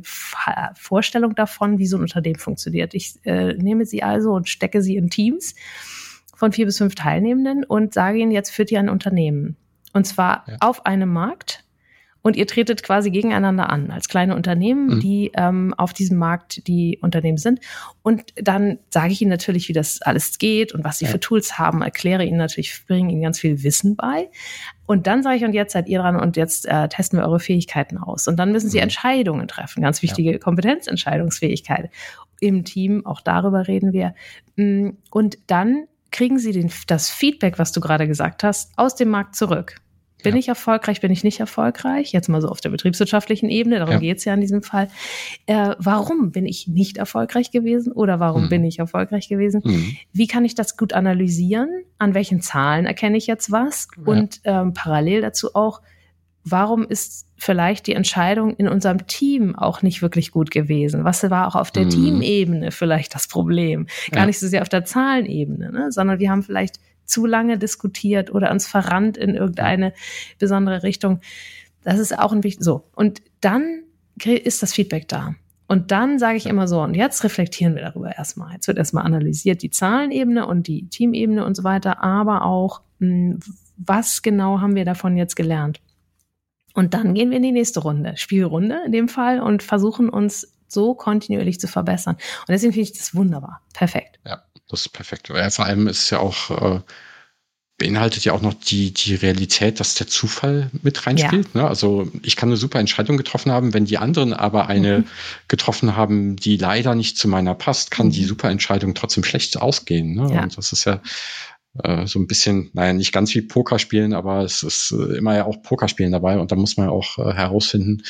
Vorstellung 0.75 1.35
davon, 1.35 1.79
wie 1.79 1.87
so 1.87 1.97
ein 1.97 2.03
Unternehmen 2.03 2.39
funktioniert. 2.39 2.95
Ich 2.95 3.15
äh, 3.25 3.55
nehme 3.55 3.85
sie 3.85 4.03
also 4.03 4.33
und 4.33 4.49
stecke 4.49 4.83
sie 4.83 4.97
in 4.97 5.11
Teams 5.11 5.55
von 6.37 6.53
vier 6.53 6.67
bis 6.67 6.79
fünf 6.79 6.95
Teilnehmenden 6.95 7.65
und 7.65 7.93
sage 7.93 8.19
ihnen, 8.19 8.31
jetzt 8.31 8.51
führt 8.51 8.71
ihr 8.71 8.79
ein 8.79 8.89
Unternehmen. 8.89 9.57
Und 9.93 10.07
zwar 10.07 10.45
ja. 10.47 10.57
auf 10.61 10.87
einem 10.87 11.13
Markt 11.13 11.65
und 12.23 12.37
ihr 12.37 12.47
tretet 12.47 12.83
quasi 12.83 13.11
gegeneinander 13.11 13.71
an 13.71 13.91
als 13.91 14.09
kleine 14.09 14.35
Unternehmen, 14.35 14.97
mhm. 14.97 15.01
die 15.01 15.31
ähm, 15.35 15.75
auf 15.77 15.93
diesem 15.93 16.19
Markt 16.19 16.67
die 16.67 16.99
Unternehmen 17.01 17.39
sind. 17.39 17.61
Und 18.03 18.25
dann 18.37 18.79
sage 18.91 19.13
ich 19.13 19.23
ihnen 19.23 19.31
natürlich, 19.31 19.69
wie 19.69 19.73
das 19.73 20.03
alles 20.03 20.39
geht 20.39 20.73
und 20.73 20.85
was 20.85 20.99
sie 20.99 21.07
ja. 21.07 21.11
für 21.11 21.21
Tools 21.21 21.59
haben, 21.59 21.83
erkläre 21.83 22.25
ihnen 22.25 22.39
natürlich, 22.39 22.85
bringe 22.87 23.11
ihnen 23.13 23.23
ganz 23.23 23.41
viel 23.41 23.63
Wissen 23.63 23.97
bei. 23.97 24.29
Und 24.87 25.07
dann 25.07 25.23
sage 25.23 25.37
ich, 25.37 25.45
und 25.45 25.53
jetzt 25.53 25.73
seid 25.73 25.89
ihr 25.89 26.01
dran 26.01 26.17
und 26.17 26.37
jetzt 26.37 26.67
äh, 26.67 26.89
testen 26.89 27.19
wir 27.19 27.25
eure 27.25 27.41
Fähigkeiten 27.41 27.97
aus. 27.97 28.29
Und 28.29 28.37
dann 28.37 28.53
müssen 28.53 28.69
sie 28.69 28.79
mhm. 28.79 28.85
Entscheidungen 28.85 29.49
treffen, 29.49 29.83
ganz 29.83 30.03
wichtige 30.03 30.33
ja. 30.33 30.39
Kompetenzentscheidungsfähigkeit 30.39 31.91
im 32.41 32.65
Team. 32.65 33.07
Auch 33.07 33.21
darüber 33.21 33.69
reden 33.69 33.93
wir. 33.93 34.15
Mm, 34.57 34.91
und 35.11 35.39
dann 35.47 35.87
kriegen 36.11 36.39
sie 36.39 36.53
den, 36.53 36.71
das 36.87 37.09
Feedback, 37.09 37.59
was 37.59 37.73
du 37.73 37.81
gerade 37.81 38.07
gesagt 38.07 38.43
hast, 38.43 38.73
aus 38.77 38.95
dem 38.97 39.11
Markt 39.11 39.37
zurück. 39.37 39.77
Bin 40.23 40.35
ja. 40.35 40.39
ich 40.39 40.49
erfolgreich, 40.49 41.01
bin 41.01 41.11
ich 41.11 41.25
nicht 41.25 41.41
erfolgreich? 41.41 42.13
Jetzt 42.13 42.29
mal 42.29 42.41
so 42.41 42.49
auf 42.49 42.61
der 42.61 42.71
betriebswirtschaftlichen 42.71 43.49
Ebene, 43.49 43.79
darum 43.79 43.95
ja. 43.95 44.01
geht 44.01 44.19
es 44.19 44.25
ja 44.25 44.35
in 44.35 44.41
diesem 44.41 44.63
Fall. 44.63 44.89
Äh, 45.47 45.75
warum 45.79 46.33
bin 46.33 46.47
ich 46.47 46.69
nicht 46.69 46.99
erfolgreich 46.99 47.51
gewesen 47.51 47.93
oder 47.93 48.21
warum 48.21 48.45
mhm. 48.45 48.49
bin 48.49 48.65
ich 48.65 48.79
erfolgreich 48.79 49.29
gewesen? 49.29 49.63
Mhm. 49.65 49.97
Wie 50.13 50.27
kann 50.27 50.45
ich 50.45 50.55
das 50.55 50.77
gut 50.77 50.93
analysieren? 50.93 51.69
An 51.99 52.15
welchen 52.15 52.41
Zahlen 52.41 52.87
erkenne 52.87 53.17
ich 53.17 53.27
jetzt 53.27 53.51
was? 53.51 53.89
Ja. 53.97 54.13
Und 54.13 54.41
ähm, 54.45 54.73
parallel 54.75 55.21
dazu 55.23 55.55
auch, 55.55 55.81
warum 56.45 56.85
ist 56.87 57.27
vielleicht 57.37 57.87
die 57.87 57.95
Entscheidung 57.95 58.57
in 58.57 58.69
unserem 58.69 59.07
Team 59.07 59.57
auch 59.57 59.83
nicht 59.83 60.03
wirklich 60.03 60.31
gut 60.31 60.51
gewesen? 60.51 61.05
Was 61.05 61.29
war 61.31 61.47
auch 61.47 61.57
auf 61.57 61.71
der 61.71 61.85
mhm. 61.85 61.91
Teamebene 61.91 62.71
vielleicht 62.71 63.15
das 63.15 63.29
Problem? 63.29 63.87
Gar 64.11 64.27
nicht 64.27 64.39
so 64.39 64.47
sehr 64.47 64.63
auf 64.63 64.69
der 64.69 64.85
Zahlenebene, 64.85 65.73
ne? 65.73 65.93
sondern 65.93 66.19
wir 66.19 66.31
haben 66.31 66.43
vielleicht 66.43 66.81
zu 67.11 67.27
lange 67.27 67.59
diskutiert 67.59 68.33
oder 68.33 68.51
uns 68.51 68.67
verrannt 68.67 69.17
in 69.17 69.35
irgendeine 69.35 69.93
besondere 70.39 70.83
Richtung. 70.83 71.21
Das 71.83 71.99
ist 71.99 72.19
auch 72.19 72.33
ein 72.33 72.45
wichtig. 72.45 72.65
So. 72.65 72.89
Und 72.95 73.23
dann 73.41 73.83
ist 74.25 74.63
das 74.63 74.73
Feedback 74.73 75.09
da. 75.09 75.35
Und 75.67 75.93
dann 75.93 76.19
sage 76.19 76.37
ich 76.37 76.47
immer 76.47 76.67
so, 76.67 76.83
und 76.83 76.95
jetzt 76.95 77.23
reflektieren 77.23 77.77
wir 77.77 77.83
darüber 77.83 78.17
erstmal. 78.17 78.55
Jetzt 78.55 78.67
wird 78.67 78.77
erstmal 78.77 79.05
analysiert 79.05 79.63
die 79.63 79.71
Zahlenebene 79.71 80.45
und 80.47 80.67
die 80.67 80.89
Teamebene 80.89 81.45
und 81.45 81.57
so 81.57 81.63
weiter, 81.63 82.03
aber 82.03 82.45
auch, 82.45 82.83
hm, 82.99 83.39
was 83.77 84.23
genau 84.23 84.61
haben 84.61 84.75
wir 84.75 84.85
davon 84.85 85.17
jetzt 85.17 85.37
gelernt? 85.37 85.81
Und 86.75 86.93
dann 86.93 87.15
gehen 87.15 87.31
wir 87.31 87.37
in 87.37 87.45
die 87.45 87.53
nächste 87.53 87.81
Runde, 87.81 88.17
Spielrunde 88.17 88.81
in 88.85 88.93
dem 88.93 89.09
Fall, 89.09 89.41
und 89.41 89.63
versuchen 89.63 90.09
uns 90.09 90.53
so 90.67 90.95
kontinuierlich 90.95 91.61
zu 91.61 91.69
verbessern. 91.69 92.17
Und 92.17 92.49
deswegen 92.49 92.73
finde 92.73 92.91
ich 92.91 92.99
das 92.99 93.15
wunderbar. 93.15 93.63
Perfekt. 93.73 94.19
Ja, 94.27 94.43
das 94.71 94.83
ist 94.83 94.93
perfekt. 94.93 95.29
Ja, 95.29 95.51
vor 95.51 95.67
allem 95.67 95.87
ist 95.87 96.11
ja 96.11 96.19
auch, 96.19 96.51
äh, 96.51 96.81
beinhaltet 97.79 98.25
ja 98.25 98.35
auch 98.35 98.43
noch 98.43 98.55
die, 98.55 98.93
die 98.93 99.15
Realität, 99.15 99.81
dass 99.81 99.95
der 99.95 100.07
Zufall 100.07 100.71
mit 100.83 101.07
reinspielt. 101.07 101.49
Ja. 101.55 101.63
Ne? 101.63 101.69
Also 101.69 102.11
ich 102.23 102.37
kann 102.37 102.51
eine 102.51 102.57
super 102.57 102.79
Entscheidung 102.79 103.17
getroffen 103.17 103.51
haben, 103.51 103.73
wenn 103.73 103.87
die 103.87 103.99
anderen 103.99 104.35
aber 104.35 104.69
eine 104.69 104.99
mhm. 104.99 105.05
getroffen 105.49 105.97
haben, 105.97 106.37
die 106.37 106.59
leider 106.59 106.95
nicht 106.95 107.17
zu 107.17 107.27
meiner 107.27 107.55
passt, 107.55 107.91
kann 107.91 108.09
mhm. 108.09 108.13
die 108.13 108.25
super 108.25 108.51
Entscheidung 108.51 108.95
trotzdem 108.95 109.25
schlecht 109.25 109.57
ausgehen. 109.61 110.15
Ne? 110.15 110.35
Ja. 110.35 110.43
Und 110.43 110.59
das 110.59 110.73
ist 110.73 110.85
ja 110.85 111.01
äh, 111.83 112.07
so 112.07 112.19
ein 112.19 112.27
bisschen, 112.27 112.71
naja, 112.75 112.93
nicht 112.93 113.13
ganz 113.13 113.35
wie 113.35 113.43
Poker 113.43 113.79
spielen, 113.79 114.13
aber 114.13 114.43
es 114.43 114.63
ist 114.63 114.93
äh, 114.93 115.17
immer 115.17 115.35
ja 115.37 115.47
auch 115.47 115.63
Pokerspielen 115.63 116.13
dabei 116.13 116.39
und 116.39 116.53
da 116.53 116.57
muss 116.57 116.77
man 116.77 116.89
auch 116.89 117.19
äh, 117.19 117.33
herausfinden, 117.33 118.03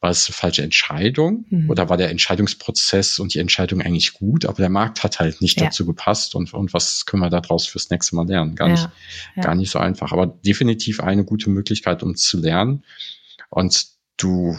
war 0.00 0.10
es 0.10 0.26
eine 0.26 0.34
falsche 0.34 0.62
Entscheidung 0.62 1.44
mhm. 1.50 1.70
oder 1.70 1.88
war 1.88 1.96
der 1.96 2.10
Entscheidungsprozess 2.10 3.18
und 3.18 3.34
die 3.34 3.38
Entscheidung 3.38 3.82
eigentlich 3.82 4.14
gut, 4.14 4.46
aber 4.46 4.56
der 4.56 4.70
Markt 4.70 5.02
hat 5.04 5.20
halt 5.20 5.42
nicht 5.42 5.60
ja. 5.60 5.66
dazu 5.66 5.84
gepasst 5.84 6.34
und, 6.34 6.54
und 6.54 6.72
was 6.72 7.04
können 7.04 7.22
wir 7.22 7.30
daraus 7.30 7.66
fürs 7.66 7.90
nächste 7.90 8.16
Mal 8.16 8.26
lernen? 8.26 8.54
Gar, 8.54 8.68
ja. 8.68 8.74
nicht, 8.74 8.88
ja. 9.36 9.42
gar 9.42 9.54
nicht 9.54 9.70
so 9.70 9.78
einfach, 9.78 10.12
aber 10.12 10.26
definitiv 10.26 11.00
eine 11.00 11.24
gute 11.24 11.50
Möglichkeit, 11.50 12.02
um 12.02 12.16
zu 12.16 12.40
lernen. 12.40 12.84
Und 13.50 13.86
du 14.16 14.56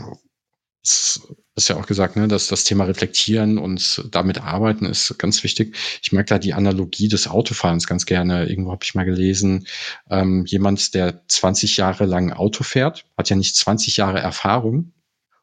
hast 0.84 1.68
ja 1.68 1.76
auch 1.76 1.86
gesagt, 1.86 2.16
ne, 2.16 2.28
dass 2.28 2.48
das 2.48 2.64
Thema 2.64 2.86
Reflektieren 2.86 3.58
und 3.58 4.04
damit 4.12 4.42
arbeiten 4.42 4.86
ist 4.86 5.18
ganz 5.20 5.44
wichtig. 5.44 5.76
Ich 6.02 6.12
mag 6.12 6.28
da 6.28 6.40
die 6.40 6.54
Analogie 6.54 7.08
des 7.08 7.28
Autofahrens 7.28 7.88
ganz 7.88 8.06
gerne. 8.06 8.48
Irgendwo 8.48 8.72
habe 8.72 8.84
ich 8.84 8.96
mal 8.96 9.06
gelesen, 9.06 9.68
ähm, 10.10 10.46
jemand, 10.46 10.94
der 10.94 11.22
20 11.28 11.78
Jahre 11.78 12.06
lang 12.06 12.32
Auto 12.32 12.64
fährt, 12.64 13.06
hat 13.18 13.30
ja 13.30 13.36
nicht 13.36 13.56
20 13.56 13.98
Jahre 13.98 14.20
Erfahrung 14.20 14.94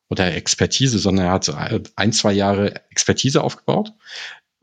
oder 0.08 0.34
Expertise, 0.34 0.98
sondern 0.98 1.26
er 1.26 1.32
hat 1.32 1.52
ein, 1.96 2.12
zwei 2.12 2.32
Jahre 2.32 2.82
Expertise 2.90 3.42
aufgebaut 3.42 3.92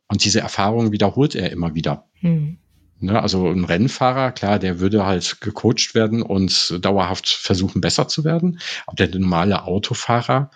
und 0.08 0.24
diese 0.24 0.39
Erfahrung 0.39 0.91
wiederholt 0.91 1.36
er 1.36 1.52
immer 1.52 1.76
wieder. 1.76 2.08
Hm. 2.20 2.58
Ne, 3.00 3.22
also 3.22 3.50
ein 3.50 3.66
Rennfahrer, 3.66 4.32
klar, 4.32 4.58
der 4.58 4.80
würde 4.80 5.06
halt 5.06 5.41
gecoacht 5.41 5.96
werden 5.96 6.22
und 6.22 6.80
dauerhaft 6.84 7.28
versuchen, 7.28 7.82
besser 7.82 8.08
zu 8.08 8.24
werden. 8.24 8.60
Aber 8.88 8.96
der 8.96 9.20
normale 9.20 9.66
Autofahrer, 9.66 10.50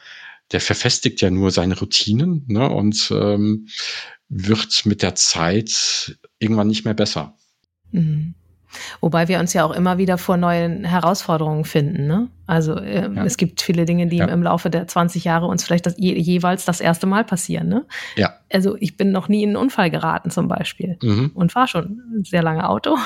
der 0.52 0.62
verfestigt 0.62 1.22
ja 1.22 1.30
nur 1.30 1.52
seine 1.52 1.78
Routinen 1.78 2.46
ne, 2.48 2.70
und 2.70 3.12
ähm, 3.12 3.68
wird 4.30 4.86
mit 4.86 5.02
der 5.02 5.16
Zeit 5.16 6.18
irgendwann 6.40 6.68
nicht 6.68 6.86
mehr 6.86 6.94
besser. 6.94 7.36
Mhm. 7.92 8.36
Wobei 9.02 9.28
wir 9.28 9.40
uns 9.40 9.54
ja 9.54 9.64
auch 9.66 9.72
immer 9.72 9.98
wieder 9.98 10.18
vor 10.18 10.38
neuen 10.38 10.84
Herausforderungen 10.84 11.66
finden. 11.66 12.08
Ne? 12.08 12.28
Also 12.46 12.76
äh, 12.76 13.12
ja. 13.14 13.26
es 13.26 13.38
gibt 13.38 13.62
viele 13.62 13.86
Dinge, 13.86 14.08
die 14.08 14.18
ja. 14.18 14.26
im 14.26 14.44
Laufe 14.44 14.70
der 14.70 14.88
20 14.88 15.24
Jahre 15.24 15.48
uns 15.48 15.64
vielleicht 15.64 15.86
das, 15.86 15.96
je, 15.98 16.18
jeweils 16.18 16.66
das 16.66 16.80
erste 16.80 17.08
Mal 17.08 17.24
passieren. 17.24 17.68
Ne? 17.68 17.86
Ja. 18.16 18.36
Also 18.52 18.76
ich 18.80 18.98
bin 18.98 19.12
noch 19.12 19.28
nie 19.28 19.44
in 19.44 19.50
einen 19.50 19.58
Unfall 19.58 19.90
geraten 19.90 20.32
zum 20.32 20.48
Beispiel 20.48 20.98
mhm. 21.02 21.32
und 21.34 21.52
fahre 21.52 21.68
schon 21.68 22.24
sehr 22.24 22.44
lange 22.44 22.68
Auto. 22.68 22.98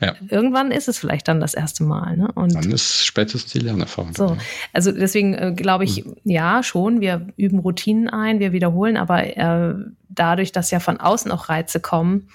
Ja. 0.00 0.14
Irgendwann 0.30 0.70
ist 0.70 0.88
es 0.88 0.98
vielleicht 0.98 1.28
dann 1.28 1.40
das 1.40 1.52
erste 1.52 1.84
Mal. 1.84 2.16
Ne? 2.16 2.32
Und 2.32 2.54
dann 2.54 2.70
ist 2.70 3.04
spätestens 3.04 3.52
die 3.52 3.58
Lernerfahrung. 3.58 4.14
So, 4.14 4.36
also 4.72 4.92
deswegen 4.92 5.34
äh, 5.34 5.52
glaube 5.54 5.84
ich, 5.84 6.04
mhm. 6.06 6.16
ja 6.24 6.62
schon, 6.62 7.02
wir 7.02 7.26
üben 7.36 7.58
Routinen 7.58 8.08
ein, 8.08 8.40
wir 8.40 8.52
wiederholen, 8.52 8.96
aber 8.96 9.36
äh, 9.36 9.74
dadurch, 10.08 10.52
dass 10.52 10.70
ja 10.70 10.80
von 10.80 10.98
außen 10.98 11.30
auch 11.30 11.50
Reize 11.50 11.80
kommen, 11.80 12.28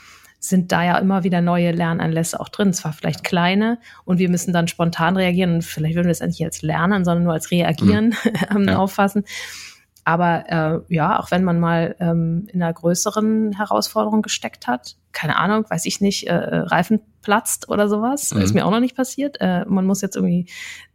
sind 0.48 0.72
da 0.72 0.84
ja 0.84 0.98
immer 0.98 1.24
wieder 1.24 1.42
neue 1.42 1.72
Lernanlässe 1.72 2.40
auch 2.40 2.50
drin. 2.50 2.74
Zwar 2.74 2.94
vielleicht 2.94 3.24
kleine 3.24 3.80
und 4.04 4.20
wir 4.20 4.30
müssen 4.30 4.54
dann 4.54 4.68
spontan 4.68 5.18
reagieren 5.18 5.56
und 5.56 5.64
vielleicht 5.64 5.96
würden 5.96 6.08
wir 6.08 6.12
es 6.12 6.22
nicht 6.22 6.44
als 6.44 6.62
Lernen, 6.62 7.06
sondern 7.06 7.24
nur 7.24 7.34
als 7.34 7.52
Reagieren 7.52 8.16
mhm. 8.52 8.68
ja. 8.68 8.78
auffassen. 8.78 9.24
Aber 10.08 10.84
äh, 10.88 10.94
ja, 10.94 11.20
auch 11.20 11.32
wenn 11.32 11.44
man 11.44 11.60
mal 11.60 11.96
ähm, 12.00 12.48
in 12.54 12.62
einer 12.62 12.72
größeren 12.72 13.54
Herausforderung 13.54 14.22
gesteckt 14.22 14.68
hat, 14.68 14.98
keine 15.14 15.36
Ahnung, 15.36 15.66
weiß 15.68 15.86
ich 15.88 16.00
nicht, 16.00 16.28
äh, 16.28 16.36
Reifen 16.36 17.02
platzt 17.24 17.70
oder 17.70 17.90
sowas, 17.90 18.32
mhm. 18.32 18.42
ist 18.42 18.54
mir 18.54 18.68
auch 18.68 18.72
noch 18.72 18.80
nicht 18.80 18.96
passiert. 18.96 19.38
Äh, 19.42 19.66
man 19.68 19.86
muss 19.86 20.02
jetzt 20.02 20.16
irgendwie 20.16 20.46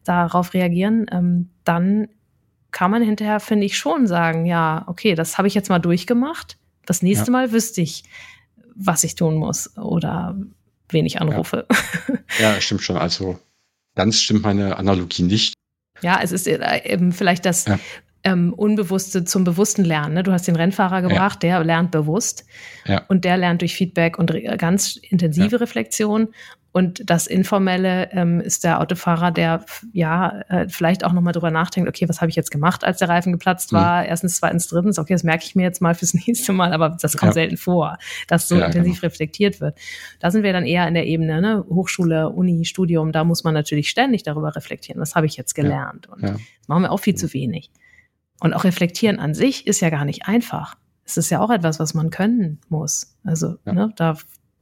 darauf 0.04 0.54
reagieren, 0.54 1.06
ähm, 1.10 1.50
dann 1.64 2.06
kann 2.70 2.92
man 2.92 3.02
hinterher, 3.02 3.40
finde 3.40 3.66
ich, 3.66 3.76
schon 3.76 4.06
sagen, 4.06 4.46
ja, 4.46 4.84
okay, 4.86 5.16
das 5.16 5.38
habe 5.38 5.48
ich 5.48 5.54
jetzt 5.54 5.70
mal 5.70 5.80
durchgemacht. 5.80 6.56
Das 6.86 7.02
nächste 7.02 7.26
ja. 7.26 7.32
Mal 7.32 7.52
wüsste 7.52 7.80
ich, 7.80 8.04
was 8.74 9.04
ich 9.04 9.14
tun 9.14 9.36
muss 9.36 9.76
oder 9.76 10.36
wen 10.88 11.06
ich 11.06 11.20
anrufe. 11.20 11.66
Ja, 12.38 12.54
ja 12.54 12.60
stimmt 12.60 12.82
schon. 12.82 12.96
Also 12.96 13.38
ganz 13.94 14.20
stimmt 14.20 14.42
meine 14.42 14.76
Analogie 14.76 15.22
nicht. 15.22 15.54
Ja, 16.02 16.20
es 16.22 16.32
ist 16.32 16.46
äh, 16.46 16.58
eben 16.84 17.12
vielleicht 17.12 17.44
das 17.44 17.66
ja. 17.66 17.78
ähm, 18.24 18.52
Unbewusste 18.52 19.24
zum 19.24 19.44
bewussten 19.44 19.84
Lernen. 19.84 20.14
Ne? 20.14 20.22
Du 20.22 20.32
hast 20.32 20.46
den 20.46 20.56
Rennfahrer 20.56 21.02
gebracht, 21.02 21.42
ja. 21.44 21.58
der 21.58 21.64
lernt 21.64 21.90
bewusst 21.90 22.46
und 23.08 23.24
der 23.24 23.36
lernt 23.36 23.60
durch 23.60 23.74
Feedback 23.74 24.18
und 24.18 24.32
ganz 24.58 24.96
intensive 24.96 25.60
Reflexion. 25.60 26.28
Und 26.72 27.02
das 27.10 27.26
Informelle 27.26 28.12
ähm, 28.12 28.40
ist 28.40 28.62
der 28.62 28.80
Autofahrer, 28.80 29.32
der 29.32 29.64
ja 29.92 30.40
äh, 30.48 30.68
vielleicht 30.68 31.04
auch 31.04 31.12
nochmal 31.12 31.32
drüber 31.32 31.50
nachdenkt, 31.50 31.88
okay, 31.88 32.08
was 32.08 32.20
habe 32.20 32.30
ich 32.30 32.36
jetzt 32.36 32.52
gemacht, 32.52 32.84
als 32.84 32.98
der 32.98 33.08
Reifen 33.08 33.32
geplatzt 33.32 33.72
war? 33.72 34.02
Mhm. 34.02 34.08
Erstens, 34.08 34.36
zweitens, 34.36 34.68
drittens, 34.68 34.98
okay, 34.98 35.12
das 35.12 35.24
merke 35.24 35.44
ich 35.44 35.56
mir 35.56 35.62
jetzt 35.62 35.82
mal 35.82 35.94
fürs 35.94 36.14
nächste 36.26 36.52
Mal, 36.52 36.72
aber 36.72 36.96
das 37.00 37.16
kommt 37.16 37.30
ja. 37.30 37.34
selten 37.34 37.56
vor, 37.56 37.98
dass 38.28 38.46
so 38.46 38.56
ja, 38.56 38.66
intensiv 38.66 39.00
genau. 39.00 39.10
reflektiert 39.10 39.60
wird. 39.60 39.78
Da 40.20 40.30
sind 40.30 40.44
wir 40.44 40.52
dann 40.52 40.64
eher 40.64 40.86
in 40.86 40.94
der 40.94 41.06
Ebene, 41.06 41.40
ne? 41.40 41.64
Hochschule, 41.68 42.30
Uni, 42.30 42.64
Studium, 42.64 43.10
da 43.10 43.24
muss 43.24 43.42
man 43.42 43.54
natürlich 43.54 43.90
ständig 43.90 44.22
darüber 44.22 44.54
reflektieren, 44.54 45.00
was 45.00 45.16
habe 45.16 45.26
ich 45.26 45.36
jetzt 45.36 45.54
gelernt? 45.54 46.06
Ja. 46.06 46.14
Und 46.14 46.22
das 46.22 46.68
machen 46.68 46.82
wir 46.82 46.92
auch 46.92 47.00
viel 47.00 47.16
zu 47.16 47.32
wenig. 47.32 47.70
Und 48.40 48.54
auch 48.54 48.64
reflektieren 48.64 49.18
an 49.18 49.34
sich 49.34 49.66
ist 49.66 49.80
ja 49.80 49.90
gar 49.90 50.04
nicht 50.04 50.26
einfach. 50.26 50.76
Es 51.04 51.16
ist 51.16 51.30
ja 51.30 51.40
auch 51.40 51.50
etwas, 51.50 51.80
was 51.80 51.94
man 51.94 52.10
können 52.10 52.60
muss. 52.68 53.16
Also, 53.24 53.56
ne, 53.64 53.92
da 53.96 54.16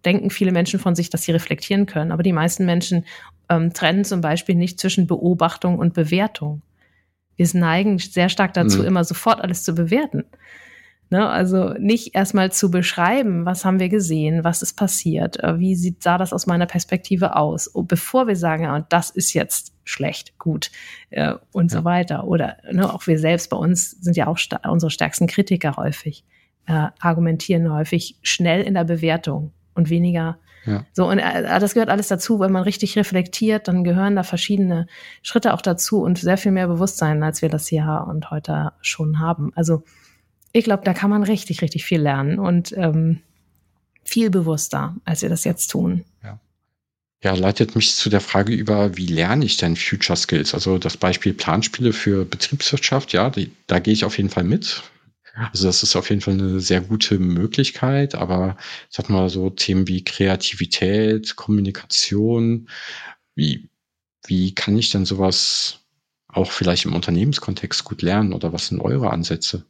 denken 0.04 0.30
viele 0.30 0.52
Menschen 0.52 0.78
von 0.78 0.94
sich, 0.94 1.10
dass 1.10 1.22
sie 1.22 1.32
reflektieren 1.32 1.86
können. 1.86 2.12
Aber 2.12 2.22
die 2.22 2.32
meisten 2.32 2.64
Menschen 2.64 3.04
ähm, 3.48 3.72
trennen 3.72 4.04
zum 4.04 4.20
Beispiel 4.20 4.54
nicht 4.54 4.78
zwischen 4.80 5.06
Beobachtung 5.06 5.78
und 5.78 5.94
Bewertung. 5.94 6.62
Wir 7.36 7.48
neigen 7.52 7.98
sehr 7.98 8.28
stark 8.28 8.54
dazu, 8.54 8.80
mhm. 8.80 8.86
immer 8.86 9.04
sofort 9.04 9.40
alles 9.40 9.62
zu 9.62 9.74
bewerten. 9.74 10.24
Ne, 11.10 11.26
also 11.26 11.72
nicht 11.78 12.14
erstmal 12.14 12.52
zu 12.52 12.70
beschreiben, 12.70 13.46
was 13.46 13.64
haben 13.64 13.80
wir 13.80 13.88
gesehen, 13.88 14.44
was 14.44 14.60
ist 14.60 14.74
passiert, 14.74 15.42
äh, 15.42 15.58
wie 15.58 15.74
sieht, 15.74 16.02
sah 16.02 16.18
das 16.18 16.34
aus 16.34 16.46
meiner 16.46 16.66
Perspektive 16.66 17.34
aus, 17.34 17.72
bevor 17.74 18.26
wir 18.26 18.36
sagen, 18.36 18.64
ja, 18.64 18.76
und 18.76 18.84
das 18.90 19.08
ist 19.08 19.32
jetzt 19.32 19.72
schlecht, 19.84 20.38
gut 20.38 20.70
äh, 21.08 21.32
und 21.52 21.72
ja. 21.72 21.78
so 21.78 21.84
weiter. 21.86 22.24
Oder 22.24 22.58
ne, 22.70 22.92
auch 22.92 23.06
wir 23.06 23.18
selbst 23.18 23.48
bei 23.48 23.56
uns 23.56 23.92
sind 23.92 24.18
ja 24.18 24.26
auch 24.26 24.38
unsere 24.68 24.90
stärksten 24.90 25.26
Kritiker 25.28 25.76
häufig, 25.78 26.24
äh, 26.66 26.88
argumentieren 27.00 27.72
häufig 27.72 28.18
schnell 28.20 28.60
in 28.60 28.74
der 28.74 28.84
Bewertung 28.84 29.54
und 29.78 29.88
weniger. 29.88 30.38
Ja. 30.66 30.84
So, 30.92 31.08
und 31.08 31.18
äh, 31.18 31.60
das 31.60 31.72
gehört 31.72 31.88
alles 31.88 32.08
dazu, 32.08 32.40
wenn 32.40 32.52
man 32.52 32.62
richtig 32.62 32.96
reflektiert, 32.96 33.68
dann 33.68 33.84
gehören 33.84 34.16
da 34.16 34.22
verschiedene 34.22 34.86
Schritte 35.22 35.54
auch 35.54 35.62
dazu 35.62 36.02
und 36.02 36.18
sehr 36.18 36.36
viel 36.36 36.52
mehr 36.52 36.68
Bewusstsein, 36.68 37.22
als 37.22 37.40
wir 37.40 37.48
das 37.48 37.66
hier 37.68 38.04
und 38.06 38.30
heute 38.30 38.72
schon 38.82 39.18
haben. 39.18 39.52
Also 39.54 39.82
ich 40.52 40.64
glaube, 40.64 40.84
da 40.84 40.92
kann 40.92 41.10
man 41.10 41.22
richtig, 41.22 41.62
richtig 41.62 41.84
viel 41.84 42.00
lernen 42.00 42.38
und 42.38 42.74
ähm, 42.76 43.20
viel 44.04 44.30
bewusster, 44.30 44.96
als 45.04 45.22
wir 45.22 45.28
das 45.28 45.44
jetzt 45.44 45.68
tun. 45.68 46.04
Ja. 46.22 46.40
Ja, 47.22 47.34
leitet 47.34 47.74
mich 47.74 47.94
zu 47.94 48.10
der 48.10 48.20
Frage 48.20 48.52
über, 48.54 48.96
wie 48.96 49.06
lerne 49.06 49.44
ich 49.44 49.56
denn 49.56 49.74
Future 49.74 50.16
Skills? 50.16 50.54
Also 50.54 50.78
das 50.78 50.96
Beispiel 50.96 51.34
Planspiele 51.34 51.92
für 51.92 52.24
Betriebswirtschaft, 52.24 53.12
ja, 53.12 53.30
die, 53.30 53.50
da 53.66 53.80
gehe 53.80 53.92
ich 53.92 54.04
auf 54.04 54.16
jeden 54.18 54.30
Fall 54.30 54.44
mit. 54.44 54.82
Also 55.52 55.66
das 55.66 55.82
ist 55.82 55.96
auf 55.96 56.10
jeden 56.10 56.20
Fall 56.20 56.34
eine 56.34 56.60
sehr 56.60 56.80
gute 56.80 57.18
Möglichkeit, 57.18 58.14
aber 58.14 58.56
sag 58.88 59.08
mal 59.08 59.28
so 59.28 59.50
Themen 59.50 59.86
wie 59.88 60.04
Kreativität, 60.04 61.36
Kommunikation, 61.36 62.68
wie, 63.34 63.70
wie 64.26 64.54
kann 64.54 64.76
ich 64.76 64.90
denn 64.90 65.04
sowas 65.04 65.80
auch 66.28 66.50
vielleicht 66.50 66.84
im 66.84 66.94
Unternehmenskontext 66.94 67.84
gut 67.84 68.02
lernen 68.02 68.32
oder 68.32 68.52
was 68.52 68.68
sind 68.68 68.80
eure 68.80 69.10
Ansätze? 69.10 69.64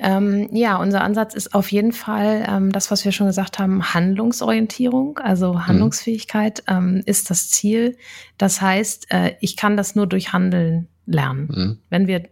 Ähm, 0.00 0.48
ja, 0.52 0.76
unser 0.76 1.02
Ansatz 1.02 1.34
ist 1.34 1.54
auf 1.54 1.72
jeden 1.72 1.92
Fall 1.92 2.46
ähm, 2.48 2.70
das, 2.70 2.90
was 2.90 3.04
wir 3.04 3.12
schon 3.12 3.26
gesagt 3.26 3.58
haben, 3.58 3.94
Handlungsorientierung, 3.94 5.18
also 5.18 5.54
mhm. 5.54 5.66
Handlungsfähigkeit 5.66 6.62
mhm. 6.68 6.74
ähm, 6.76 7.02
ist 7.04 7.30
das 7.30 7.50
Ziel. 7.50 7.96
Das 8.36 8.60
heißt, 8.60 9.10
äh, 9.10 9.34
ich 9.40 9.56
kann 9.56 9.76
das 9.76 9.96
nur 9.96 10.06
durch 10.06 10.32
Handeln 10.32 10.88
lernen. 11.06 11.48
Mhm. 11.50 11.78
Wenn 11.90 12.06
wir 12.06 12.28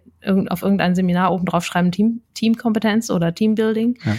auf 0.49 0.62
irgendein 0.62 0.95
Seminar 0.95 1.33
oben 1.33 1.47
drauf 1.47 1.64
schreiben, 1.64 1.93
Team, 1.93 2.22
Teamkompetenz 2.35 3.11
oder 3.11 3.35
Teambuilding, 3.35 3.99
ja 4.05 4.16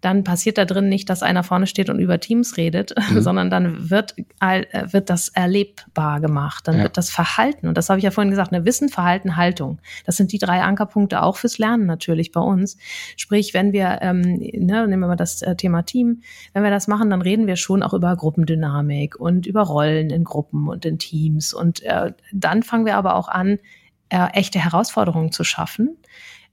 dann 0.00 0.22
passiert 0.22 0.58
da 0.58 0.64
drin 0.64 0.88
nicht, 0.88 1.10
dass 1.10 1.22
einer 1.22 1.42
vorne 1.42 1.66
steht 1.66 1.90
und 1.90 1.98
über 1.98 2.20
Teams 2.20 2.56
redet, 2.56 2.94
mhm. 3.10 3.20
sondern 3.20 3.50
dann 3.50 3.90
wird, 3.90 4.14
äh, 4.40 4.64
wird 4.92 5.10
das 5.10 5.28
erlebbar 5.28 6.20
gemacht. 6.20 6.68
Dann 6.68 6.78
ja. 6.78 6.82
wird 6.84 6.96
das 6.96 7.10
Verhalten, 7.10 7.68
und 7.68 7.76
das 7.76 7.88
habe 7.88 7.98
ich 7.98 8.04
ja 8.04 8.10
vorhin 8.10 8.30
gesagt, 8.30 8.52
ne, 8.52 8.64
Wissen, 8.64 8.88
Verhalten, 8.88 9.36
Haltung. 9.36 9.80
Das 10.06 10.16
sind 10.16 10.32
die 10.32 10.38
drei 10.38 10.62
Ankerpunkte 10.62 11.22
auch 11.22 11.36
fürs 11.36 11.58
Lernen 11.58 11.86
natürlich 11.86 12.32
bei 12.32 12.40
uns. 12.40 12.76
Sprich, 13.16 13.54
wenn 13.54 13.72
wir, 13.72 13.98
ähm, 14.02 14.20
ne, 14.20 14.86
nehmen 14.86 15.00
wir 15.00 15.08
mal 15.08 15.16
das 15.16 15.42
äh, 15.42 15.56
Thema 15.56 15.82
Team, 15.82 16.22
wenn 16.52 16.62
wir 16.62 16.70
das 16.70 16.86
machen, 16.86 17.10
dann 17.10 17.22
reden 17.22 17.46
wir 17.46 17.56
schon 17.56 17.82
auch 17.82 17.92
über 17.92 18.14
Gruppendynamik 18.14 19.16
und 19.18 19.46
über 19.46 19.62
Rollen 19.62 20.10
in 20.10 20.24
Gruppen 20.24 20.68
und 20.68 20.84
in 20.84 20.98
Teams. 20.98 21.52
Und 21.52 21.82
äh, 21.82 22.12
dann 22.32 22.62
fangen 22.62 22.86
wir 22.86 22.96
aber 22.96 23.16
auch 23.16 23.28
an, 23.28 23.58
äh, 24.08 24.28
echte 24.32 24.62
Herausforderungen 24.62 25.32
zu 25.32 25.44
schaffen, 25.44 25.96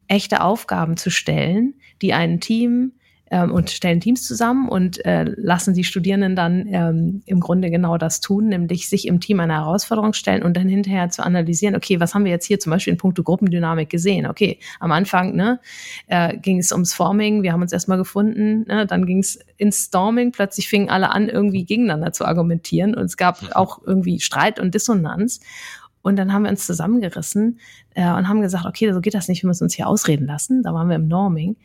echte 0.07 0.41
Aufgaben 0.41 0.97
zu 0.97 1.09
stellen, 1.09 1.75
die 2.01 2.13
ein 2.13 2.39
Team 2.39 2.93
ähm, 3.31 3.51
und 3.51 3.71
stellen 3.71 3.99
Teams 3.99 4.25
zusammen 4.25 4.69
und 4.69 5.03
äh, 5.03 5.23
lassen 5.23 5.73
die 5.73 5.83
Studierenden 5.83 6.35
dann 6.35 6.67
ähm, 6.67 7.23
im 7.25 7.39
Grunde 7.39 7.71
genau 7.71 7.97
das 7.97 8.21
tun, 8.21 8.49
nämlich 8.49 8.87
sich 8.87 9.07
im 9.07 9.19
Team 9.19 9.39
eine 9.39 9.53
Herausforderung 9.53 10.13
stellen 10.13 10.43
und 10.43 10.55
dann 10.55 10.69
hinterher 10.69 11.09
zu 11.09 11.23
analysieren, 11.23 11.75
okay, 11.75 11.99
was 11.99 12.13
haben 12.13 12.25
wir 12.25 12.31
jetzt 12.31 12.45
hier 12.45 12.59
zum 12.59 12.71
Beispiel 12.71 12.93
in 12.93 12.97
puncto 12.97 13.23
Gruppendynamik 13.23 13.89
gesehen? 13.89 14.27
Okay, 14.27 14.59
am 14.79 14.91
Anfang 14.91 15.35
ne, 15.35 15.59
äh, 16.07 16.37
ging 16.37 16.59
es 16.59 16.71
ums 16.71 16.93
Forming, 16.93 17.41
wir 17.41 17.51
haben 17.51 17.61
uns 17.61 17.73
erstmal 17.73 17.97
gefunden, 17.97 18.65
ne, 18.67 18.85
dann 18.85 19.05
ging 19.07 19.19
es 19.19 19.39
ins 19.57 19.85
Storming, 19.85 20.31
plötzlich 20.31 20.69
fingen 20.69 20.89
alle 20.89 21.09
an, 21.09 21.27
irgendwie 21.27 21.65
gegeneinander 21.65 22.13
zu 22.13 22.25
argumentieren 22.25 22.93
und 22.93 23.05
es 23.05 23.17
gab 23.17 23.55
auch 23.55 23.79
irgendwie 23.85 24.19
Streit 24.19 24.59
und 24.59 24.75
Dissonanz. 24.75 25.39
Und 26.05 26.17
dann 26.17 26.31
haben 26.31 26.43
wir 26.43 26.51
uns 26.51 26.67
zusammengerissen 26.67 27.59
äh, 27.95 28.07
und 28.11 28.27
haben 28.27 28.41
gesagt, 28.41 28.67
okay, 28.67 28.93
so 28.93 29.01
geht 29.01 29.15
das 29.15 29.27
nicht, 29.27 29.41
wir 29.41 29.47
müssen 29.47 29.63
uns 29.63 29.73
hier 29.73 29.87
ausreden 29.87 30.27
lassen. 30.27 30.61
Da 30.61 30.71
waren 30.71 30.87
wir 30.87 30.97
im 30.97 31.07
Norming. 31.07 31.55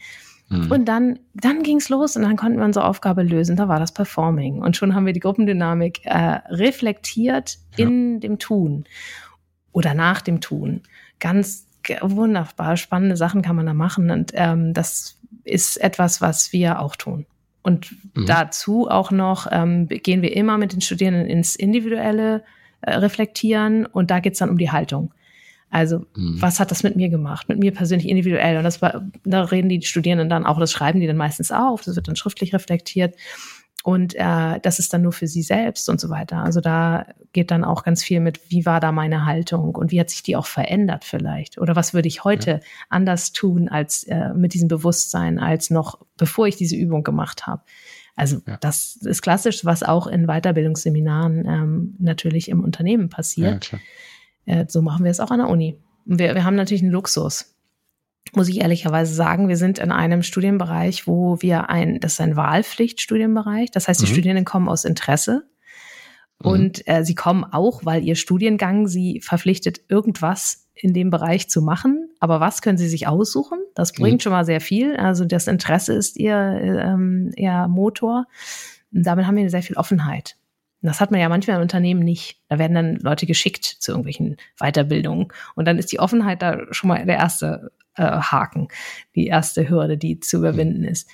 Mhm. 0.49 0.71
Und 0.71 0.87
dann, 0.87 1.19
dann 1.35 1.63
ging's 1.63 1.91
los 1.91 2.17
und 2.17 2.23
dann 2.23 2.37
konnten 2.37 2.57
wir 2.57 2.65
unsere 2.65 2.87
Aufgabe 2.87 3.23
lösen. 3.23 3.57
Da 3.57 3.69
war 3.69 3.79
das 3.79 3.93
Performing. 3.93 4.63
Und 4.63 4.79
schon 4.79 4.95
haben 4.95 5.05
wir 5.05 5.13
die 5.13 5.21
Gruppendynamik 5.21 6.07
äh, 6.07 6.41
reflektiert 6.49 7.59
ja. 7.77 7.87
in 7.87 8.21
dem 8.21 8.39
Tun 8.39 8.85
oder 9.73 9.93
nach 9.93 10.23
dem 10.23 10.41
Tun. 10.41 10.85
Ganz 11.19 11.67
wunderbar 12.01 12.79
spannende 12.79 13.19
Sachen 13.19 13.43
kann 13.43 13.57
man 13.57 13.67
da 13.67 13.75
machen. 13.75 14.11
Und 14.11 14.33
ähm, 14.35 14.73
das 14.73 15.19
ist 15.45 15.77
etwas, 15.77 16.23
was 16.23 16.51
wir 16.55 16.81
auch 16.81 16.97
tun. 16.97 17.27
Und 17.61 17.95
mhm. 18.17 18.25
dazu 18.25 18.89
auch 18.89 19.11
noch 19.11 19.49
ähm, 19.51 19.87
gehen 19.87 20.23
wir 20.23 20.35
immer 20.35 20.57
mit 20.57 20.73
den 20.73 20.81
Studierenden 20.81 21.27
ins 21.27 21.57
individuelle 21.57 22.43
äh, 22.83 22.93
Reflektieren 22.93 23.87
und 23.87 24.11
da 24.11 24.21
geht's 24.21 24.39
dann 24.39 24.51
um 24.51 24.59
die 24.59 24.71
Haltung. 24.71 25.13
Also, 25.71 26.01
mhm. 26.17 26.43
was 26.43 26.59
hat 26.59 26.73
das 26.73 26.83
mit 26.83 26.97
mir 26.97 27.09
gemacht? 27.09 27.49
Mit 27.49 27.59
mir 27.59 27.73
persönlich 27.73 28.09
individuell. 28.09 28.57
Und 28.57 28.65
das 28.65 28.83
war, 28.83 29.09
da 29.25 29.45
reden 29.45 29.69
die 29.69 29.83
Studierenden 29.83 30.29
dann 30.29 30.45
auch, 30.45 30.59
das 30.59 30.73
schreiben 30.73 31.01
die 31.01 31.07
dann 31.07 31.17
meistens 31.17 31.53
auf, 31.53 31.83
das 31.83 31.95
wird 31.95 32.09
dann 32.09 32.17
schriftlich 32.17 32.53
reflektiert. 32.53 33.15
Und 33.83 34.15
äh, 34.15 34.61
das 34.61 34.79
ist 34.79 34.93
dann 34.93 35.03
nur 35.03 35.13
für 35.13 35.27
sie 35.27 35.43
selbst 35.43 35.89
und 35.89 36.01
so 36.01 36.11
weiter. 36.11 36.39
Also 36.39 36.61
da 36.61 37.07
geht 37.33 37.51
dann 37.51 37.65
auch 37.65 37.83
ganz 37.83 38.03
viel 38.03 38.21
mit, 38.21 38.51
wie 38.51 38.67
war 38.67 38.79
da 38.79 38.93
meine 38.93 39.25
Haltung 39.25 39.75
und 39.75 39.91
wie 39.91 40.01
hat 40.01 40.11
sich 40.11 40.23
die 40.23 40.37
auch 40.37 40.47
verändert 40.47 41.05
vielleicht? 41.05 41.57
Oder 41.57 41.77
was 41.77 41.95
würde 41.95 42.09
ich 42.09 42.25
heute 42.25 42.51
ja. 42.51 42.61
anders 42.91 43.33
tun 43.33 43.69
als 43.69 44.03
äh, 44.05 44.35
mit 44.35 44.53
diesem 44.53 44.69
Bewusstsein, 44.69 45.39
als 45.39 45.71
noch 45.71 45.99
bevor 46.19 46.47
ich 46.47 46.57
diese 46.57 46.77
Übung 46.77 47.05
gemacht 47.05 47.47
habe? 47.47 47.63
Also 48.21 48.43
ja. 48.47 48.59
das 48.61 48.97
ist 48.97 49.23
klassisch, 49.23 49.65
was 49.65 49.83
auch 49.83 50.07
in 50.07 50.27
Weiterbildungsseminaren 50.27 51.47
ähm, 51.47 51.95
natürlich 51.99 52.51
im 52.51 52.63
Unternehmen 52.63 53.09
passiert. 53.09 53.73
Ja, 54.45 54.61
äh, 54.61 54.67
so 54.69 54.83
machen 54.83 55.05
wir 55.05 55.11
es 55.11 55.21
auch 55.21 55.31
an 55.31 55.39
der 55.39 55.49
Uni. 55.49 55.79
Wir, 56.05 56.35
wir 56.35 56.45
haben 56.45 56.57
natürlich 56.57 56.83
einen 56.83 56.93
Luxus 56.93 57.55
muss 58.33 58.49
ich 58.49 58.61
ehrlicherweise 58.61 59.13
sagen, 59.13 59.49
wir 59.49 59.57
sind 59.57 59.79
in 59.79 59.91
einem 59.91 60.23
Studienbereich, 60.23 61.07
wo 61.07 61.41
wir 61.41 61.69
ein, 61.69 61.99
das 62.01 62.13
ist 62.13 62.21
ein 62.21 62.37
Wahlpflichtstudienbereich. 62.37 63.71
Das 63.71 63.89
heißt, 63.89 64.01
die 64.01 64.07
mhm. 64.07 64.11
Studierenden 64.11 64.45
kommen 64.45 64.69
aus 64.69 64.85
Interesse. 64.85 65.49
Mhm. 66.41 66.51
Und 66.51 66.89
äh, 66.89 67.05
sie 67.05 67.15
kommen 67.15 67.45
auch, 67.45 67.85
weil 67.85 68.05
ihr 68.05 68.15
Studiengang 68.15 68.87
sie 68.87 69.21
verpflichtet, 69.21 69.81
irgendwas 69.89 70.69
in 70.83 70.95
dem 70.95 71.11
Bereich 71.11 71.49
zu 71.49 71.63
machen. 71.63 72.09
Aber 72.21 72.41
was 72.41 72.63
können 72.63 72.79
sie 72.79 72.89
sich 72.89 73.07
aussuchen? 73.07 73.59
Das 73.75 73.93
bringt 73.93 74.19
mhm. 74.19 74.21
schon 74.21 74.33
mal 74.33 74.45
sehr 74.45 74.61
viel. 74.61 74.97
Also 74.97 75.25
das 75.25 75.47
Interesse 75.47 75.93
ist 75.93 76.17
ihr, 76.17 76.35
ähm, 76.35 77.33
ihr 77.37 77.69
Motor. 77.69 78.27
Und 78.93 79.05
damit 79.07 79.27
haben 79.27 79.37
wir 79.37 79.51
sehr 79.51 79.63
viel 79.63 79.77
Offenheit. 79.77 80.37
Das 80.83 81.01
hat 81.01 81.11
man 81.11 81.21
ja 81.21 81.29
manchmal 81.29 81.57
im 81.57 81.63
Unternehmen 81.63 82.01
nicht. 82.01 82.41
Da 82.49 82.59
werden 82.59 82.75
dann 82.75 82.97
Leute 82.97 83.27
geschickt 83.27 83.65
zu 83.65 83.93
irgendwelchen 83.93 84.37
Weiterbildungen. 84.59 85.29
Und 85.55 85.69
dann 85.69 85.79
ist 85.79 85.93
die 85.93 86.01
Offenheit 86.01 86.41
da 86.41 86.59
schon 86.71 86.89
mal 86.89 87.05
der 87.05 87.17
erste 87.17 87.71
äh, 87.97 88.03
Haken, 88.03 88.69
die 89.15 89.27
erste 89.27 89.69
Hürde, 89.69 89.99
die 89.99 90.21
zu 90.21 90.39
überwinden 90.39 90.85
ist. 90.85 91.09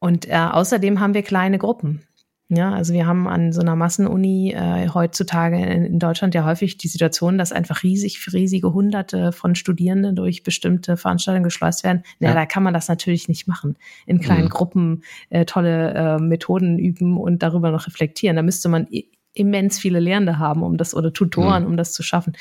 Und 0.00 0.28
äh, 0.28 0.34
außerdem 0.34 1.00
haben 1.00 1.14
wir 1.14 1.22
kleine 1.22 1.58
Gruppen. 1.58 2.06
Ja, 2.52 2.72
also 2.72 2.92
wir 2.92 3.06
haben 3.06 3.28
an 3.28 3.52
so 3.52 3.60
einer 3.60 3.76
Massenuni 3.76 4.50
äh, 4.50 4.88
heutzutage 4.88 5.56
in, 5.56 5.84
in, 5.84 5.98
Deutschland 6.00 6.34
ja 6.34 6.44
häufig 6.44 6.76
die 6.76 6.88
Situation, 6.88 7.38
dass 7.38 7.52
einfach 7.52 7.84
riesig, 7.84 8.20
riesige 8.32 8.72
Hunderte 8.72 9.30
von 9.30 9.54
Studierenden 9.54 10.16
durch 10.16 10.42
bestimmte 10.42 10.96
Veranstaltungen 10.96 11.44
geschleust 11.44 11.84
werden. 11.84 12.02
Ja, 12.18 12.30
ja. 12.30 12.34
da 12.34 12.46
kann 12.46 12.64
man 12.64 12.74
das 12.74 12.88
natürlich 12.88 13.28
nicht 13.28 13.46
machen. 13.46 13.76
In 14.04 14.20
kleinen 14.20 14.46
mhm. 14.46 14.50
Gruppen 14.50 15.04
äh, 15.28 15.44
tolle 15.44 15.94
äh, 15.94 16.18
Methoden 16.18 16.80
üben 16.80 17.18
und 17.18 17.40
darüber 17.44 17.70
noch 17.70 17.86
reflektieren. 17.86 18.34
Da 18.34 18.42
müsste 18.42 18.68
man 18.68 18.88
immens 19.32 19.78
viele 19.78 20.00
Lehrende 20.00 20.40
haben, 20.40 20.64
um 20.64 20.76
das 20.76 20.92
oder 20.92 21.12
Tutoren, 21.12 21.62
mhm. 21.62 21.70
um 21.70 21.76
das 21.76 21.92
zu 21.92 22.02
schaffen. 22.02 22.32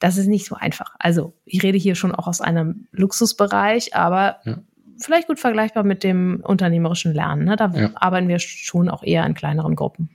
Das 0.00 0.16
ist 0.16 0.26
nicht 0.26 0.46
so 0.46 0.56
einfach. 0.56 0.96
Also 0.98 1.34
ich 1.44 1.62
rede 1.62 1.78
hier 1.78 1.94
schon 1.94 2.12
auch 2.12 2.26
aus 2.26 2.40
einem 2.40 2.88
Luxusbereich, 2.90 3.94
aber 3.94 4.38
ja 4.44 4.58
vielleicht 4.98 5.28
gut 5.28 5.40
vergleichbar 5.40 5.84
mit 5.84 6.04
dem 6.04 6.40
unternehmerischen 6.42 7.12
Lernen. 7.12 7.44
Ne? 7.44 7.56
Da 7.56 7.72
ja. 7.74 7.90
arbeiten 7.94 8.28
wir 8.28 8.38
schon 8.38 8.88
auch 8.88 9.02
eher 9.02 9.24
in 9.26 9.34
kleineren 9.34 9.76
Gruppen. 9.76 10.10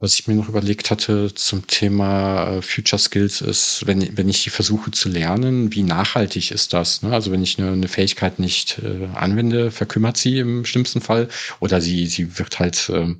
Was 0.00 0.14
ich 0.14 0.28
mir 0.28 0.34
noch 0.34 0.48
überlegt 0.48 0.92
hatte 0.92 1.34
zum 1.34 1.66
Thema 1.66 2.58
äh, 2.58 2.62
Future 2.62 3.00
Skills 3.00 3.40
ist, 3.40 3.84
wenn, 3.84 4.16
wenn 4.16 4.28
ich 4.28 4.44
die 4.44 4.50
versuche 4.50 4.92
zu 4.92 5.08
lernen, 5.08 5.74
wie 5.74 5.82
nachhaltig 5.82 6.52
ist 6.52 6.72
das? 6.72 7.02
Ne? 7.02 7.12
Also 7.12 7.32
wenn 7.32 7.42
ich 7.42 7.58
eine, 7.58 7.72
eine 7.72 7.88
Fähigkeit 7.88 8.38
nicht 8.38 8.78
äh, 8.78 9.08
anwende, 9.14 9.72
verkümmert 9.72 10.16
sie 10.16 10.38
im 10.38 10.64
schlimmsten 10.64 11.00
Fall 11.00 11.28
oder 11.58 11.80
sie, 11.80 12.06
sie 12.06 12.38
wird 12.38 12.60
halt 12.60 12.88
äh, 12.90 13.12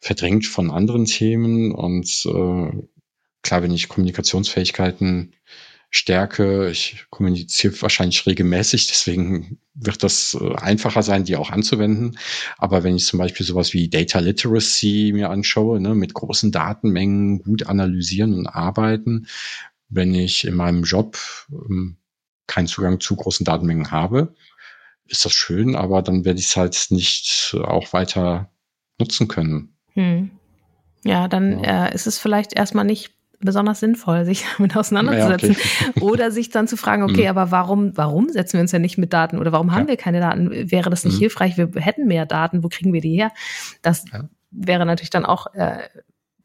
verdrängt 0.00 0.44
von 0.44 0.70
anderen 0.70 1.06
Themen 1.06 1.72
und 1.72 2.26
äh, 2.26 2.82
klar, 3.42 3.62
wenn 3.62 3.72
ich 3.72 3.88
Kommunikationsfähigkeiten 3.88 5.32
Stärke. 5.94 6.70
Ich 6.70 7.04
kommuniziere 7.10 7.80
wahrscheinlich 7.82 8.26
regelmäßig, 8.26 8.86
deswegen 8.86 9.58
wird 9.74 10.02
das 10.02 10.36
äh, 10.40 10.54
einfacher 10.56 11.02
sein, 11.02 11.24
die 11.24 11.36
auch 11.36 11.50
anzuwenden. 11.50 12.18
Aber 12.56 12.82
wenn 12.82 12.96
ich 12.96 13.04
zum 13.04 13.18
Beispiel 13.18 13.44
sowas 13.44 13.74
wie 13.74 13.90
Data 13.90 14.18
Literacy 14.18 15.12
mir 15.14 15.28
anschaue, 15.28 15.80
ne, 15.80 15.94
mit 15.94 16.14
großen 16.14 16.50
Datenmengen 16.50 17.40
gut 17.42 17.66
analysieren 17.66 18.32
und 18.32 18.46
arbeiten, 18.46 19.28
wenn 19.90 20.14
ich 20.14 20.46
in 20.46 20.54
meinem 20.54 20.82
Job 20.82 21.18
ähm, 21.50 21.98
keinen 22.46 22.68
Zugang 22.68 22.98
zu 22.98 23.14
großen 23.14 23.44
Datenmengen 23.44 23.90
habe, 23.90 24.34
ist 25.06 25.26
das 25.26 25.34
schön, 25.34 25.76
aber 25.76 26.00
dann 26.00 26.24
werde 26.24 26.40
ich 26.40 26.46
es 26.46 26.56
halt 26.56 26.86
nicht 26.88 27.54
auch 27.64 27.92
weiter 27.92 28.50
nutzen 28.98 29.28
können. 29.28 29.76
Hm. 29.92 30.30
Ja, 31.04 31.28
dann 31.28 31.62
ja. 31.62 31.88
Äh, 31.88 31.94
ist 31.94 32.06
es 32.06 32.18
vielleicht 32.18 32.54
erstmal 32.54 32.86
nicht 32.86 33.12
besonders 33.44 33.80
sinnvoll, 33.80 34.24
sich 34.24 34.44
damit 34.56 34.76
auseinanderzusetzen. 34.76 35.52
Ja, 35.52 35.88
okay. 35.90 36.00
oder 36.00 36.30
sich 36.30 36.50
dann 36.50 36.66
zu 36.68 36.76
fragen, 36.76 37.02
okay, 37.02 37.24
mhm. 37.24 37.28
aber 37.28 37.50
warum, 37.50 37.96
warum 37.96 38.28
setzen 38.28 38.54
wir 38.54 38.60
uns 38.62 38.72
ja 38.72 38.78
nicht 38.78 38.98
mit 38.98 39.12
Daten 39.12 39.38
oder 39.38 39.52
warum 39.52 39.72
haben 39.72 39.82
ja. 39.82 39.88
wir 39.88 39.96
keine 39.96 40.20
Daten? 40.20 40.50
Wäre 40.70 40.90
das 40.90 41.04
nicht 41.04 41.16
mhm. 41.16 41.20
hilfreich? 41.20 41.56
Wir 41.56 41.70
hätten 41.76 42.06
mehr 42.06 42.26
Daten, 42.26 42.62
wo 42.62 42.68
kriegen 42.68 42.92
wir 42.92 43.00
die 43.00 43.16
her? 43.16 43.30
Das 43.82 44.04
ja. 44.12 44.28
wäre 44.50 44.86
natürlich 44.86 45.10
dann 45.10 45.26
auch, 45.26 45.52
äh, 45.54 45.78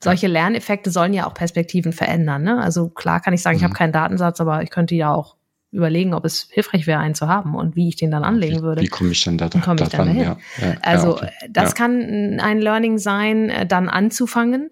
solche 0.03 0.27
Lerneffekte 0.27 0.91
sollen 0.91 1.13
ja 1.13 1.25
auch 1.25 1.33
Perspektiven 1.33 1.91
verändern. 1.91 2.43
Ne? 2.43 2.61
Also 2.61 2.89
klar 2.89 3.19
kann 3.19 3.33
ich 3.33 3.41
sagen, 3.41 3.55
mhm. 3.55 3.59
ich 3.59 3.63
habe 3.63 3.73
keinen 3.73 3.93
Datensatz, 3.93 4.39
aber 4.41 4.61
ich 4.61 4.69
könnte 4.69 4.95
ja 4.95 5.13
auch 5.13 5.37
überlegen, 5.71 6.13
ob 6.13 6.23
es 6.25 6.47
hilfreich 6.49 6.87
wäre, 6.87 6.99
einen 6.99 7.15
zu 7.15 7.27
haben 7.27 7.55
und 7.55 7.75
wie 7.75 7.89
ich 7.89 7.95
den 7.97 8.11
dann 8.11 8.23
anlegen 8.23 8.61
würde. 8.61 8.81
Wie 8.81 8.87
komme 8.87 9.11
ich 9.11 9.23
denn 9.23 9.37
da, 9.37 9.49
komm 9.49 9.77
ich 9.77 9.89
dann 9.89 10.07
dahin? 10.07 10.21
Ja, 10.21 10.37
ja, 10.61 10.75
also 10.81 11.07
ja, 11.09 11.13
okay. 11.13 11.31
das 11.49 11.75
kann 11.75 12.39
ein 12.39 12.59
Learning 12.59 12.97
sein, 12.97 13.49
äh, 13.49 13.65
dann 13.65 13.89
anzufangen, 13.89 14.71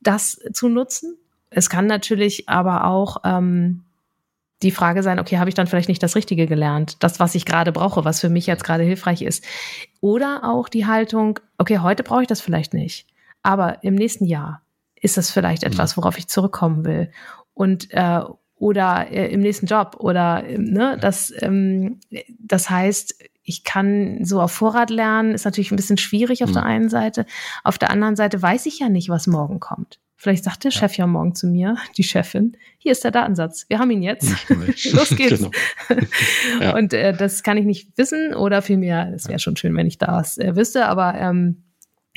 das 0.00 0.40
zu 0.52 0.68
nutzen 0.68 1.16
es 1.54 1.70
kann 1.70 1.86
natürlich 1.86 2.48
aber 2.48 2.86
auch 2.86 3.18
ähm, 3.24 3.84
die 4.62 4.70
Frage 4.70 5.02
sein, 5.02 5.18
okay, 5.18 5.38
habe 5.38 5.48
ich 5.48 5.54
dann 5.54 5.66
vielleicht 5.66 5.88
nicht 5.88 6.02
das 6.02 6.16
Richtige 6.16 6.46
gelernt? 6.46 7.02
Das, 7.02 7.20
was 7.20 7.34
ich 7.34 7.44
gerade 7.44 7.72
brauche, 7.72 8.04
was 8.04 8.20
für 8.20 8.28
mich 8.28 8.46
jetzt 8.46 8.64
gerade 8.64 8.84
hilfreich 8.84 9.22
ist. 9.22 9.44
Oder 10.00 10.42
auch 10.44 10.68
die 10.68 10.86
Haltung, 10.86 11.40
okay, 11.58 11.78
heute 11.78 12.02
brauche 12.02 12.22
ich 12.22 12.28
das 12.28 12.40
vielleicht 12.40 12.74
nicht. 12.74 13.06
Aber 13.42 13.82
im 13.82 13.94
nächsten 13.94 14.24
Jahr 14.24 14.62
ist 14.94 15.16
das 15.16 15.30
vielleicht 15.30 15.64
etwas, 15.64 15.96
mhm. 15.96 16.02
worauf 16.02 16.18
ich 16.18 16.28
zurückkommen 16.28 16.84
will. 16.84 17.10
Und 17.54 17.88
äh, 17.90 18.20
oder 18.56 19.10
äh, 19.10 19.32
im 19.32 19.40
nächsten 19.40 19.66
Job 19.66 19.96
oder 19.98 20.44
äh, 20.44 20.56
ne, 20.56 20.96
das, 21.00 21.32
ähm, 21.40 21.98
das 22.38 22.70
heißt, 22.70 23.16
ich 23.42 23.64
kann 23.64 24.24
so 24.24 24.40
auf 24.40 24.52
Vorrat 24.52 24.90
lernen, 24.90 25.34
ist 25.34 25.44
natürlich 25.44 25.72
ein 25.72 25.76
bisschen 25.76 25.98
schwierig 25.98 26.44
auf 26.44 26.50
mhm. 26.50 26.54
der 26.54 26.62
einen 26.64 26.88
Seite. 26.88 27.26
Auf 27.64 27.78
der 27.78 27.90
anderen 27.90 28.14
Seite 28.14 28.40
weiß 28.40 28.66
ich 28.66 28.78
ja 28.78 28.88
nicht, 28.88 29.08
was 29.08 29.26
morgen 29.26 29.58
kommt. 29.58 29.98
Vielleicht 30.22 30.44
sagt 30.44 30.62
der 30.62 30.70
ja. 30.70 30.78
Chef 30.78 30.96
ja 30.96 31.08
morgen 31.08 31.34
zu 31.34 31.48
mir, 31.48 31.76
die 31.96 32.04
Chefin, 32.04 32.56
hier 32.78 32.92
ist 32.92 33.02
der 33.02 33.10
Datensatz, 33.10 33.66
wir 33.68 33.80
haben 33.80 33.90
ihn 33.90 34.02
jetzt. 34.02 34.32
Los 34.92 35.16
geht's. 35.16 35.40
Genau. 35.40 35.50
ja. 36.60 36.76
Und 36.76 36.92
äh, 36.92 37.12
das 37.12 37.42
kann 37.42 37.58
ich 37.58 37.64
nicht 37.64 37.98
wissen 37.98 38.32
oder 38.32 38.62
vielmehr, 38.62 39.12
es 39.12 39.26
wäre 39.26 39.40
schon 39.40 39.56
schön, 39.56 39.74
wenn 39.76 39.88
ich 39.88 39.98
das 39.98 40.38
äh, 40.38 40.54
wüsste, 40.54 40.86
aber 40.86 41.16
ähm, 41.16 41.64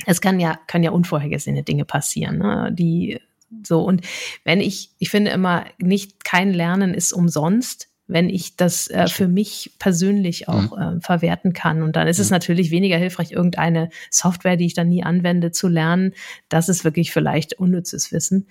es 0.04 0.20
kann 0.20 0.38
ja, 0.38 0.56
können 0.68 0.84
ja 0.84 0.92
unvorhergesehene 0.92 1.64
Dinge 1.64 1.84
passieren, 1.84 2.38
ne? 2.38 2.70
die 2.72 3.18
so. 3.64 3.82
Und 3.82 4.02
wenn 4.44 4.60
ich, 4.60 4.90
ich 5.00 5.10
finde 5.10 5.32
immer, 5.32 5.64
nicht 5.78 6.22
kein 6.22 6.52
Lernen 6.52 6.94
ist 6.94 7.12
umsonst 7.12 7.88
wenn 8.08 8.28
ich 8.28 8.56
das 8.56 8.88
äh, 8.88 9.08
für 9.08 9.28
mich 9.28 9.74
persönlich 9.78 10.48
auch 10.48 10.76
mhm. 10.76 10.98
äh, 10.98 11.00
verwerten 11.00 11.52
kann. 11.52 11.82
Und 11.82 11.96
dann 11.96 12.06
ist 12.06 12.18
mhm. 12.18 12.22
es 12.22 12.30
natürlich 12.30 12.70
weniger 12.70 12.96
hilfreich, 12.96 13.32
irgendeine 13.32 13.90
Software, 14.10 14.56
die 14.56 14.66
ich 14.66 14.74
dann 14.74 14.88
nie 14.88 15.02
anwende, 15.02 15.50
zu 15.50 15.68
lernen. 15.68 16.12
Das 16.48 16.68
ist 16.68 16.84
wirklich 16.84 17.12
vielleicht 17.12 17.54
unnützes 17.54 18.12
Wissen. 18.12 18.48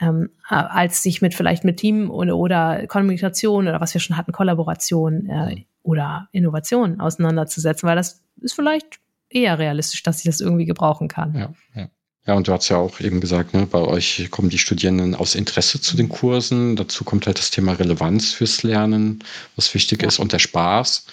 Ähm, 0.00 0.30
als 0.48 1.02
sich 1.02 1.20
mit 1.20 1.34
vielleicht 1.34 1.64
mit 1.64 1.76
Team 1.76 2.10
oder, 2.10 2.36
oder 2.36 2.86
Kommunikation 2.86 3.68
oder 3.68 3.80
was 3.80 3.92
wir 3.92 4.00
schon 4.00 4.16
hatten, 4.16 4.32
Kollaboration 4.32 5.26
äh, 5.26 5.54
mhm. 5.56 5.64
oder 5.82 6.28
Innovation 6.32 7.00
auseinanderzusetzen, 7.00 7.88
weil 7.88 7.96
das 7.96 8.22
ist 8.40 8.54
vielleicht 8.54 9.00
eher 9.28 9.58
realistisch, 9.58 10.02
dass 10.02 10.18
ich 10.18 10.24
das 10.24 10.40
irgendwie 10.40 10.64
gebrauchen 10.64 11.08
kann. 11.08 11.34
Ja, 11.34 11.52
ja. 11.74 11.88
Ja, 12.30 12.36
und 12.36 12.46
du 12.46 12.52
hast 12.52 12.68
ja 12.68 12.76
auch 12.76 13.00
eben 13.00 13.20
gesagt, 13.20 13.54
ne, 13.54 13.66
bei 13.66 13.80
euch 13.80 14.28
kommen 14.30 14.50
die 14.50 14.58
Studierenden 14.58 15.16
aus 15.16 15.34
Interesse 15.34 15.80
zu 15.80 15.96
den 15.96 16.08
Kursen. 16.08 16.76
Dazu 16.76 17.02
kommt 17.02 17.26
halt 17.26 17.40
das 17.40 17.50
Thema 17.50 17.72
Relevanz 17.72 18.30
fürs 18.30 18.62
Lernen, 18.62 19.24
was 19.56 19.74
wichtig 19.74 20.02
ja. 20.02 20.06
ist, 20.06 20.20
und 20.20 20.32
der 20.32 20.38
Spaß. 20.38 21.06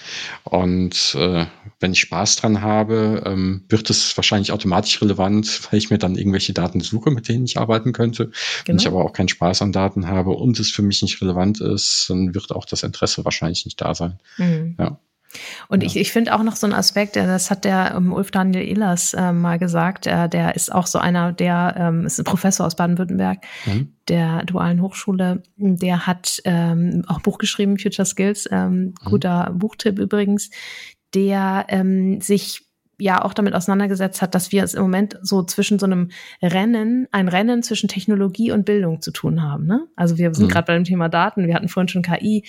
Und 0.43 1.15
äh, 1.17 1.47
wenn 1.79 1.93
ich 1.93 2.01
Spaß 2.01 2.35
dran 2.35 2.61
habe, 2.61 3.23
ähm, 3.25 3.63
wird 3.67 3.89
es 3.89 4.15
wahrscheinlich 4.15 4.51
automatisch 4.51 5.01
relevant, 5.01 5.59
weil 5.71 5.79
ich 5.79 5.89
mir 5.89 5.97
dann 5.97 6.15
irgendwelche 6.15 6.53
Daten 6.53 6.81
suche, 6.81 7.09
mit 7.09 7.27
denen 7.27 7.45
ich 7.45 7.57
arbeiten 7.57 7.93
könnte. 7.93 8.25
Genau. 8.25 8.35
Wenn 8.67 8.77
ich 8.77 8.85
aber 8.85 9.03
auch 9.03 9.13
keinen 9.13 9.29
Spaß 9.29 9.63
an 9.63 9.71
Daten 9.71 10.05
habe 10.05 10.29
und 10.29 10.59
es 10.59 10.69
für 10.69 10.83
mich 10.83 11.01
nicht 11.01 11.19
relevant 11.19 11.61
ist, 11.61 12.11
dann 12.11 12.35
wird 12.35 12.51
auch 12.51 12.65
das 12.65 12.83
Interesse 12.83 13.25
wahrscheinlich 13.25 13.65
nicht 13.65 13.81
da 13.81 13.95
sein. 13.95 14.19
Mhm. 14.37 14.75
Ja. 14.77 14.99
Und 15.67 15.83
ja. 15.83 15.87
ich, 15.87 15.97
ich 15.97 16.11
finde 16.11 16.33
auch 16.33 16.43
noch 16.43 16.55
so 16.55 16.65
einen 16.65 16.73
Aspekt, 16.73 17.15
das 17.15 17.51
hat 17.51 17.65
der 17.65 17.95
um, 17.97 18.13
Ulf 18.13 18.31
Daniel 18.31 18.63
Ehlers 18.63 19.13
äh, 19.13 19.31
mal 19.31 19.59
gesagt, 19.59 20.07
äh, 20.07 20.29
der 20.29 20.55
ist 20.55 20.71
auch 20.71 20.87
so 20.87 20.99
einer, 20.99 21.33
der 21.33 21.75
ähm, 21.77 22.05
ist 22.05 22.19
ein 22.19 22.23
Professor 22.23 22.65
aus 22.65 22.75
Baden-Württemberg, 22.75 23.39
mhm. 23.65 23.93
der 24.07 24.43
dualen 24.45 24.81
Hochschule, 24.81 25.43
der 25.57 26.07
hat 26.07 26.41
ähm, 26.45 27.03
auch 27.07 27.21
Buch 27.21 27.37
geschrieben, 27.37 27.77
Future 27.77 28.05
Skills, 28.05 28.47
ähm, 28.51 28.77
mhm. 28.79 28.93
guter 29.05 29.51
Buchtipp 29.53 29.99
übrigens, 29.99 30.49
der 31.13 31.65
ähm, 31.69 32.21
sich 32.21 32.66
ja 32.99 33.23
auch 33.23 33.33
damit 33.33 33.53
auseinandergesetzt 33.53 34.21
hat, 34.21 34.33
dass 34.33 34.51
wir 34.51 34.63
es 34.63 34.73
im 34.73 34.81
Moment 34.81 35.19
so 35.21 35.43
zwischen 35.43 35.77
so 35.77 35.85
einem 35.85 36.09
Rennen, 36.41 37.07
ein 37.11 37.27
Rennen 37.27 37.61
zwischen 37.61 37.87
Technologie 37.87 38.51
und 38.51 38.65
Bildung 38.65 39.01
zu 39.01 39.11
tun 39.11 39.43
haben. 39.43 39.67
Ne? 39.67 39.87
Also 39.95 40.17
wir 40.17 40.33
sind 40.33 40.47
mhm. 40.47 40.49
gerade 40.49 40.65
bei 40.65 40.73
dem 40.73 40.83
Thema 40.83 41.07
Daten, 41.07 41.45
wir 41.45 41.53
hatten 41.53 41.69
vorhin 41.69 41.87
schon 41.87 42.01
KI. 42.01 42.43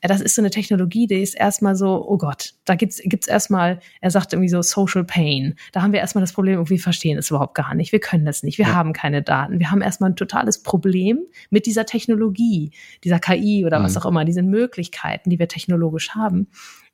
Das 0.00 0.20
ist 0.20 0.34
so 0.34 0.42
eine 0.42 0.50
Technologie, 0.50 1.06
die 1.06 1.22
ist 1.22 1.34
erstmal 1.34 1.76
so, 1.76 2.04
oh 2.06 2.18
Gott, 2.18 2.54
da 2.64 2.74
gibt's 2.74 3.00
gibt's 3.04 3.28
erstmal, 3.28 3.78
er 4.00 4.10
sagt 4.10 4.32
irgendwie 4.32 4.48
so 4.48 4.60
Social 4.60 5.04
Pain. 5.04 5.54
Da 5.70 5.82
haben 5.82 5.92
wir 5.92 6.00
erstmal 6.00 6.22
das 6.22 6.32
Problem, 6.32 6.68
wir 6.68 6.78
verstehen 6.80 7.18
es 7.18 7.30
überhaupt 7.30 7.54
gar 7.54 7.74
nicht, 7.74 7.92
wir 7.92 8.00
können 8.00 8.24
das 8.24 8.42
nicht, 8.42 8.58
wir 8.58 8.66
ja. 8.66 8.74
haben 8.74 8.92
keine 8.92 9.22
Daten. 9.22 9.60
Wir 9.60 9.70
haben 9.70 9.82
erstmal 9.82 10.10
ein 10.10 10.16
totales 10.16 10.62
Problem 10.62 11.20
mit 11.50 11.66
dieser 11.66 11.86
Technologie, 11.86 12.72
dieser 13.04 13.20
KI 13.20 13.64
oder 13.64 13.78
mhm. 13.78 13.84
was 13.84 13.96
auch 13.96 14.06
immer, 14.06 14.24
diesen 14.24 14.48
Möglichkeiten, 14.48 15.30
die 15.30 15.38
wir 15.38 15.48
technologisch 15.48 16.10
haben. 16.10 16.48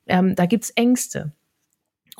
Ähm, 0.05 0.35
da 0.35 0.45
gibt's 0.45 0.69
Ängste 0.71 1.33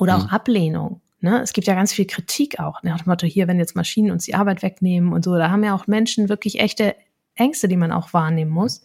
oder 0.00 0.16
auch 0.16 0.24
mhm. 0.24 0.30
Ablehnung. 0.30 1.00
Ne? 1.20 1.40
Es 1.42 1.52
gibt 1.52 1.66
ja 1.66 1.74
ganz 1.74 1.92
viel 1.92 2.06
Kritik 2.06 2.58
auch. 2.58 2.82
Nach 2.82 3.02
dem 3.02 3.10
Motto, 3.10 3.26
hier, 3.26 3.46
wenn 3.46 3.58
jetzt 3.58 3.76
Maschinen 3.76 4.10
uns 4.10 4.24
die 4.24 4.34
Arbeit 4.34 4.62
wegnehmen 4.62 5.12
und 5.12 5.24
so, 5.24 5.36
da 5.36 5.50
haben 5.50 5.62
ja 5.62 5.74
auch 5.74 5.86
Menschen 5.86 6.28
wirklich 6.28 6.58
echte 6.58 6.96
Ängste, 7.34 7.68
die 7.68 7.76
man 7.76 7.92
auch 7.92 8.12
wahrnehmen 8.14 8.50
muss. 8.50 8.82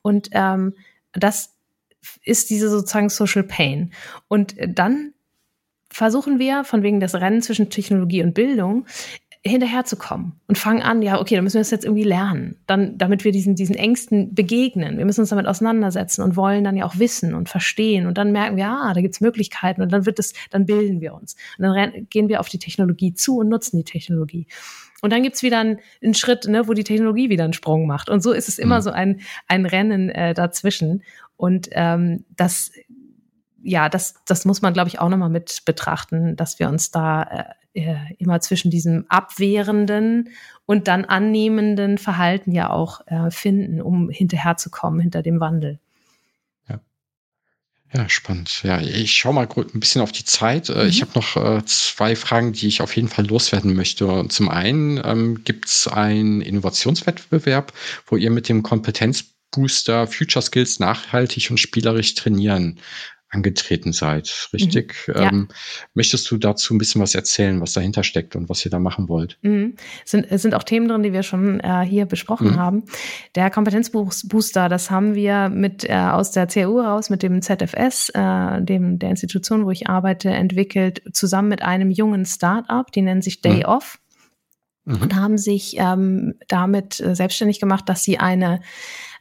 Und 0.00 0.28
ähm, 0.32 0.74
das 1.12 1.50
ist 2.22 2.50
diese 2.50 2.70
sozusagen 2.70 3.08
Social 3.08 3.42
Pain. 3.42 3.92
Und 4.28 4.54
dann 4.66 5.12
versuchen 5.90 6.38
wir, 6.38 6.64
von 6.64 6.82
wegen 6.82 7.00
des 7.00 7.14
Rennen 7.14 7.42
zwischen 7.42 7.70
Technologie 7.70 8.22
und 8.22 8.34
Bildung, 8.34 8.86
hinterherzukommen 9.46 10.32
und 10.46 10.56
fangen 10.56 10.80
an, 10.80 11.02
ja, 11.02 11.20
okay, 11.20 11.34
dann 11.34 11.44
müssen 11.44 11.56
wir 11.56 11.60
das 11.60 11.70
jetzt 11.70 11.84
irgendwie 11.84 12.04
lernen, 12.04 12.56
dann, 12.66 12.96
damit 12.96 13.24
wir 13.24 13.32
diesen, 13.32 13.54
diesen 13.54 13.74
Ängsten 13.74 14.34
begegnen. 14.34 14.96
Wir 14.96 15.04
müssen 15.04 15.20
uns 15.20 15.28
damit 15.28 15.46
auseinandersetzen 15.46 16.22
und 16.22 16.36
wollen 16.36 16.64
dann 16.64 16.76
ja 16.76 16.86
auch 16.86 16.98
wissen 16.98 17.34
und 17.34 17.50
verstehen 17.50 18.06
und 18.06 18.16
dann 18.16 18.32
merken 18.32 18.56
wir, 18.56 18.68
ah, 18.68 18.94
da 18.94 19.02
gibt's 19.02 19.20
Möglichkeiten 19.20 19.82
und 19.82 19.92
dann 19.92 20.06
wird 20.06 20.18
es, 20.18 20.32
dann 20.50 20.64
bilden 20.64 21.02
wir 21.02 21.12
uns. 21.12 21.36
Und 21.58 21.64
dann 21.64 22.06
gehen 22.08 22.28
wir 22.28 22.40
auf 22.40 22.48
die 22.48 22.58
Technologie 22.58 23.12
zu 23.12 23.38
und 23.38 23.50
nutzen 23.50 23.76
die 23.76 23.84
Technologie. 23.84 24.46
Und 25.02 25.12
dann 25.12 25.22
gibt's 25.22 25.42
wieder 25.42 25.58
einen, 25.58 25.80
einen 26.02 26.14
Schritt, 26.14 26.46
ne, 26.46 26.66
wo 26.66 26.72
die 26.72 26.84
Technologie 26.84 27.28
wieder 27.28 27.44
einen 27.44 27.52
Sprung 27.52 27.86
macht. 27.86 28.08
Und 28.08 28.22
so 28.22 28.32
ist 28.32 28.48
es 28.48 28.58
immer 28.58 28.78
mhm. 28.78 28.82
so 28.82 28.90
ein, 28.90 29.20
ein 29.46 29.66
Rennen 29.66 30.08
äh, 30.08 30.32
dazwischen. 30.32 31.02
Und 31.36 31.68
ähm, 31.72 32.24
das 32.34 32.72
ja, 33.64 33.88
das, 33.88 34.14
das 34.26 34.44
muss 34.44 34.62
man, 34.62 34.74
glaube 34.74 34.88
ich, 34.88 35.00
auch 35.00 35.08
nochmal 35.08 35.30
mit 35.30 35.62
betrachten, 35.64 36.36
dass 36.36 36.58
wir 36.58 36.68
uns 36.68 36.90
da 36.90 37.22
äh, 37.22 37.44
äh, 37.80 37.96
immer 38.18 38.40
zwischen 38.40 38.70
diesem 38.70 39.06
abwehrenden 39.08 40.30
und 40.66 40.86
dann 40.86 41.04
annehmenden 41.04 41.98
Verhalten 41.98 42.52
ja 42.52 42.70
auch 42.70 43.06
äh, 43.06 43.30
finden, 43.30 43.80
um 43.80 44.10
hinterherzukommen 44.10 45.00
hinter 45.00 45.22
dem 45.22 45.40
Wandel. 45.40 45.80
Ja. 46.68 46.80
Ja, 47.92 48.08
spannend. 48.08 48.62
Ja, 48.62 48.80
ich 48.80 49.14
schaue 49.14 49.34
mal 49.34 49.48
ein 49.56 49.80
bisschen 49.80 50.02
auf 50.02 50.12
die 50.12 50.24
Zeit. 50.24 50.68
Äh, 50.68 50.84
mhm. 50.84 50.88
Ich 50.88 51.00
habe 51.00 51.12
noch 51.14 51.36
äh, 51.36 51.64
zwei 51.64 52.14
Fragen, 52.16 52.52
die 52.52 52.68
ich 52.68 52.82
auf 52.82 52.94
jeden 52.94 53.08
Fall 53.08 53.26
loswerden 53.26 53.74
möchte. 53.74 54.26
Zum 54.28 54.48
einen 54.50 55.00
ähm, 55.02 55.42
gibt 55.44 55.66
es 55.66 55.88
einen 55.88 56.42
Innovationswettbewerb, 56.42 57.72
wo 58.06 58.16
ihr 58.16 58.30
mit 58.30 58.48
dem 58.48 58.62
Kompetenzbooster 58.62 60.06
Future 60.06 60.42
Skills 60.42 60.80
nachhaltig 60.80 61.50
und 61.50 61.58
spielerisch 61.58 62.14
trainieren 62.14 62.78
angetreten 63.34 63.92
seid, 63.92 64.48
richtig? 64.52 64.94
Mhm, 65.08 65.14
ja. 65.14 65.28
ähm, 65.30 65.48
möchtest 65.94 66.30
du 66.30 66.36
dazu 66.36 66.74
ein 66.74 66.78
bisschen 66.78 67.02
was 67.02 67.14
erzählen, 67.14 67.60
was 67.60 67.72
dahinter 67.72 68.04
steckt 68.04 68.36
und 68.36 68.48
was 68.48 68.64
ihr 68.64 68.70
da 68.70 68.78
machen 68.78 69.08
wollt? 69.08 69.38
Mhm. 69.42 69.74
Es, 70.04 70.12
sind, 70.12 70.26
es 70.30 70.42
sind 70.42 70.54
auch 70.54 70.62
Themen 70.62 70.88
drin, 70.88 71.02
die 71.02 71.12
wir 71.12 71.22
schon 71.22 71.60
äh, 71.60 71.82
hier 71.82 72.06
besprochen 72.06 72.52
mhm. 72.52 72.56
haben. 72.56 72.84
Der 73.34 73.50
Kompetenzbooster, 73.50 74.68
das 74.68 74.90
haben 74.90 75.14
wir 75.14 75.48
mit 75.48 75.84
äh, 75.88 75.94
aus 75.94 76.30
der 76.30 76.46
CAU 76.46 76.80
raus 76.80 77.10
mit 77.10 77.22
dem 77.22 77.42
ZFS, 77.42 78.10
äh, 78.14 78.62
dem 78.62 78.98
der 78.98 79.10
Institution, 79.10 79.64
wo 79.66 79.70
ich 79.70 79.88
arbeite, 79.88 80.30
entwickelt, 80.30 81.02
zusammen 81.12 81.48
mit 81.48 81.62
einem 81.62 81.90
jungen 81.90 82.24
Start-up, 82.24 82.92
die 82.92 83.02
nennen 83.02 83.22
sich 83.22 83.40
Day 83.40 83.58
mhm. 83.58 83.64
Off. 83.64 83.98
Mhm. 84.86 85.00
Und 85.00 85.14
haben 85.16 85.38
sich 85.38 85.76
ähm, 85.78 86.34
damit 86.46 87.00
äh, 87.00 87.14
selbstständig 87.14 87.58
gemacht, 87.58 87.88
dass 87.88 88.04
sie 88.04 88.18
eine, 88.18 88.60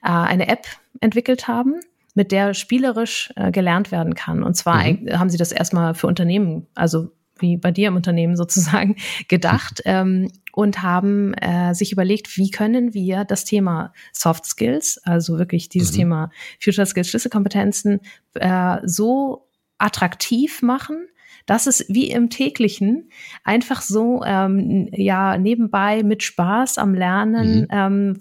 äh, 0.03 0.09
eine 0.09 0.49
App 0.49 0.67
entwickelt 0.99 1.47
haben, 1.47 1.75
mit 2.13 2.31
der 2.31 2.53
spielerisch 2.53 3.33
äh, 3.35 3.51
gelernt 3.51 3.91
werden 3.91 4.15
kann. 4.15 4.43
Und 4.43 4.55
zwar 4.55 4.83
mhm. 4.83 5.19
haben 5.19 5.29
sie 5.29 5.37
das 5.37 5.51
erstmal 5.51 5.95
für 5.95 6.07
Unternehmen, 6.07 6.67
also 6.75 7.11
wie 7.39 7.57
bei 7.57 7.71
dir 7.71 7.87
im 7.89 7.95
Unternehmen 7.95 8.35
sozusagen, 8.37 8.95
gedacht 9.27 9.81
ähm, 9.85 10.31
und 10.53 10.83
haben 10.83 11.33
äh, 11.35 11.73
sich 11.73 11.91
überlegt, 11.91 12.37
wie 12.37 12.51
können 12.51 12.93
wir 12.93 13.25
das 13.25 13.45
Thema 13.45 13.93
Soft 14.11 14.45
Skills, 14.45 14.99
also 15.03 15.37
wirklich 15.37 15.69
dieses 15.69 15.91
mhm. 15.91 15.97
Thema 15.97 16.31
Future 16.61 16.85
Skills, 16.85 17.09
Schlüsselkompetenzen, 17.09 18.01
äh, 18.35 18.77
so 18.83 19.49
attraktiv 19.77 20.61
machen, 20.61 21.07
dass 21.45 21.67
es 21.67 21.85
wie 21.89 22.09
im 22.09 22.29
täglichen 22.29 23.09
einfach 23.43 23.81
so 23.81 24.23
ähm, 24.23 24.87
ja 24.93 25.37
nebenbei 25.37 26.03
mit 26.03 26.23
Spaß 26.23 26.77
am 26.77 26.93
Lernen 26.93 27.61
mhm. 27.61 27.67
ähm, 27.71 28.19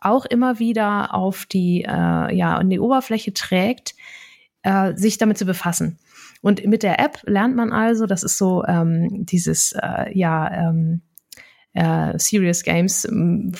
auch 0.00 0.24
immer 0.26 0.58
wieder 0.58 1.14
auf 1.14 1.46
die, 1.46 1.82
äh, 1.82 2.34
ja, 2.34 2.60
in 2.60 2.70
die 2.70 2.80
Oberfläche 2.80 3.32
trägt, 3.32 3.94
äh, 4.62 4.94
sich 4.94 5.18
damit 5.18 5.38
zu 5.38 5.46
befassen. 5.46 5.98
Und 6.42 6.64
mit 6.66 6.82
der 6.82 7.00
App 7.00 7.22
lernt 7.24 7.56
man 7.56 7.72
also, 7.72 8.06
das 8.06 8.22
ist 8.22 8.38
so 8.38 8.64
ähm, 8.66 9.26
dieses, 9.26 9.72
äh, 9.72 10.16
ja, 10.16 10.68
ähm, 10.70 11.02
äh, 11.72 12.18
Serious 12.18 12.62
Games 12.62 13.06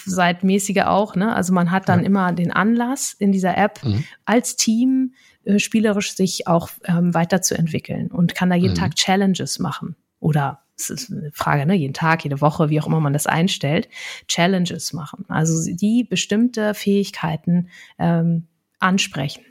seit 0.07 0.43
mäßiger 0.43 0.91
auch, 0.91 1.17
ne? 1.17 1.35
Also 1.37 1.53
man 1.53 1.71
hat 1.71 1.89
dann 1.89 2.01
ja. 2.01 2.07
immer 2.07 2.33
den 2.33 2.51
Anlass 2.51 3.13
in 3.13 3.31
dieser 3.31 3.57
App 3.59 3.85
mhm. 3.85 4.05
als 4.25 4.57
Team 4.57 5.13
äh, 5.45 5.59
spielerisch 5.59 6.17
sich 6.17 6.47
auch 6.47 6.71
ähm, 6.85 7.13
weiterzuentwickeln 7.13 8.11
und 8.11 8.35
kann 8.35 8.49
da 8.49 8.57
jeden 8.57 8.73
mhm. 8.73 8.79
Tag 8.79 8.95
Challenges 8.95 9.59
machen 9.59 9.97
oder 10.19 10.61
es 10.77 10.91
ist 10.91 11.11
eine 11.11 11.31
Frage, 11.33 11.67
ne, 11.67 11.75
jeden 11.75 11.95
Tag, 11.95 12.25
jede 12.25 12.41
Woche, 12.41 12.71
wie 12.71 12.81
auch 12.81 12.87
immer 12.87 13.01
man 13.01 13.13
das 13.13 13.27
einstellt, 13.27 13.89
Challenges 14.29 14.93
machen. 14.93 15.25
Also 15.29 15.75
die 15.75 16.05
bestimmte 16.05 16.75
Fähigkeiten 16.75 17.69
ähm, 17.99 18.47
ansprechen. 18.79 19.45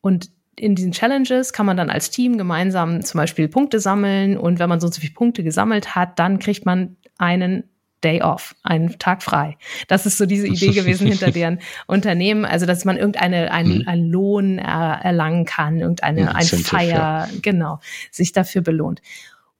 Und 0.00 0.30
in 0.56 0.74
diesen 0.74 0.92
Challenges 0.92 1.52
kann 1.52 1.66
man 1.66 1.76
dann 1.76 1.90
als 1.90 2.10
Team 2.10 2.36
gemeinsam 2.36 3.02
zum 3.02 3.18
Beispiel 3.18 3.48
Punkte 3.48 3.80
sammeln 3.80 4.36
und 4.36 4.58
wenn 4.58 4.68
man 4.68 4.80
so 4.80 4.86
und 4.86 4.94
so 4.94 5.00
viele 5.00 5.14
Punkte 5.14 5.42
gesammelt 5.42 5.94
hat, 5.94 6.18
dann 6.18 6.38
kriegt 6.38 6.66
man 6.66 6.96
einen 7.18 7.64
Day 8.04 8.20
off, 8.20 8.54
einen 8.64 8.98
Tag 8.98 9.22
frei. 9.22 9.56
Das 9.86 10.06
ist 10.06 10.18
so 10.18 10.26
diese 10.26 10.48
Idee 10.48 10.70
gewesen 10.72 11.06
hinter 11.06 11.30
deren 11.30 11.60
Unternehmen, 11.86 12.44
also 12.44 12.66
dass 12.66 12.84
man 12.84 12.96
irgendeine 12.96 13.52
einen, 13.52 13.78
mhm. 13.78 13.88
einen 13.88 14.10
Lohn 14.10 14.58
er, 14.58 15.00
erlangen 15.02 15.44
kann, 15.44 15.80
irgendeine 15.80 16.22
ja, 16.22 16.32
ein 16.32 16.44
Feier, 16.44 16.96
ja. 16.96 17.28
genau, 17.40 17.80
sich 18.10 18.32
dafür 18.32 18.62
belohnt. 18.62 19.00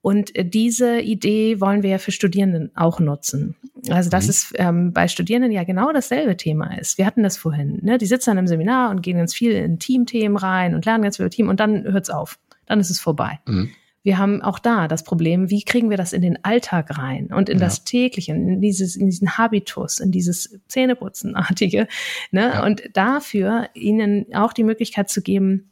Und 0.02 0.34
äh, 0.36 0.44
diese 0.44 1.00
Idee 1.00 1.60
wollen 1.60 1.82
wir 1.82 1.90
ja 1.90 1.98
für 1.98 2.12
Studierenden 2.12 2.72
auch 2.74 3.00
nutzen. 3.00 3.54
Also 3.88 4.10
dass 4.10 4.24
mhm. 4.24 4.30
es 4.30 4.52
ähm, 4.56 4.92
bei 4.92 5.08
Studierenden 5.08 5.52
ja 5.52 5.64
genau 5.64 5.92
dasselbe 5.92 6.36
Thema 6.36 6.76
ist. 6.78 6.98
Wir 6.98 7.06
hatten 7.06 7.22
das 7.22 7.36
vorhin. 7.36 7.78
Ne? 7.82 7.98
Die 7.98 8.06
sitzen 8.06 8.30
dann 8.30 8.38
im 8.38 8.46
Seminar 8.46 8.90
und 8.90 9.02
gehen 9.02 9.16
ganz 9.16 9.32
viel 9.32 9.52
in 9.52 9.78
Teamthemen 9.78 10.36
rein 10.36 10.74
und 10.74 10.84
lernen 10.84 11.04
ganz 11.04 11.16
viel 11.16 11.24
über 11.24 11.30
Team 11.30 11.48
und 11.48 11.60
dann 11.60 11.84
hört's 11.84 12.10
auf. 12.10 12.38
Dann 12.66 12.80
ist 12.80 12.90
es 12.90 13.00
vorbei. 13.00 13.38
Mhm. 13.46 13.70
Wir 14.04 14.18
haben 14.18 14.42
auch 14.42 14.58
da 14.58 14.88
das 14.88 15.04
Problem, 15.04 15.48
wie 15.50 15.62
kriegen 15.62 15.88
wir 15.88 15.96
das 15.96 16.12
in 16.12 16.22
den 16.22 16.44
Alltag 16.44 16.98
rein 16.98 17.28
und 17.32 17.48
in 17.48 17.58
ja. 17.58 17.64
das 17.64 17.84
tägliche, 17.84 18.32
in 18.32 18.60
dieses, 18.60 18.96
in 18.96 19.06
diesen 19.06 19.38
Habitus, 19.38 20.00
in 20.00 20.10
dieses 20.10 20.58
Zähneputzenartige. 20.66 21.86
Ne? 22.32 22.50
Ja. 22.54 22.66
Und 22.66 22.82
dafür 22.94 23.68
ihnen 23.74 24.26
auch 24.34 24.52
die 24.52 24.64
Möglichkeit 24.64 25.08
zu 25.08 25.22
geben, 25.22 25.70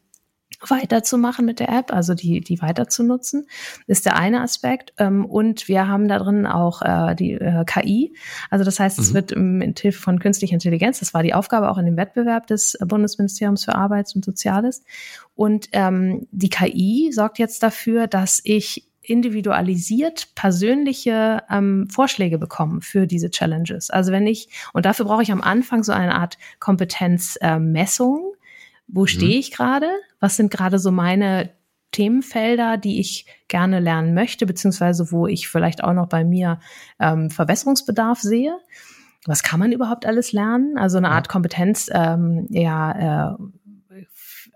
weiterzumachen 0.66 1.46
mit 1.46 1.60
der 1.60 1.68
App, 1.70 1.92
also 1.92 2.14
die, 2.14 2.40
die 2.40 2.60
weiter 2.60 2.88
zu 2.88 3.02
nutzen, 3.02 3.46
ist 3.86 4.04
der 4.06 4.16
eine 4.16 4.42
Aspekt. 4.42 4.92
Ähm, 4.98 5.24
und 5.24 5.68
wir 5.68 5.88
haben 5.88 6.08
da 6.08 6.18
drin 6.18 6.46
auch 6.46 6.82
äh, 6.82 7.14
die 7.14 7.32
äh, 7.32 7.64
KI. 7.64 8.14
Also 8.50 8.64
das 8.64 8.78
heißt, 8.78 8.98
es 8.98 9.10
mhm. 9.10 9.14
wird 9.14 9.36
mit 9.36 9.80
Hilfe 9.80 10.00
von 10.00 10.18
künstlicher 10.18 10.54
Intelligenz, 10.54 11.00
das 11.00 11.14
war 11.14 11.22
die 11.22 11.34
Aufgabe 11.34 11.70
auch 11.70 11.78
in 11.78 11.86
dem 11.86 11.96
Wettbewerb 11.96 12.46
des 12.46 12.76
Bundesministeriums 12.84 13.64
für 13.64 13.74
Arbeit 13.74 14.10
und 14.14 14.24
Soziales. 14.24 14.82
Und 15.34 15.68
ähm, 15.72 16.26
die 16.30 16.50
KI 16.50 17.10
sorgt 17.12 17.38
jetzt 17.38 17.62
dafür, 17.62 18.06
dass 18.06 18.40
ich 18.44 18.86
individualisiert 19.02 20.28
persönliche 20.34 21.42
ähm, 21.50 21.88
Vorschläge 21.90 22.38
bekommen 22.38 22.80
für 22.82 23.06
diese 23.06 23.30
Challenges. 23.30 23.90
Also 23.90 24.12
wenn 24.12 24.26
ich, 24.26 24.48
und 24.72 24.86
dafür 24.86 25.06
brauche 25.06 25.22
ich 25.22 25.32
am 25.32 25.40
Anfang 25.40 25.82
so 25.82 25.92
eine 25.92 26.14
Art 26.14 26.38
Kompetenzmessung, 26.60 28.32
äh, 28.34 28.39
wo 28.92 29.02
mhm. 29.02 29.06
stehe 29.06 29.38
ich 29.38 29.50
gerade? 29.50 29.88
Was 30.18 30.36
sind 30.36 30.50
gerade 30.50 30.78
so 30.78 30.90
meine 30.90 31.50
Themenfelder, 31.92 32.76
die 32.76 33.00
ich 33.00 33.26
gerne 33.48 33.80
lernen 33.80 34.14
möchte, 34.14 34.46
beziehungsweise 34.46 35.10
wo 35.10 35.26
ich 35.26 35.48
vielleicht 35.48 35.82
auch 35.82 35.92
noch 35.92 36.08
bei 36.08 36.24
mir 36.24 36.60
ähm, 36.98 37.30
Verbesserungsbedarf 37.30 38.20
sehe? 38.20 38.56
Was 39.26 39.42
kann 39.42 39.60
man 39.60 39.72
überhaupt 39.72 40.06
alles 40.06 40.32
lernen? 40.32 40.78
Also 40.78 40.98
eine 40.98 41.10
Art 41.10 41.28
Kompetenz, 41.28 41.90
ähm, 41.92 42.46
ja, 42.48 43.32
äh, 43.32 44.04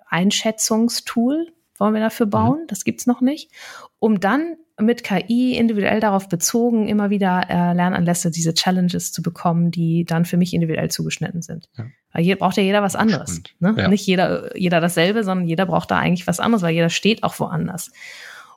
Einschätzungstool 0.06 1.52
wollen 1.76 1.94
wir 1.94 2.00
dafür 2.00 2.26
mhm. 2.26 2.30
bauen. 2.30 2.64
Das 2.68 2.84
gibt's 2.84 3.06
noch 3.06 3.20
nicht. 3.20 3.50
Um 3.98 4.20
dann 4.20 4.56
mit 4.80 5.04
KI 5.04 5.56
individuell 5.56 6.00
darauf 6.00 6.28
bezogen 6.28 6.88
immer 6.88 7.10
wieder 7.10 7.48
äh, 7.48 7.74
Lernanlässe, 7.74 8.30
diese 8.30 8.54
Challenges 8.54 9.12
zu 9.12 9.22
bekommen, 9.22 9.70
die 9.70 10.04
dann 10.04 10.24
für 10.24 10.36
mich 10.36 10.52
individuell 10.52 10.90
zugeschnitten 10.90 11.42
sind. 11.42 11.68
Ja. 11.76 11.86
Weil 12.12 12.24
hier 12.24 12.36
braucht 12.36 12.56
ja 12.56 12.62
jeder 12.62 12.82
was 12.82 12.96
anderes. 12.96 13.42
Ne? 13.60 13.74
Ja. 13.76 13.88
Nicht 13.88 14.06
jeder, 14.06 14.56
jeder 14.56 14.80
dasselbe, 14.80 15.22
sondern 15.22 15.46
jeder 15.46 15.66
braucht 15.66 15.90
da 15.90 15.98
eigentlich 15.98 16.26
was 16.26 16.40
anderes, 16.40 16.62
weil 16.62 16.74
jeder 16.74 16.90
steht 16.90 17.22
auch 17.22 17.38
woanders 17.38 17.92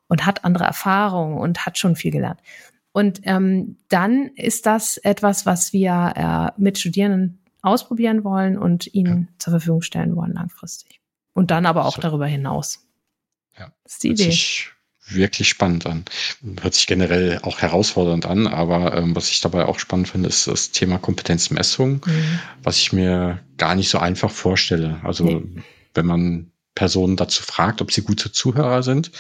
und 0.07 0.26
hat 0.26 0.43
andere 0.43 0.63
Erfahrungen 0.63 1.38
und 1.38 1.65
hat 1.65 1.78
schon 1.78 1.95
viel 1.95 2.11
gelernt. 2.11 2.39
Und 2.93 3.22
ähm, 3.24 3.78
dann 3.89 4.32
ist 4.36 4.65
das 4.65 4.97
etwas, 4.97 5.45
was 5.45 5.72
wir 5.72 6.13
äh, 6.57 6.59
mit 6.59 6.80
Studierenden 6.80 7.39
ausprobieren 7.61 8.24
wollen 8.24 8.57
und 8.57 8.91
ihnen 8.93 9.28
ja. 9.30 9.38
zur 9.38 9.51
Verfügung 9.51 9.82
stellen 9.84 10.15
wollen 10.15 10.34
langfristig. 10.34 10.99
Und 11.34 11.51
dann 11.51 11.68
aber 11.68 11.86
auch 11.86 11.95
so. 11.95 12.01
darüber 12.01 12.26
hinaus. 12.26 12.88
Ja. 13.59 13.72
Das 13.84 13.93
ist 13.93 14.03
die 14.03 14.09
Idee 14.09 14.32
wirklich 15.10 15.49
spannend 15.49 15.86
an. 15.86 16.05
Hört 16.62 16.74
sich 16.74 16.88
generell 16.88 17.39
auch 17.43 17.60
herausfordernd 17.60 18.26
an, 18.26 18.47
aber 18.47 18.95
ähm, 18.97 19.16
was 19.16 19.30
ich 19.30 19.41
dabei 19.41 19.66
auch 19.66 19.80
spannend 19.80 20.10
finde, 20.10 20.30
ist 20.30 20.47
das 20.47 20.72
Thema 20.72 20.97
Kompetenzmessung, 20.97 22.01
mhm. 22.05 22.39
was 22.64 22.78
ich 22.78 22.93
mir 22.93 23.39
gar 23.58 23.76
nicht 23.76 23.89
so 23.89 23.97
einfach 23.99 24.32
vorstelle. 24.32 24.99
Also 25.03 25.24
nee. 25.24 25.64
wenn 25.93 26.05
man 26.05 26.51
Personen 26.76 27.16
dazu 27.16 27.41
fragt, 27.41 27.82
ob 27.82 27.91
sie 27.91 28.03
gute 28.03 28.32
Zuhörer 28.32 28.84
sind, 28.84 29.12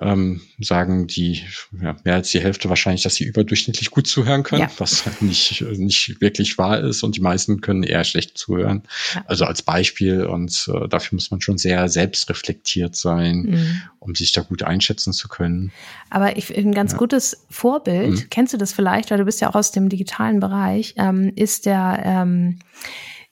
ähm, 0.00 0.40
sagen 0.60 1.06
die 1.06 1.42
ja, 1.80 1.96
mehr 2.04 2.14
als 2.14 2.30
die 2.30 2.40
Hälfte 2.40 2.68
wahrscheinlich, 2.68 3.02
dass 3.02 3.16
sie 3.16 3.24
überdurchschnittlich 3.24 3.90
gut 3.90 4.06
zuhören 4.06 4.44
können, 4.44 4.62
ja. 4.62 4.70
was 4.78 5.04
halt 5.04 5.20
nicht, 5.20 5.62
nicht 5.62 6.20
wirklich 6.20 6.58
wahr 6.58 6.80
ist 6.80 7.02
und 7.02 7.16
die 7.16 7.20
meisten 7.20 7.60
können 7.60 7.82
eher 7.82 8.04
schlecht 8.04 8.38
zuhören. 8.38 8.84
Ja. 9.14 9.24
Also 9.26 9.46
als 9.46 9.62
Beispiel 9.62 10.24
und 10.24 10.70
äh, 10.72 10.88
dafür 10.88 11.16
muss 11.16 11.30
man 11.30 11.40
schon 11.40 11.58
sehr 11.58 11.88
selbstreflektiert 11.88 12.94
sein, 12.94 13.42
mhm. 13.42 13.82
um 13.98 14.14
sich 14.14 14.32
da 14.32 14.42
gut 14.42 14.62
einschätzen 14.62 15.12
zu 15.12 15.28
können. 15.28 15.72
Aber 16.08 16.36
ich, 16.36 16.56
ein 16.56 16.72
ganz 16.72 16.96
gutes 16.96 17.46
Vorbild, 17.50 18.12
mhm. 18.12 18.30
kennst 18.30 18.52
du 18.52 18.58
das 18.58 18.72
vielleicht, 18.72 19.10
weil 19.10 19.18
du 19.18 19.24
bist 19.24 19.40
ja 19.40 19.50
auch 19.50 19.56
aus 19.56 19.72
dem 19.72 19.88
digitalen 19.88 20.38
Bereich, 20.38 20.94
ähm, 20.98 21.32
ist 21.34 21.66
der 21.66 22.00
ähm, 22.04 22.60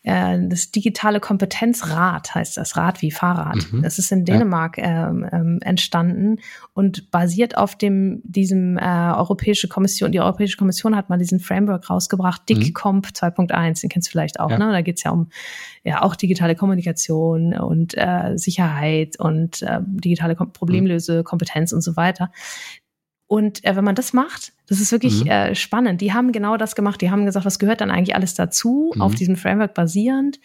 äh, 0.09 0.49
das 0.49 0.71
digitale 0.71 1.21
Kompetenzrad 1.21 2.35
heißt 2.35 2.57
das, 2.57 2.77
Rad 2.77 3.03
wie 3.03 3.11
Fahrrad. 3.11 3.71
Mhm. 3.71 3.83
Das 3.83 3.99
ist 3.99 4.11
in 4.11 4.25
Dänemark 4.25 4.79
ja. 4.79 5.11
ähm, 5.11 5.29
ähm, 5.31 5.59
entstanden 5.61 6.39
und 6.73 7.11
basiert 7.11 7.59
auf 7.59 7.77
dem 7.77 8.23
diesem 8.25 8.79
äh, 8.79 8.81
Europäische 8.81 9.69
Kommission. 9.69 10.11
Die 10.11 10.21
Europäische 10.21 10.57
Kommission 10.57 10.97
hat 10.97 11.11
mal 11.11 11.19
diesen 11.19 11.41
Framework 11.41 11.91
rausgebracht, 11.91 12.49
DICComp 12.49 13.07
mhm. 13.07 13.11
2.1, 13.11 13.83
den 13.83 13.91
kennst 13.91 14.09
du 14.09 14.13
vielleicht 14.13 14.41
auch. 14.41 14.51
Ja. 14.51 14.59
Ne? 14.59 14.73
Da 14.73 14.81
geht's 14.81 15.03
ja 15.03 15.11
um 15.11 15.29
ja 15.85 16.03
auch 16.03 16.17
digitale 16.17 16.55
Kommunikation 16.55 17.55
und 17.55 17.95
äh, 17.97 18.37
Sicherheit 18.37 19.21
und 19.21 19.63
äh, 19.63 19.81
digitale 19.83 20.37
Kom 20.37 20.53
Problemlöse, 20.53 21.23
Kompetenz 21.23 21.73
und 21.73 21.83
so 21.83 21.97
weiter. 21.97 22.31
Und 23.29 23.63
äh, 23.65 23.77
wenn 23.77 23.85
man 23.85 23.95
das 23.95 24.13
macht, 24.13 24.55
das 24.67 24.81
ist 24.81 24.91
wirklich 24.91 25.25
mhm. 25.25 25.31
äh, 25.31 25.55
spannend. 25.55 26.01
Die 26.01 26.13
haben 26.13 26.33
genau 26.33 26.57
das 26.57 26.75
gemacht. 26.75 27.01
Die 27.01 27.11
haben 27.11 27.27
gesagt, 27.27 27.47
was 27.47 27.59
gehört 27.59 27.83
dann 27.83 27.91
eigentlich 27.91 28.17
alles 28.17 28.35
dazu, 28.35 28.93
mhm. 28.95 29.03
auf 29.03 29.15
diesem 29.15 29.37
Framework 29.37 29.75
basierend, 29.75 30.41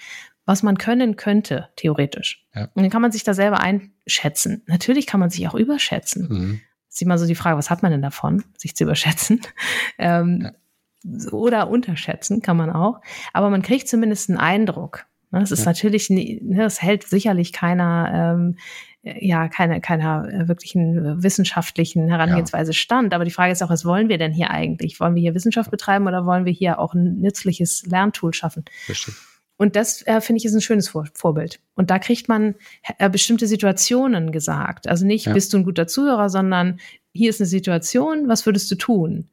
was 0.46 0.64
man 0.64 0.78
können 0.78 1.16
könnte, 1.16 1.70
theoretisch. 1.78 2.46
Ja. 2.54 2.66
Und 2.74 2.84
dann 2.84 2.90
kann 2.90 3.02
man 3.02 3.14
sich 3.14 3.24
da 3.24 3.34
selber 3.34 3.62
einschätzen. 3.62 4.64
Natürlich 4.68 5.08
kann 5.08 5.22
man 5.22 5.30
sich 5.30 5.48
auch 5.48 5.56
überschätzen. 5.56 6.28
Mhm. 6.30 6.62
Sieht 6.90 7.08
man 7.08 7.18
so 7.18 7.26
die 7.26 7.36
Frage, 7.36 7.58
was 7.58 7.70
hat 7.70 7.82
man 7.82 7.92
denn 7.92 8.02
davon, 8.02 8.44
sich 8.58 8.76
zu 8.76 8.84
überschätzen? 8.84 9.42
ähm, 9.98 10.42
ja. 10.44 11.32
Oder 11.32 11.70
unterschätzen 11.70 12.42
kann 12.42 12.58
man 12.58 12.70
auch. 12.70 13.02
Aber 13.32 13.50
man 13.50 13.62
kriegt 13.62 13.88
zumindest 13.88 14.30
einen 14.30 14.40
Eindruck. 14.40 15.06
Es 15.32 15.52
ist 15.52 15.62
ja. 15.62 15.66
natürlich, 15.66 16.10
ne, 16.10 16.64
es 16.64 16.82
hält 16.82 17.04
sicherlich 17.04 17.54
keiner 17.54 18.36
ähm, 18.36 18.58
ja 19.04 19.50
keine, 19.50 19.82
keiner 19.82 20.28
äh, 20.32 20.48
wirklichen 20.48 21.22
wissenschaftlichen 21.22 22.08
Herangehensweise 22.08 22.72
ja. 22.72 22.76
stand. 22.76 23.14
Aber 23.14 23.26
die 23.26 23.32
Frage 23.32 23.52
ist 23.52 23.62
auch, 23.62 23.70
was 23.70 23.86
wollen 23.86 24.10
wir 24.10 24.18
denn 24.18 24.32
hier 24.32 24.50
eigentlich? 24.50 25.00
Wollen 25.00 25.16
wir 25.16 25.22
hier 25.22 25.36
Wissenschaft 25.36 25.70
betreiben 25.72 26.08
oder 26.08 26.26
wollen 26.26 26.46
wir 26.46 26.54
hier 26.54 26.80
auch 26.80 26.94
ein 26.94 27.20
nützliches 27.20 27.86
Lerntool 27.86 28.34
schaffen? 28.34 28.64
Bestimmt. 28.88 29.18
Und 29.58 29.76
das 29.76 30.02
äh, 30.08 30.20
finde 30.20 30.40
ich 30.40 30.46
ist 30.46 30.54
ein 30.54 30.62
schönes 30.62 30.90
Vor 30.90 31.06
Vorbild. 31.14 31.60
Und 31.76 31.90
da 31.90 32.00
kriegt 32.00 32.28
man 32.28 32.56
äh, 32.98 33.10
bestimmte 33.10 33.46
Situationen 33.46 34.32
gesagt. 34.32 34.88
Also 34.88 35.06
nicht, 35.06 35.28
ja. 35.28 35.34
bist 35.34 35.54
du 35.54 35.58
ein 35.58 35.64
guter 35.64 35.86
Zuhörer, 35.86 36.30
sondern 36.30 36.80
hier 37.14 37.30
ist 37.30 37.40
eine 37.40 37.48
Situation, 37.48 38.28
was 38.28 38.46
würdest 38.46 38.72
du 38.72 38.76
tun? 38.76 39.30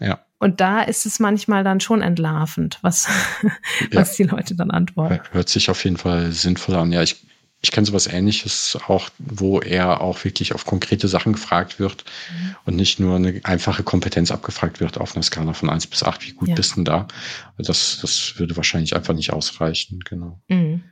Ja. 0.00 0.24
Und 0.38 0.60
da 0.60 0.82
ist 0.82 1.06
es 1.06 1.20
manchmal 1.20 1.62
dann 1.62 1.80
schon 1.80 2.02
entlarvend, 2.02 2.78
was, 2.82 3.08
was 3.92 4.18
ja. 4.18 4.24
die 4.24 4.30
Leute 4.30 4.54
dann 4.56 4.70
antworten. 4.70 5.20
Hört 5.30 5.48
sich 5.48 5.70
auf 5.70 5.84
jeden 5.84 5.96
Fall 5.96 6.32
sinnvoll 6.32 6.74
an. 6.74 6.90
Ja, 6.90 7.02
ich 7.02 7.24
ich 7.64 7.70
kenne 7.70 7.86
sowas 7.86 8.06
ähnliches 8.06 8.78
auch, 8.88 9.08
wo 9.18 9.58
er 9.58 10.02
auch 10.02 10.22
wirklich 10.22 10.54
auf 10.54 10.66
konkrete 10.66 11.08
Sachen 11.08 11.32
gefragt 11.32 11.78
wird 11.78 12.04
mhm. 12.30 12.56
und 12.66 12.76
nicht 12.76 13.00
nur 13.00 13.16
eine 13.16 13.40
einfache 13.44 13.82
Kompetenz 13.82 14.30
abgefragt 14.30 14.80
wird 14.80 14.98
auf 14.98 15.16
einer 15.16 15.22
Skala 15.22 15.54
von 15.54 15.70
eins 15.70 15.86
bis 15.86 16.02
acht. 16.02 16.26
Wie 16.26 16.32
gut 16.32 16.50
ja. 16.50 16.54
bist 16.54 16.76
du 16.76 16.82
da? 16.82 17.08
Das, 17.56 18.00
das 18.02 18.38
würde 18.38 18.56
wahrscheinlich 18.58 18.94
einfach 18.94 19.14
nicht 19.14 19.32
ausreichen, 19.32 20.00
genau. 20.00 20.42
Mhm. 20.48 20.84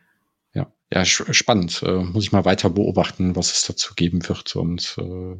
Ja, 0.54 0.72
ja, 0.90 1.04
spannend. 1.04 1.82
Äh, 1.82 2.04
muss 2.04 2.24
ich 2.24 2.32
mal 2.32 2.46
weiter 2.46 2.70
beobachten, 2.70 3.36
was 3.36 3.52
es 3.52 3.66
dazu 3.66 3.94
geben 3.94 4.26
wird 4.26 4.56
und 4.56 4.96
äh, 4.98 5.36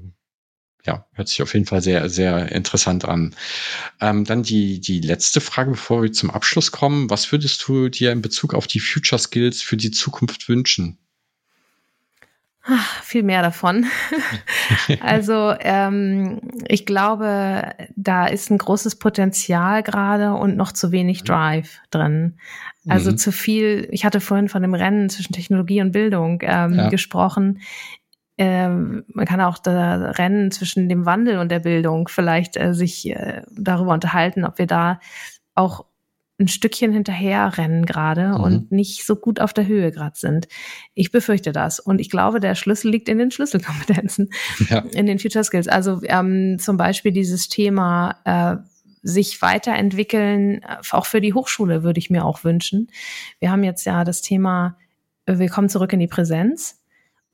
ja, 0.85 1.07
hört 1.13 1.29
sich 1.29 1.41
auf 1.41 1.55
jeden 1.55 1.65
Fall 1.65 1.81
sehr, 1.81 2.11
sehr 2.11 2.53
interessant 2.53 3.07
an. 3.07 3.35
Ähm, 4.03 4.27
dann 4.27 4.43
die, 4.43 4.81
die 4.81 5.01
letzte 5.01 5.41
Frage, 5.41 5.71
bevor 5.71 6.03
wir 6.03 6.13
zum 6.13 6.31
Abschluss 6.31 6.73
kommen. 6.73 7.09
Was 7.09 7.33
würdest 7.33 7.67
du 7.67 7.89
dir 7.89 8.13
in 8.13 8.21
Bezug 8.21 8.53
auf 8.53 8.67
die 8.67 8.81
Future 8.81 9.19
Skills 9.19 9.63
für 9.63 9.79
die 9.79 9.93
Zukunft 9.93 10.49
wünschen? 10.49 10.99
Ach, 12.65 13.03
viel 13.03 13.25
mehr 13.25 13.43
davon. 13.43 13.87
also 15.01 15.55
ähm, 15.59 16.41
ich 16.69 16.87
glaube, 16.87 17.73
da 17.97 18.27
ist 18.27 18.51
ein 18.51 18.59
großes 18.59 18.97
Potenzial 18.97 19.83
gerade 19.83 20.35
und 20.35 20.57
noch 20.57 20.73
zu 20.73 20.93
wenig 20.93 21.25
Drive 21.25 21.81
drin. 21.91 22.39
Also 22.89 23.13
mhm. 23.13 23.19
zu 23.19 23.33
viel, 23.33 23.89
ich 23.91 24.05
hatte 24.05 24.21
vorhin 24.21 24.49
von 24.49 24.63
dem 24.63 24.75
Rennen 24.75 25.09
zwischen 25.09 25.33
Technologie 25.33 25.81
und 25.81 25.93
Bildung 25.93 26.41
ähm, 26.43 26.75
ja. 26.75 26.89
gesprochen. 26.89 27.61
Ähm, 28.39 29.05
man 29.09 29.27
kann 29.27 29.41
auch 29.41 29.59
da 29.59 30.11
Rennen 30.13 30.51
zwischen 30.51 30.89
dem 30.89 31.05
Wandel 31.05 31.39
und 31.39 31.51
der 31.51 31.61
Bildung 31.61 32.09
vielleicht 32.09 32.57
äh, 32.57 32.75
sich 32.75 33.09
äh, 33.11 33.43
darüber 33.51 33.93
unterhalten, 33.93 34.45
ob 34.45 34.59
wir 34.59 34.67
da 34.67 35.01
auch 35.55 35.85
ein 36.39 36.49
Stückchen 36.49 36.93
hinterher 36.93 37.57
rennen 37.57 37.87
gerade 37.87 38.29
mhm. 38.29 38.45
und 38.45 38.73
nicht 38.73 39.07
so 39.07 39.17
gut 39.17 39.41
auf 39.41 39.53
der 39.53 39.67
Höhe 39.67 39.93
gerade 39.93 40.19
sind. 40.19 40.49
Ich 40.95 41.13
befürchte 41.13 41.53
das. 41.53 41.79
Und 41.79 42.01
ich 42.01 42.11
glaube, 42.11 42.41
der 42.41 42.55
Schlüssel 42.55 42.91
liegt 42.91 43.09
in 43.09 43.19
den 43.19 43.31
Schlüsselkompetenzen, 43.31 44.31
ja. 44.71 44.79
in 44.93 45.07
den 45.07 45.19
Future 45.19 45.45
Skills. 45.45 45.69
Also 45.69 46.01
ähm, 46.05 46.59
zum 46.59 46.77
Beispiel 46.77 47.13
dieses 47.13 47.49
Thema, 47.49 48.17
äh, 48.25 48.57
sich 49.03 49.43
weiterentwickeln, 49.43 50.63
äh, 50.63 50.77
auch 50.93 51.07
für 51.07 51.21
die 51.21 51.35
Hochschule 51.35 51.83
würde 51.83 51.99
ich 51.99 52.11
mir 52.11 52.25
auch 52.25 52.45
wünschen. 52.45 52.89
Wir 53.41 53.51
haben 53.51 53.65
jetzt 53.65 53.85
ja 53.85 54.05
das 54.05 54.23
Thema, 54.23 54.79
äh, 55.27 55.39
wir 55.39 55.49
kommen 55.49 55.69
zurück 55.69 55.93
in 55.93 56.01
die 56.01 56.07
Präsenz 56.07 56.82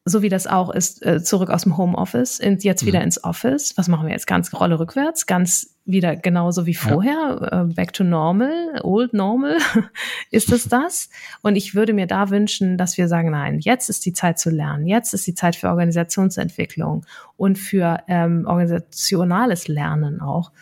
so 0.09 0.23
wie 0.23 0.29
das 0.29 0.47
auch 0.47 0.71
ist, 0.71 1.05
äh, 1.05 1.23
zurück 1.23 1.51
aus 1.51 1.63
dem 1.63 1.77
Homeoffice, 1.77 2.41
jetzt 2.61 2.85
wieder 2.87 3.01
mhm. 3.01 3.05
ins 3.07 3.25
Office. 3.25 3.75
Was 3.77 3.89
machen 3.89 4.07
wir 4.07 4.13
jetzt? 4.13 4.27
Ganz 4.27 4.53
Rolle 4.53 4.79
rückwärts, 4.79 5.27
ganz 5.27 5.75
wieder 5.85 6.17
genauso 6.17 6.67
wie 6.67 6.75
vorher, 6.75 7.39
ja. 7.41 7.63
Äh, 7.63 7.65
back 7.67 7.93
to 7.93 8.05
normal, 8.05 8.81
old 8.83 9.15
normal. 9.15 9.57
ist 10.31 10.53
es 10.53 10.69
das? 10.69 11.09
Und 11.43 11.57
ich 11.57 11.75
würde 11.75 11.95
mir 11.95 12.07
da 12.07 12.31
wünschen, 12.31 12.77
dass 12.77 12.99
wir 12.99 13.09
sagen, 13.09 13.31
nein, 13.31 13.59
jetzt 13.61 13.89
ist 13.89 14.05
die 14.05 14.13
Zeit 14.13 14.39
zu 14.39 14.51
lernen, 14.51 14.87
jetzt 14.87 15.15
ist 15.15 15.27
die 15.27 15.35
Zeit 15.35 15.57
für 15.57 15.69
Organisationsentwicklung 15.69 17.07
und 17.37 17.59
für 17.59 18.01
ähm, 18.07 18.45
organisationales 18.47 19.69
Lernen 19.69 20.21
auch. 20.21 20.53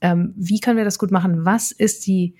Ähm, 0.00 0.34
wie 0.36 0.60
können 0.60 0.78
wir 0.78 0.84
das 0.84 0.98
gut 0.98 1.10
machen? 1.10 1.44
Was 1.44 1.72
ist 1.72 2.06
die 2.06 2.34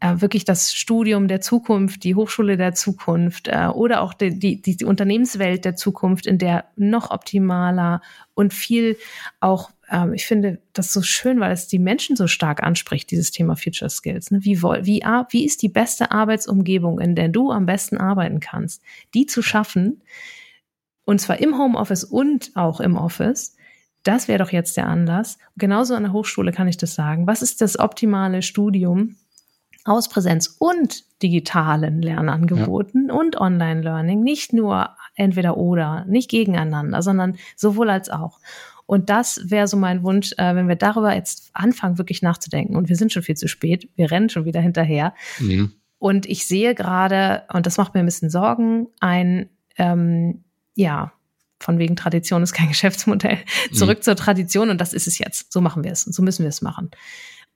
äh, 0.00 0.20
wirklich 0.20 0.44
das 0.44 0.74
Studium 0.74 1.26
der 1.26 1.40
Zukunft, 1.40 2.04
die 2.04 2.14
Hochschule 2.14 2.56
der 2.56 2.74
Zukunft 2.74 3.48
äh, 3.48 3.66
oder 3.66 4.02
auch 4.02 4.12
die, 4.12 4.38
die, 4.38 4.60
die 4.60 4.84
Unternehmenswelt 4.84 5.64
der 5.64 5.76
Zukunft, 5.76 6.26
in 6.26 6.38
der 6.38 6.66
noch 6.76 7.10
optimaler 7.10 8.02
und 8.34 8.52
viel 8.52 8.98
auch, 9.40 9.70
ähm, 9.90 10.12
ich 10.12 10.26
finde 10.26 10.60
das 10.74 10.92
so 10.92 11.00
schön, 11.00 11.40
weil 11.40 11.52
es 11.52 11.66
die 11.66 11.78
Menschen 11.78 12.14
so 12.14 12.26
stark 12.26 12.62
anspricht, 12.62 13.10
dieses 13.10 13.30
Thema 13.30 13.56
Future 13.56 13.88
Skills. 13.88 14.30
Ne? 14.30 14.40
Wie, 14.42 14.62
wie, 14.62 15.02
wie 15.30 15.44
ist 15.46 15.62
die 15.62 15.70
beste 15.70 16.10
Arbeitsumgebung, 16.10 17.00
in 17.00 17.14
der 17.14 17.28
du 17.28 17.50
am 17.50 17.64
besten 17.64 17.96
arbeiten 17.96 18.40
kannst? 18.40 18.82
Die 19.14 19.24
zu 19.24 19.40
schaffen, 19.40 20.02
und 21.06 21.20
zwar 21.20 21.38
im 21.38 21.56
Homeoffice 21.56 22.04
und 22.04 22.50
auch 22.54 22.80
im 22.80 22.96
Office, 22.96 23.56
das 24.02 24.28
wäre 24.28 24.38
doch 24.38 24.52
jetzt 24.52 24.76
der 24.76 24.88
Anlass. 24.88 25.38
Genauso 25.56 25.94
an 25.94 26.02
der 26.02 26.12
Hochschule 26.12 26.52
kann 26.52 26.68
ich 26.68 26.76
das 26.76 26.94
sagen. 26.94 27.26
Was 27.26 27.42
ist 27.42 27.60
das 27.60 27.78
optimale 27.78 28.42
Studium? 28.42 29.16
Aus 29.86 30.08
Präsenz 30.08 30.56
und 30.58 31.04
digitalen 31.22 32.02
Lernangeboten 32.02 33.08
ja. 33.08 33.14
und 33.14 33.40
Online-Learning, 33.40 34.22
nicht 34.22 34.52
nur 34.52 34.90
entweder 35.14 35.56
oder, 35.56 36.04
nicht 36.06 36.30
gegeneinander, 36.30 37.02
sondern 37.02 37.36
sowohl 37.56 37.90
als 37.90 38.10
auch. 38.10 38.38
Und 38.86 39.10
das 39.10 39.40
wäre 39.50 39.66
so 39.66 39.76
mein 39.76 40.02
Wunsch, 40.02 40.32
äh, 40.38 40.54
wenn 40.54 40.68
wir 40.68 40.76
darüber 40.76 41.14
jetzt 41.14 41.50
anfangen, 41.52 41.98
wirklich 41.98 42.22
nachzudenken. 42.22 42.76
Und 42.76 42.88
wir 42.88 42.96
sind 42.96 43.12
schon 43.12 43.22
viel 43.22 43.36
zu 43.36 43.48
spät, 43.48 43.88
wir 43.96 44.10
rennen 44.10 44.28
schon 44.28 44.44
wieder 44.44 44.60
hinterher. 44.60 45.14
Mhm. 45.40 45.72
Und 45.98 46.26
ich 46.26 46.46
sehe 46.46 46.74
gerade, 46.74 47.42
und 47.52 47.66
das 47.66 47.78
macht 47.78 47.94
mir 47.94 48.00
ein 48.00 48.06
bisschen 48.06 48.30
Sorgen, 48.30 48.88
ein, 49.00 49.48
ähm, 49.76 50.44
ja, 50.74 51.12
von 51.58 51.78
wegen 51.78 51.96
Tradition 51.96 52.42
ist 52.42 52.52
kein 52.52 52.68
Geschäftsmodell, 52.68 53.38
zurück 53.72 53.98
mhm. 53.98 54.02
zur 54.02 54.16
Tradition 54.16 54.70
und 54.70 54.80
das 54.80 54.92
ist 54.92 55.06
es 55.06 55.18
jetzt. 55.18 55.52
So 55.52 55.60
machen 55.60 55.82
wir 55.82 55.92
es 55.92 56.06
und 56.06 56.12
so 56.12 56.22
müssen 56.22 56.42
wir 56.42 56.50
es 56.50 56.62
machen. 56.62 56.90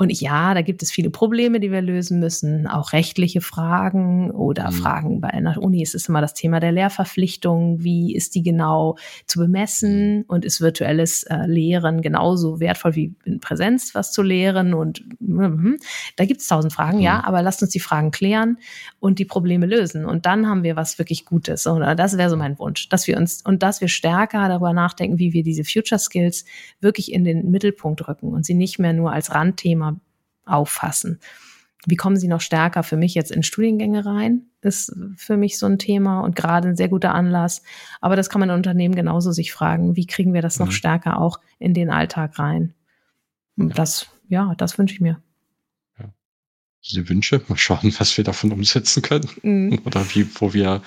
Und 0.01 0.19
ja, 0.19 0.55
da 0.55 0.63
gibt 0.63 0.83
es 0.83 0.91
viele 0.91 1.11
Probleme, 1.11 1.61
die 1.61 1.71
wir 1.71 1.83
lösen 1.83 2.21
müssen, 2.21 2.67
auch 2.67 2.95
rechtliche 2.95 3.43
Fragen 3.43 4.31
oder 4.31 4.71
mhm. 4.71 4.75
Fragen 4.75 5.21
bei 5.21 5.29
einer 5.29 5.63
Uni 5.63 5.83
ist 5.83 5.95
es 5.95 6.09
immer 6.09 6.23
das 6.23 6.33
Thema 6.33 6.59
der 6.59 6.73
Lehrverpflichtung. 6.73 7.85
Wie 7.85 8.15
ist 8.17 8.35
die 8.35 8.43
genau 8.43 8.97
zu 9.27 9.39
bemessen? 9.39 10.17
Mhm. 10.17 10.25
Und 10.27 10.47
ist 10.47 10.63
virtuelles 10.63 11.25
äh, 11.25 11.45
Lehren 11.47 12.01
genauso 12.01 12.61
wertvoll 12.61 12.95
wie 12.95 13.15
in 13.27 13.41
Präsenz 13.41 13.95
was 13.95 14.11
zu 14.11 14.23
lehren? 14.23 14.73
Und 14.73 15.05
mm, 15.21 15.75
da 16.17 16.25
gibt 16.25 16.41
es 16.41 16.47
tausend 16.47 16.73
Fragen, 16.73 16.97
mhm. 16.97 17.05
ja, 17.05 17.23
aber 17.23 17.43
lasst 17.43 17.61
uns 17.61 17.71
die 17.71 17.79
Fragen 17.79 18.11
klären 18.11 18.57
und 19.01 19.19
die 19.19 19.25
Probleme 19.25 19.67
lösen. 19.67 20.05
Und 20.05 20.27
dann 20.27 20.47
haben 20.47 20.63
wir 20.63 20.77
was 20.77 20.99
wirklich 20.99 21.25
Gutes. 21.25 21.67
Und 21.67 21.81
das 21.81 22.19
wäre 22.19 22.31
so 22.31 22.37
mein 22.37 22.59
Wunsch, 22.59 22.89
dass 22.91 23.07
wir 23.07 23.17
uns 23.17 23.43
und 23.43 23.63
dass 23.63 23.81
wir 23.81 23.89
stärker 23.89 24.47
darüber 24.49 24.73
nachdenken, 24.73 25.19
wie 25.19 25.33
wir 25.33 25.43
diese 25.43 25.65
Future 25.65 25.99
Skills 25.99 26.45
wirklich 26.81 27.13
in 27.13 27.25
den 27.25 27.51
Mittelpunkt 27.51 28.07
rücken 28.07 28.33
und 28.33 28.45
sie 28.45 28.55
nicht 28.55 28.79
mehr 28.79 28.93
nur 28.93 29.13
als 29.13 29.35
Randthema 29.35 29.99
auffassen. 30.45 31.19
Wie 31.87 31.97
kommen 31.97 32.17
Sie 32.17 32.29
noch 32.29 32.43
stärker 32.43 32.83
für 32.83 32.99
mich 32.99 33.15
jetzt 33.15 33.31
in 33.31 33.43
Studiengänge 33.43 34.05
rein? 34.05 34.43
Ist 34.61 34.95
für 35.17 35.39
mich 35.39 35.59
so 35.59 35.65
ein 35.65 35.79
Thema 35.79 36.21
und 36.21 36.37
gerade 36.37 36.69
ein 36.69 36.77
sehr 36.77 36.91
guter 36.91 37.15
Anlass. 37.15 37.63
Aber 38.03 38.17
das 38.17 38.29
kann 38.29 38.41
man 38.41 38.51
in 38.51 38.57
Unternehmen 38.57 38.95
genauso 38.95 39.33
sich 39.33 39.51
fragen. 39.51 39.97
Wie 39.97 40.07
kriegen 40.07 40.35
wir 40.35 40.43
das 40.43 40.59
noch 40.59 40.67
mhm. 40.67 40.73
stärker 40.73 41.19
auch 41.19 41.41
in 41.59 41.73
den 41.73 41.89
Alltag 41.89 42.39
rein? 42.39 42.75
Und 43.57 43.79
das, 43.79 44.09
ja, 44.29 44.55
das 44.59 44.77
wünsche 44.77 44.95
ich 44.95 45.01
mir. 45.01 45.23
Diese 46.89 47.09
Wünsche, 47.09 47.43
mal 47.49 47.59
schauen, 47.59 47.95
was 47.99 48.17
wir 48.17 48.25
davon 48.25 48.53
umsetzen 48.53 49.03
können 49.03 49.29
mhm. 49.43 49.81
oder 49.85 50.05
wie, 50.15 50.27
wo 50.37 50.53
wir 50.55 50.83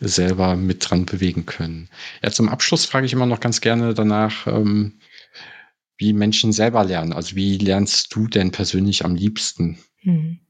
selber 0.00 0.56
mit 0.56 0.88
dran 0.88 1.06
bewegen 1.06 1.46
können. 1.46 1.88
Ja, 2.22 2.30
zum 2.30 2.48
Abschluss 2.48 2.84
frage 2.84 3.06
ich 3.06 3.12
immer 3.12 3.26
noch 3.26 3.40
ganz 3.40 3.60
gerne 3.60 3.94
danach, 3.94 4.46
ähm, 4.46 4.98
wie 5.96 6.12
Menschen 6.12 6.52
selber 6.52 6.84
lernen. 6.84 7.12
Also 7.12 7.36
wie 7.36 7.58
lernst 7.58 8.14
du 8.14 8.26
denn 8.26 8.50
persönlich 8.50 9.04
am 9.04 9.14
liebsten? 9.14 9.78
Hm. 9.98 10.40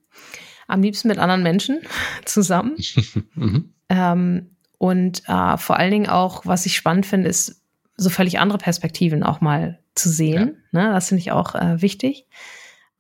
Am 0.66 0.82
liebsten 0.82 1.09
mit 1.09 1.18
anderen 1.18 1.43
Menschen 1.43 1.80
zusammen. 2.24 2.76
mhm. 3.34 3.74
ähm, 3.88 4.57
und 4.78 5.22
äh, 5.28 5.57
vor 5.59 5.76
allen 5.78 5.93
Dingen 5.93 6.09
auch, 6.09 6.45
was 6.45 6.66
ich 6.66 6.76
spannend 6.76 7.07
finde, 7.07 7.28
ist 7.28 7.62
so 7.97 8.11
völlig 8.11 8.40
andere 8.40 8.59
Perspektiven 8.59 9.22
auch 9.22 9.40
mal 9.40 9.78
zu 9.95 10.09
sehen. 10.09 10.57
Ja. 10.72 10.86
Ne? 10.86 10.93
Das 10.93 11.09
finde 11.09 11.20
ich 11.20 11.30
auch 11.30 11.55
äh, 11.55 11.80
wichtig. 11.82 12.26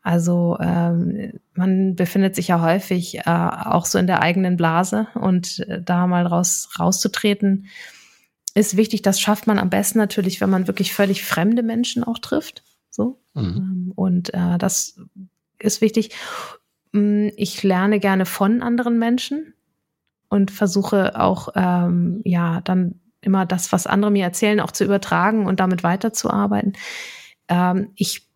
Also 0.02 0.58
ähm, 0.60 1.38
man 1.54 1.94
befindet 1.94 2.34
sich 2.34 2.48
ja 2.48 2.60
häufig 2.60 3.18
äh, 3.18 3.22
auch 3.24 3.86
so 3.86 3.98
in 3.98 4.08
der 4.08 4.20
eigenen 4.20 4.56
Blase 4.56 5.06
und 5.14 5.60
äh, 5.60 5.80
da 5.80 6.06
mal 6.08 6.26
raus 6.26 6.70
rauszutreten, 6.78 7.68
ist 8.54 8.76
wichtig, 8.76 9.02
das 9.02 9.20
schafft 9.20 9.46
man 9.46 9.58
am 9.58 9.70
besten 9.70 9.98
natürlich, 9.98 10.40
wenn 10.40 10.50
man 10.50 10.66
wirklich 10.66 10.92
völlig 10.92 11.24
fremde 11.24 11.62
Menschen 11.62 12.04
auch 12.04 12.18
trifft. 12.18 12.64
So. 12.90 13.20
Mhm. 13.34 13.42
Ähm, 13.42 13.92
und 13.94 14.34
äh, 14.34 14.58
das 14.58 15.00
ist 15.58 15.80
wichtig. 15.80 16.10
Mm, 16.92 17.28
ich 17.36 17.62
lerne 17.62 18.00
gerne 18.00 18.26
von 18.26 18.60
anderen 18.60 18.98
Menschen 18.98 19.54
und 20.28 20.50
versuche 20.50 21.18
auch, 21.18 21.50
ähm, 21.54 22.20
ja, 22.24 22.60
dann 22.62 23.00
immer 23.20 23.46
das, 23.46 23.72
was 23.72 23.86
andere 23.86 24.10
mir 24.10 24.24
erzählen, 24.24 24.60
auch 24.60 24.72
zu 24.72 24.84
übertragen 24.84 25.46
und 25.46 25.60
damit 25.60 25.84
weiterzuarbeiten. 25.84 26.72
Ähm, 27.48 27.92
ich 27.94 28.28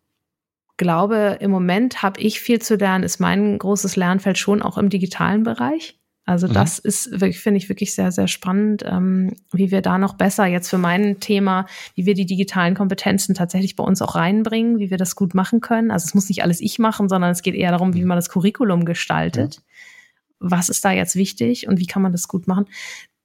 glaube, 0.77 1.39
im 1.41 1.51
Moment 1.51 2.03
habe 2.03 2.21
ich 2.21 2.41
viel 2.41 2.61
zu 2.61 2.77
lernen, 2.77 3.05
ist 3.05 3.21
mein 3.21 3.59
großes 3.59 3.97
Lernfeld 3.97 4.39
schon 4.39 4.63
auch 4.63 4.79
im 4.79 4.91
digitalen 4.91 5.43
Bereich. 5.43 5.99
Also 6.27 6.49
mhm. 6.49 6.55
das 6.55 6.81
ist, 6.81 7.15
finde 7.15 7.57
ich, 7.57 7.69
wirklich 7.69 7.95
sehr, 7.95 8.11
sehr 8.11 8.27
spannend, 8.27 8.83
ähm, 8.85 9.37
wie 9.53 9.71
wir 9.71 9.81
da 9.81 9.97
noch 9.97 10.15
besser 10.15 10.45
jetzt 10.47 10.69
für 10.69 10.77
mein 10.77 11.21
Thema, 11.21 11.67
wie 11.95 12.05
wir 12.05 12.15
die 12.15 12.27
digitalen 12.27 12.75
Kompetenzen 12.75 13.35
tatsächlich 13.35 13.77
bei 13.77 13.85
uns 13.85 14.03
auch 14.03 14.17
reinbringen, 14.17 14.81
wie 14.81 14.91
wir 14.91 14.99
das 14.99 15.15
gut 15.15 15.35
machen 15.35 15.61
können. 15.61 15.93
Also 15.93 16.05
es 16.05 16.15
muss 16.15 16.29
nicht 16.29 16.43
alles 16.43 16.61
ich 16.61 16.81
machen, 16.81 17.09
sondern 17.09 17.31
es 17.31 17.43
geht 17.43 17.55
eher 17.55 17.71
darum, 17.71 17.95
wie 17.95 18.03
mhm. 18.03 18.09
man 18.09 18.19
das 18.19 18.29
Curriculum 18.29 18.85
gestaltet. 18.85 19.61
Mhm. 19.61 20.51
Was 20.51 20.69
ist 20.69 20.85
da 20.85 20.91
jetzt 20.91 21.15
wichtig 21.15 21.69
und 21.69 21.79
wie 21.79 21.87
kann 21.87 22.03
man 22.03 22.13
das 22.13 22.27
gut 22.27 22.49
machen? 22.49 22.67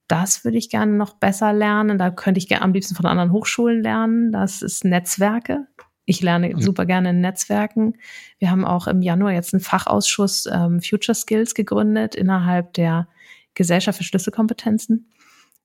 Das 0.08 0.46
würde 0.46 0.58
ich 0.58 0.70
gerne 0.70 0.92
noch 0.92 1.16
besser 1.16 1.54
lernen. 1.54 1.98
Da 1.98 2.12
könnte 2.12 2.38
ich 2.38 2.48
gerne 2.48 2.64
am 2.64 2.74
liebsten 2.74 2.96
von 2.96 3.06
anderen 3.06 3.32
Hochschulen 3.32 3.82
lernen. 3.82 4.32
Das 4.32 4.62
ist 4.62 4.86
Netzwerke. 4.86 5.66
Ich 6.12 6.22
lerne 6.22 6.62
super 6.62 6.86
gerne 6.86 7.12
in 7.12 7.22
Netzwerken. 7.22 7.94
Wir 8.38 8.52
haben 8.52 8.66
auch 8.66 8.86
im 8.88 9.02
Januar 9.02 9.32
jetzt 9.32 9.54
einen 9.54 9.62
Fachausschuss 9.62 10.46
ähm, 10.46 10.82
Future 10.82 11.16
Skills 11.16 11.56
gegründet 11.56 12.16
innerhalb 12.16 12.74
der 12.74 13.08
Gesellschaft 13.54 13.98
für 13.98 14.04
Schlüsselkompetenzen. 14.04 15.10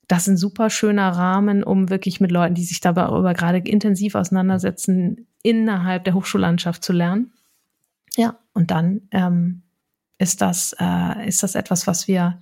Das 0.07 0.21
ist 0.21 0.27
ein 0.29 0.37
super 0.37 0.69
schöner 0.69 1.09
Rahmen, 1.09 1.65
um 1.65 1.89
wirklich 1.89 2.21
mit 2.21 2.31
Leuten, 2.31 2.55
die 2.55 2.63
sich 2.63 2.79
darüber 2.79 3.33
gerade 3.33 3.57
intensiv 3.57 4.15
auseinandersetzen, 4.15 5.27
innerhalb 5.43 6.05
der 6.05 6.13
Hochschullandschaft 6.13 6.81
zu 6.81 6.93
lernen. 6.93 7.33
Ja, 8.15 8.39
und 8.53 8.71
dann 8.71 9.01
ähm, 9.11 9.63
ist 10.17 10.41
das 10.41 10.73
äh, 10.79 11.27
ist 11.27 11.43
das 11.43 11.55
etwas, 11.55 11.87
was 11.87 12.07
wir 12.07 12.39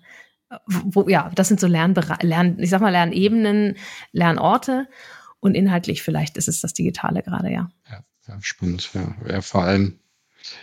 wo, 0.67 1.09
ja, 1.09 1.31
das 1.33 1.47
sind 1.47 1.59
so 1.59 1.65
Lernbere 1.65 2.17
Lern, 2.21 2.59
ich 2.59 2.69
sag 2.69 2.81
mal 2.81 2.91
Lernebenen, 2.91 3.77
Lernorte 4.11 4.87
und 5.39 5.55
inhaltlich 5.55 6.01
vielleicht 6.01 6.37
ist 6.37 6.47
es 6.47 6.61
das 6.61 6.73
Digitale 6.73 7.23
gerade, 7.23 7.51
ja. 7.51 7.69
Ja, 7.89 8.03
ja 8.27 8.37
spannend. 8.41 8.89
Ja. 8.93 9.15
ja, 9.27 9.41
vor 9.41 9.63
allem, 9.63 9.99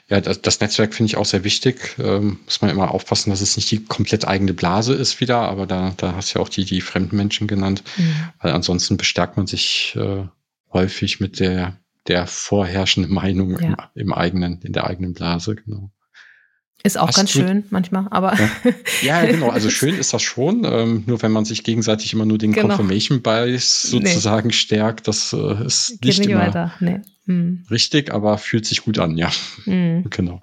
ja, 0.09 0.21
das, 0.21 0.43
das 0.43 0.61
Netzwerk 0.61 0.95
finde 0.95 1.11
ich 1.11 1.17
auch 1.17 1.25
sehr 1.25 1.45
wichtig. 1.45 1.97
Ähm, 1.99 2.41
muss 2.45 2.61
man 2.61 2.71
immer 2.71 2.91
aufpassen, 2.91 3.31
dass 3.31 3.41
es 3.41 3.57
nicht 3.57 3.71
die 3.71 3.85
komplett 3.85 4.27
eigene 4.27 4.53
Blase 4.55 4.95
ist 4.95 5.21
wieder, 5.21 5.39
aber 5.39 5.67
da, 5.67 5.95
da 5.97 6.15
hast 6.15 6.35
du 6.35 6.39
ja 6.39 6.45
auch 6.45 6.49
die, 6.49 6.65
die 6.65 6.81
fremden 6.81 7.17
Menschen 7.17 7.47
genannt. 7.47 7.83
Mhm. 7.97 8.15
Weil 8.41 8.53
ansonsten 8.53 8.97
bestärkt 8.97 9.37
man 9.37 9.47
sich 9.47 9.97
äh, 9.97 10.25
häufig 10.73 11.21
mit 11.21 11.41
der, 11.41 11.79
der 12.07 12.27
vorherrschenden 12.27 13.13
Meinung 13.13 13.59
ja. 13.59 13.91
im, 13.95 14.03
im 14.03 14.13
eigenen, 14.13 14.61
in 14.63 14.73
der 14.73 14.87
eigenen 14.87 15.15
Blase, 15.15 15.57
genau. 15.57 15.91
Ist 16.85 16.99
auch 16.99 17.09
Hast 17.09 17.17
ganz 17.17 17.31
schön 17.31 17.65
manchmal, 17.71 18.09
aber. 18.11 18.35
Ja. 18.35 18.51
ja, 19.03 19.27
genau. 19.27 19.51
Also 19.51 19.71
schön 19.71 19.95
ist 19.95 20.13
das 20.13 20.23
schon. 20.23 20.65
Ähm, 20.65 21.05
nur 21.07 21.23
wenn 21.23 21.31
man 21.31 21.45
sich 21.45 21.63
gegenseitig 21.63 22.13
immer 22.13 22.25
nur 22.25 22.39
den 22.39 22.53
genau. 22.53 22.69
Confirmation 22.69 23.23
Bias 23.23 23.83
sozusagen 23.83 24.49
nee. 24.49 24.53
stärkt, 24.53 25.07
das 25.07 25.33
äh, 25.33 25.65
ist 25.65 25.99
Geht 26.01 26.05
nicht, 26.05 26.19
nicht 26.21 26.31
immer. 26.31 26.73
Nee. 26.81 27.01
Hm. 27.27 27.65
richtig, 27.71 28.13
aber 28.13 28.37
fühlt 28.37 28.67
sich 28.67 28.83
gut 28.83 28.99
an, 28.99 29.17
ja. 29.17 29.31
Hm. 29.63 30.07
genau. 30.11 30.43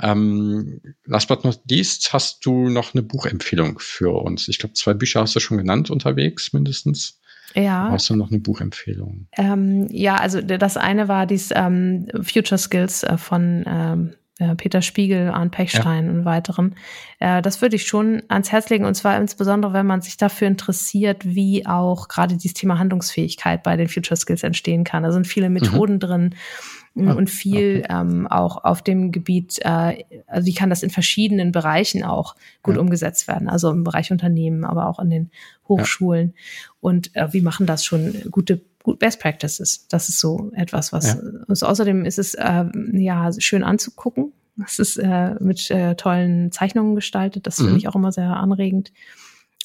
Ähm, 0.00 0.80
last 1.04 1.28
but 1.28 1.44
not 1.44 1.60
least, 1.68 2.10
hast 2.14 2.46
du 2.46 2.70
noch 2.70 2.94
eine 2.94 3.02
Buchempfehlung 3.02 3.78
für 3.78 4.22
uns? 4.22 4.48
Ich 4.48 4.58
glaube, 4.58 4.72
zwei 4.72 4.94
Bücher 4.94 5.20
hast 5.20 5.36
du 5.36 5.40
schon 5.40 5.58
genannt 5.58 5.90
unterwegs, 5.90 6.54
mindestens. 6.54 7.20
Ja. 7.54 7.90
Hast 7.90 8.08
du 8.08 8.16
noch 8.16 8.30
eine 8.30 8.40
Buchempfehlung? 8.40 9.28
Ähm, 9.36 9.88
ja, 9.90 10.16
also 10.16 10.40
das 10.40 10.78
eine 10.78 11.08
war 11.08 11.26
dies 11.26 11.50
ähm, 11.54 12.08
Future 12.22 12.58
Skills 12.58 13.02
äh, 13.02 13.18
von 13.18 13.64
ähm, 13.66 14.10
äh, 14.10 14.16
Peter 14.56 14.82
Spiegel, 14.82 15.30
Arndt 15.30 15.52
Pechstein 15.52 16.06
ja. 16.06 16.10
und 16.10 16.24
weiteren. 16.26 16.74
Äh, 17.20 17.40
das 17.40 17.62
würde 17.62 17.76
ich 17.76 17.86
schon 17.86 18.22
ans 18.28 18.52
Herz 18.52 18.68
legen 18.68 18.84
und 18.84 18.94
zwar 18.94 19.16
insbesondere, 19.16 19.72
wenn 19.72 19.86
man 19.86 20.02
sich 20.02 20.18
dafür 20.18 20.48
interessiert, 20.48 21.24
wie 21.24 21.66
auch 21.66 22.08
gerade 22.08 22.36
dieses 22.36 22.54
Thema 22.54 22.78
Handlungsfähigkeit 22.78 23.62
bei 23.62 23.76
den 23.76 23.88
Future 23.88 24.16
Skills 24.16 24.42
entstehen 24.42 24.84
kann. 24.84 25.04
Da 25.04 25.12
sind 25.12 25.26
viele 25.26 25.48
Methoden 25.48 25.94
mhm. 25.94 26.00
drin 26.00 26.34
mm, 26.94 27.08
und 27.08 27.30
viel 27.30 27.82
okay. 27.84 28.00
ähm, 28.00 28.26
auch 28.26 28.62
auf 28.62 28.82
dem 28.82 29.10
Gebiet, 29.10 29.58
äh, 29.62 30.04
also 30.26 30.46
wie 30.46 30.54
kann 30.54 30.68
das 30.68 30.82
in 30.82 30.90
verschiedenen 30.90 31.50
Bereichen 31.50 32.04
auch 32.04 32.36
gut 32.62 32.74
ja. 32.74 32.80
umgesetzt 32.82 33.28
werden, 33.28 33.48
also 33.48 33.70
im 33.70 33.84
Bereich 33.84 34.12
Unternehmen, 34.12 34.64
aber 34.64 34.88
auch 34.88 34.98
in 34.98 35.08
den 35.08 35.30
Hochschulen 35.66 36.34
ja. 36.36 36.42
und 36.80 37.16
äh, 37.16 37.32
wie 37.32 37.40
machen 37.40 37.64
das 37.66 37.86
schon 37.86 38.14
gute 38.30 38.60
gut 38.86 39.00
Best 39.00 39.20
Practices. 39.20 39.88
Das 39.88 40.08
ist 40.08 40.20
so 40.20 40.52
etwas, 40.54 40.92
was 40.92 41.14
ja. 41.14 41.20
also 41.48 41.66
außerdem 41.66 42.04
ist 42.04 42.20
es 42.20 42.34
äh, 42.34 42.64
ja 42.92 43.30
schön 43.36 43.64
anzugucken. 43.64 44.32
Es 44.64 44.78
ist 44.78 44.96
äh, 44.96 45.34
mit 45.40 45.70
äh, 45.72 45.96
tollen 45.96 46.52
Zeichnungen 46.52 46.94
gestaltet. 46.94 47.48
Das 47.48 47.58
mhm. 47.58 47.64
finde 47.64 47.78
ich 47.78 47.88
auch 47.88 47.96
immer 47.96 48.12
sehr 48.12 48.30
anregend. 48.30 48.92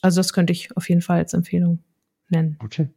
Also 0.01 0.19
das 0.19 0.33
könnte 0.33 0.51
ich 0.53 0.75
auf 0.75 0.89
jeden 0.89 1.03
Fall 1.03 1.19
als 1.19 1.33
Empfehlung 1.33 1.83
nennen. 2.29 2.57
Okay. 2.63 2.89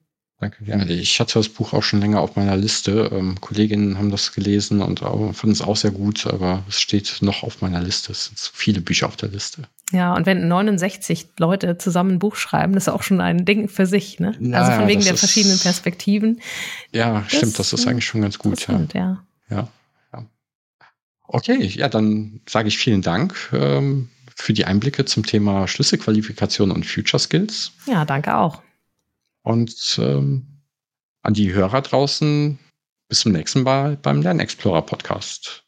Danke 0.44 0.62
gerne. 0.64 0.92
Ich 0.92 1.18
hatte 1.20 1.38
das 1.38 1.48
Buch 1.48 1.72
auch 1.72 1.82
schon 1.82 2.00
länger 2.00 2.20
auf 2.20 2.36
meiner 2.36 2.54
Liste. 2.54 3.10
Ähm, 3.14 3.40
Kolleginnen 3.40 3.96
haben 3.96 4.10
das 4.10 4.34
gelesen 4.34 4.82
und 4.82 5.00
fanden 5.00 5.52
es 5.52 5.62
auch 5.62 5.76
sehr 5.76 5.90
gut, 5.90 6.26
aber 6.26 6.62
es 6.68 6.82
steht 6.82 7.22
noch 7.22 7.44
auf 7.44 7.62
meiner 7.62 7.80
Liste. 7.80 8.12
Es 8.12 8.26
sind 8.26 8.38
viele 8.38 8.82
Bücher 8.82 9.06
auf 9.06 9.16
der 9.16 9.30
Liste. 9.30 9.62
Ja, 9.90 10.14
und 10.14 10.26
wenn 10.26 10.46
69 10.46 11.28
Leute 11.38 11.78
zusammen 11.78 12.16
ein 12.16 12.18
Buch 12.18 12.36
schreiben, 12.36 12.74
das 12.74 12.88
ist 12.88 12.92
auch 12.92 13.02
schon 13.02 13.22
ein 13.22 13.46
Ding 13.46 13.68
für 13.70 13.86
sich, 13.86 14.20
ne? 14.20 14.34
Na, 14.38 14.60
also 14.60 14.80
von 14.80 14.86
wegen 14.86 15.02
der 15.02 15.16
verschiedenen 15.16 15.58
Perspektiven. 15.58 16.42
Ja, 16.92 17.20
das, 17.20 17.38
stimmt, 17.38 17.58
das 17.58 17.72
ist 17.72 17.86
eigentlich 17.86 18.04
schon 18.04 18.20
ganz 18.20 18.38
gut. 18.38 18.68
Ja. 18.68 18.80
ja. 18.92 19.24
ja. 19.48 19.68
Ja. 20.12 20.26
Okay, 21.26 21.64
ja, 21.64 21.88
dann 21.88 22.42
sage 22.46 22.68
ich 22.68 22.76
vielen 22.76 23.00
Dank 23.00 23.34
ähm, 23.54 24.10
für 24.36 24.52
die 24.52 24.66
Einblicke 24.66 25.06
zum 25.06 25.24
Thema 25.24 25.66
Schlüsselqualifikation 25.66 26.70
und 26.70 26.84
Future 26.84 27.18
Skills. 27.18 27.72
Ja, 27.86 28.04
danke 28.04 28.36
auch. 28.36 28.63
Und 29.44 29.98
ähm, 30.02 30.62
an 31.22 31.34
die 31.34 31.52
Hörer 31.52 31.82
draußen, 31.82 32.58
bis 33.08 33.20
zum 33.20 33.32
nächsten 33.32 33.62
Mal 33.62 33.96
beim 33.96 34.22
Lernexplorer 34.22 34.82
Podcast. 34.82 35.63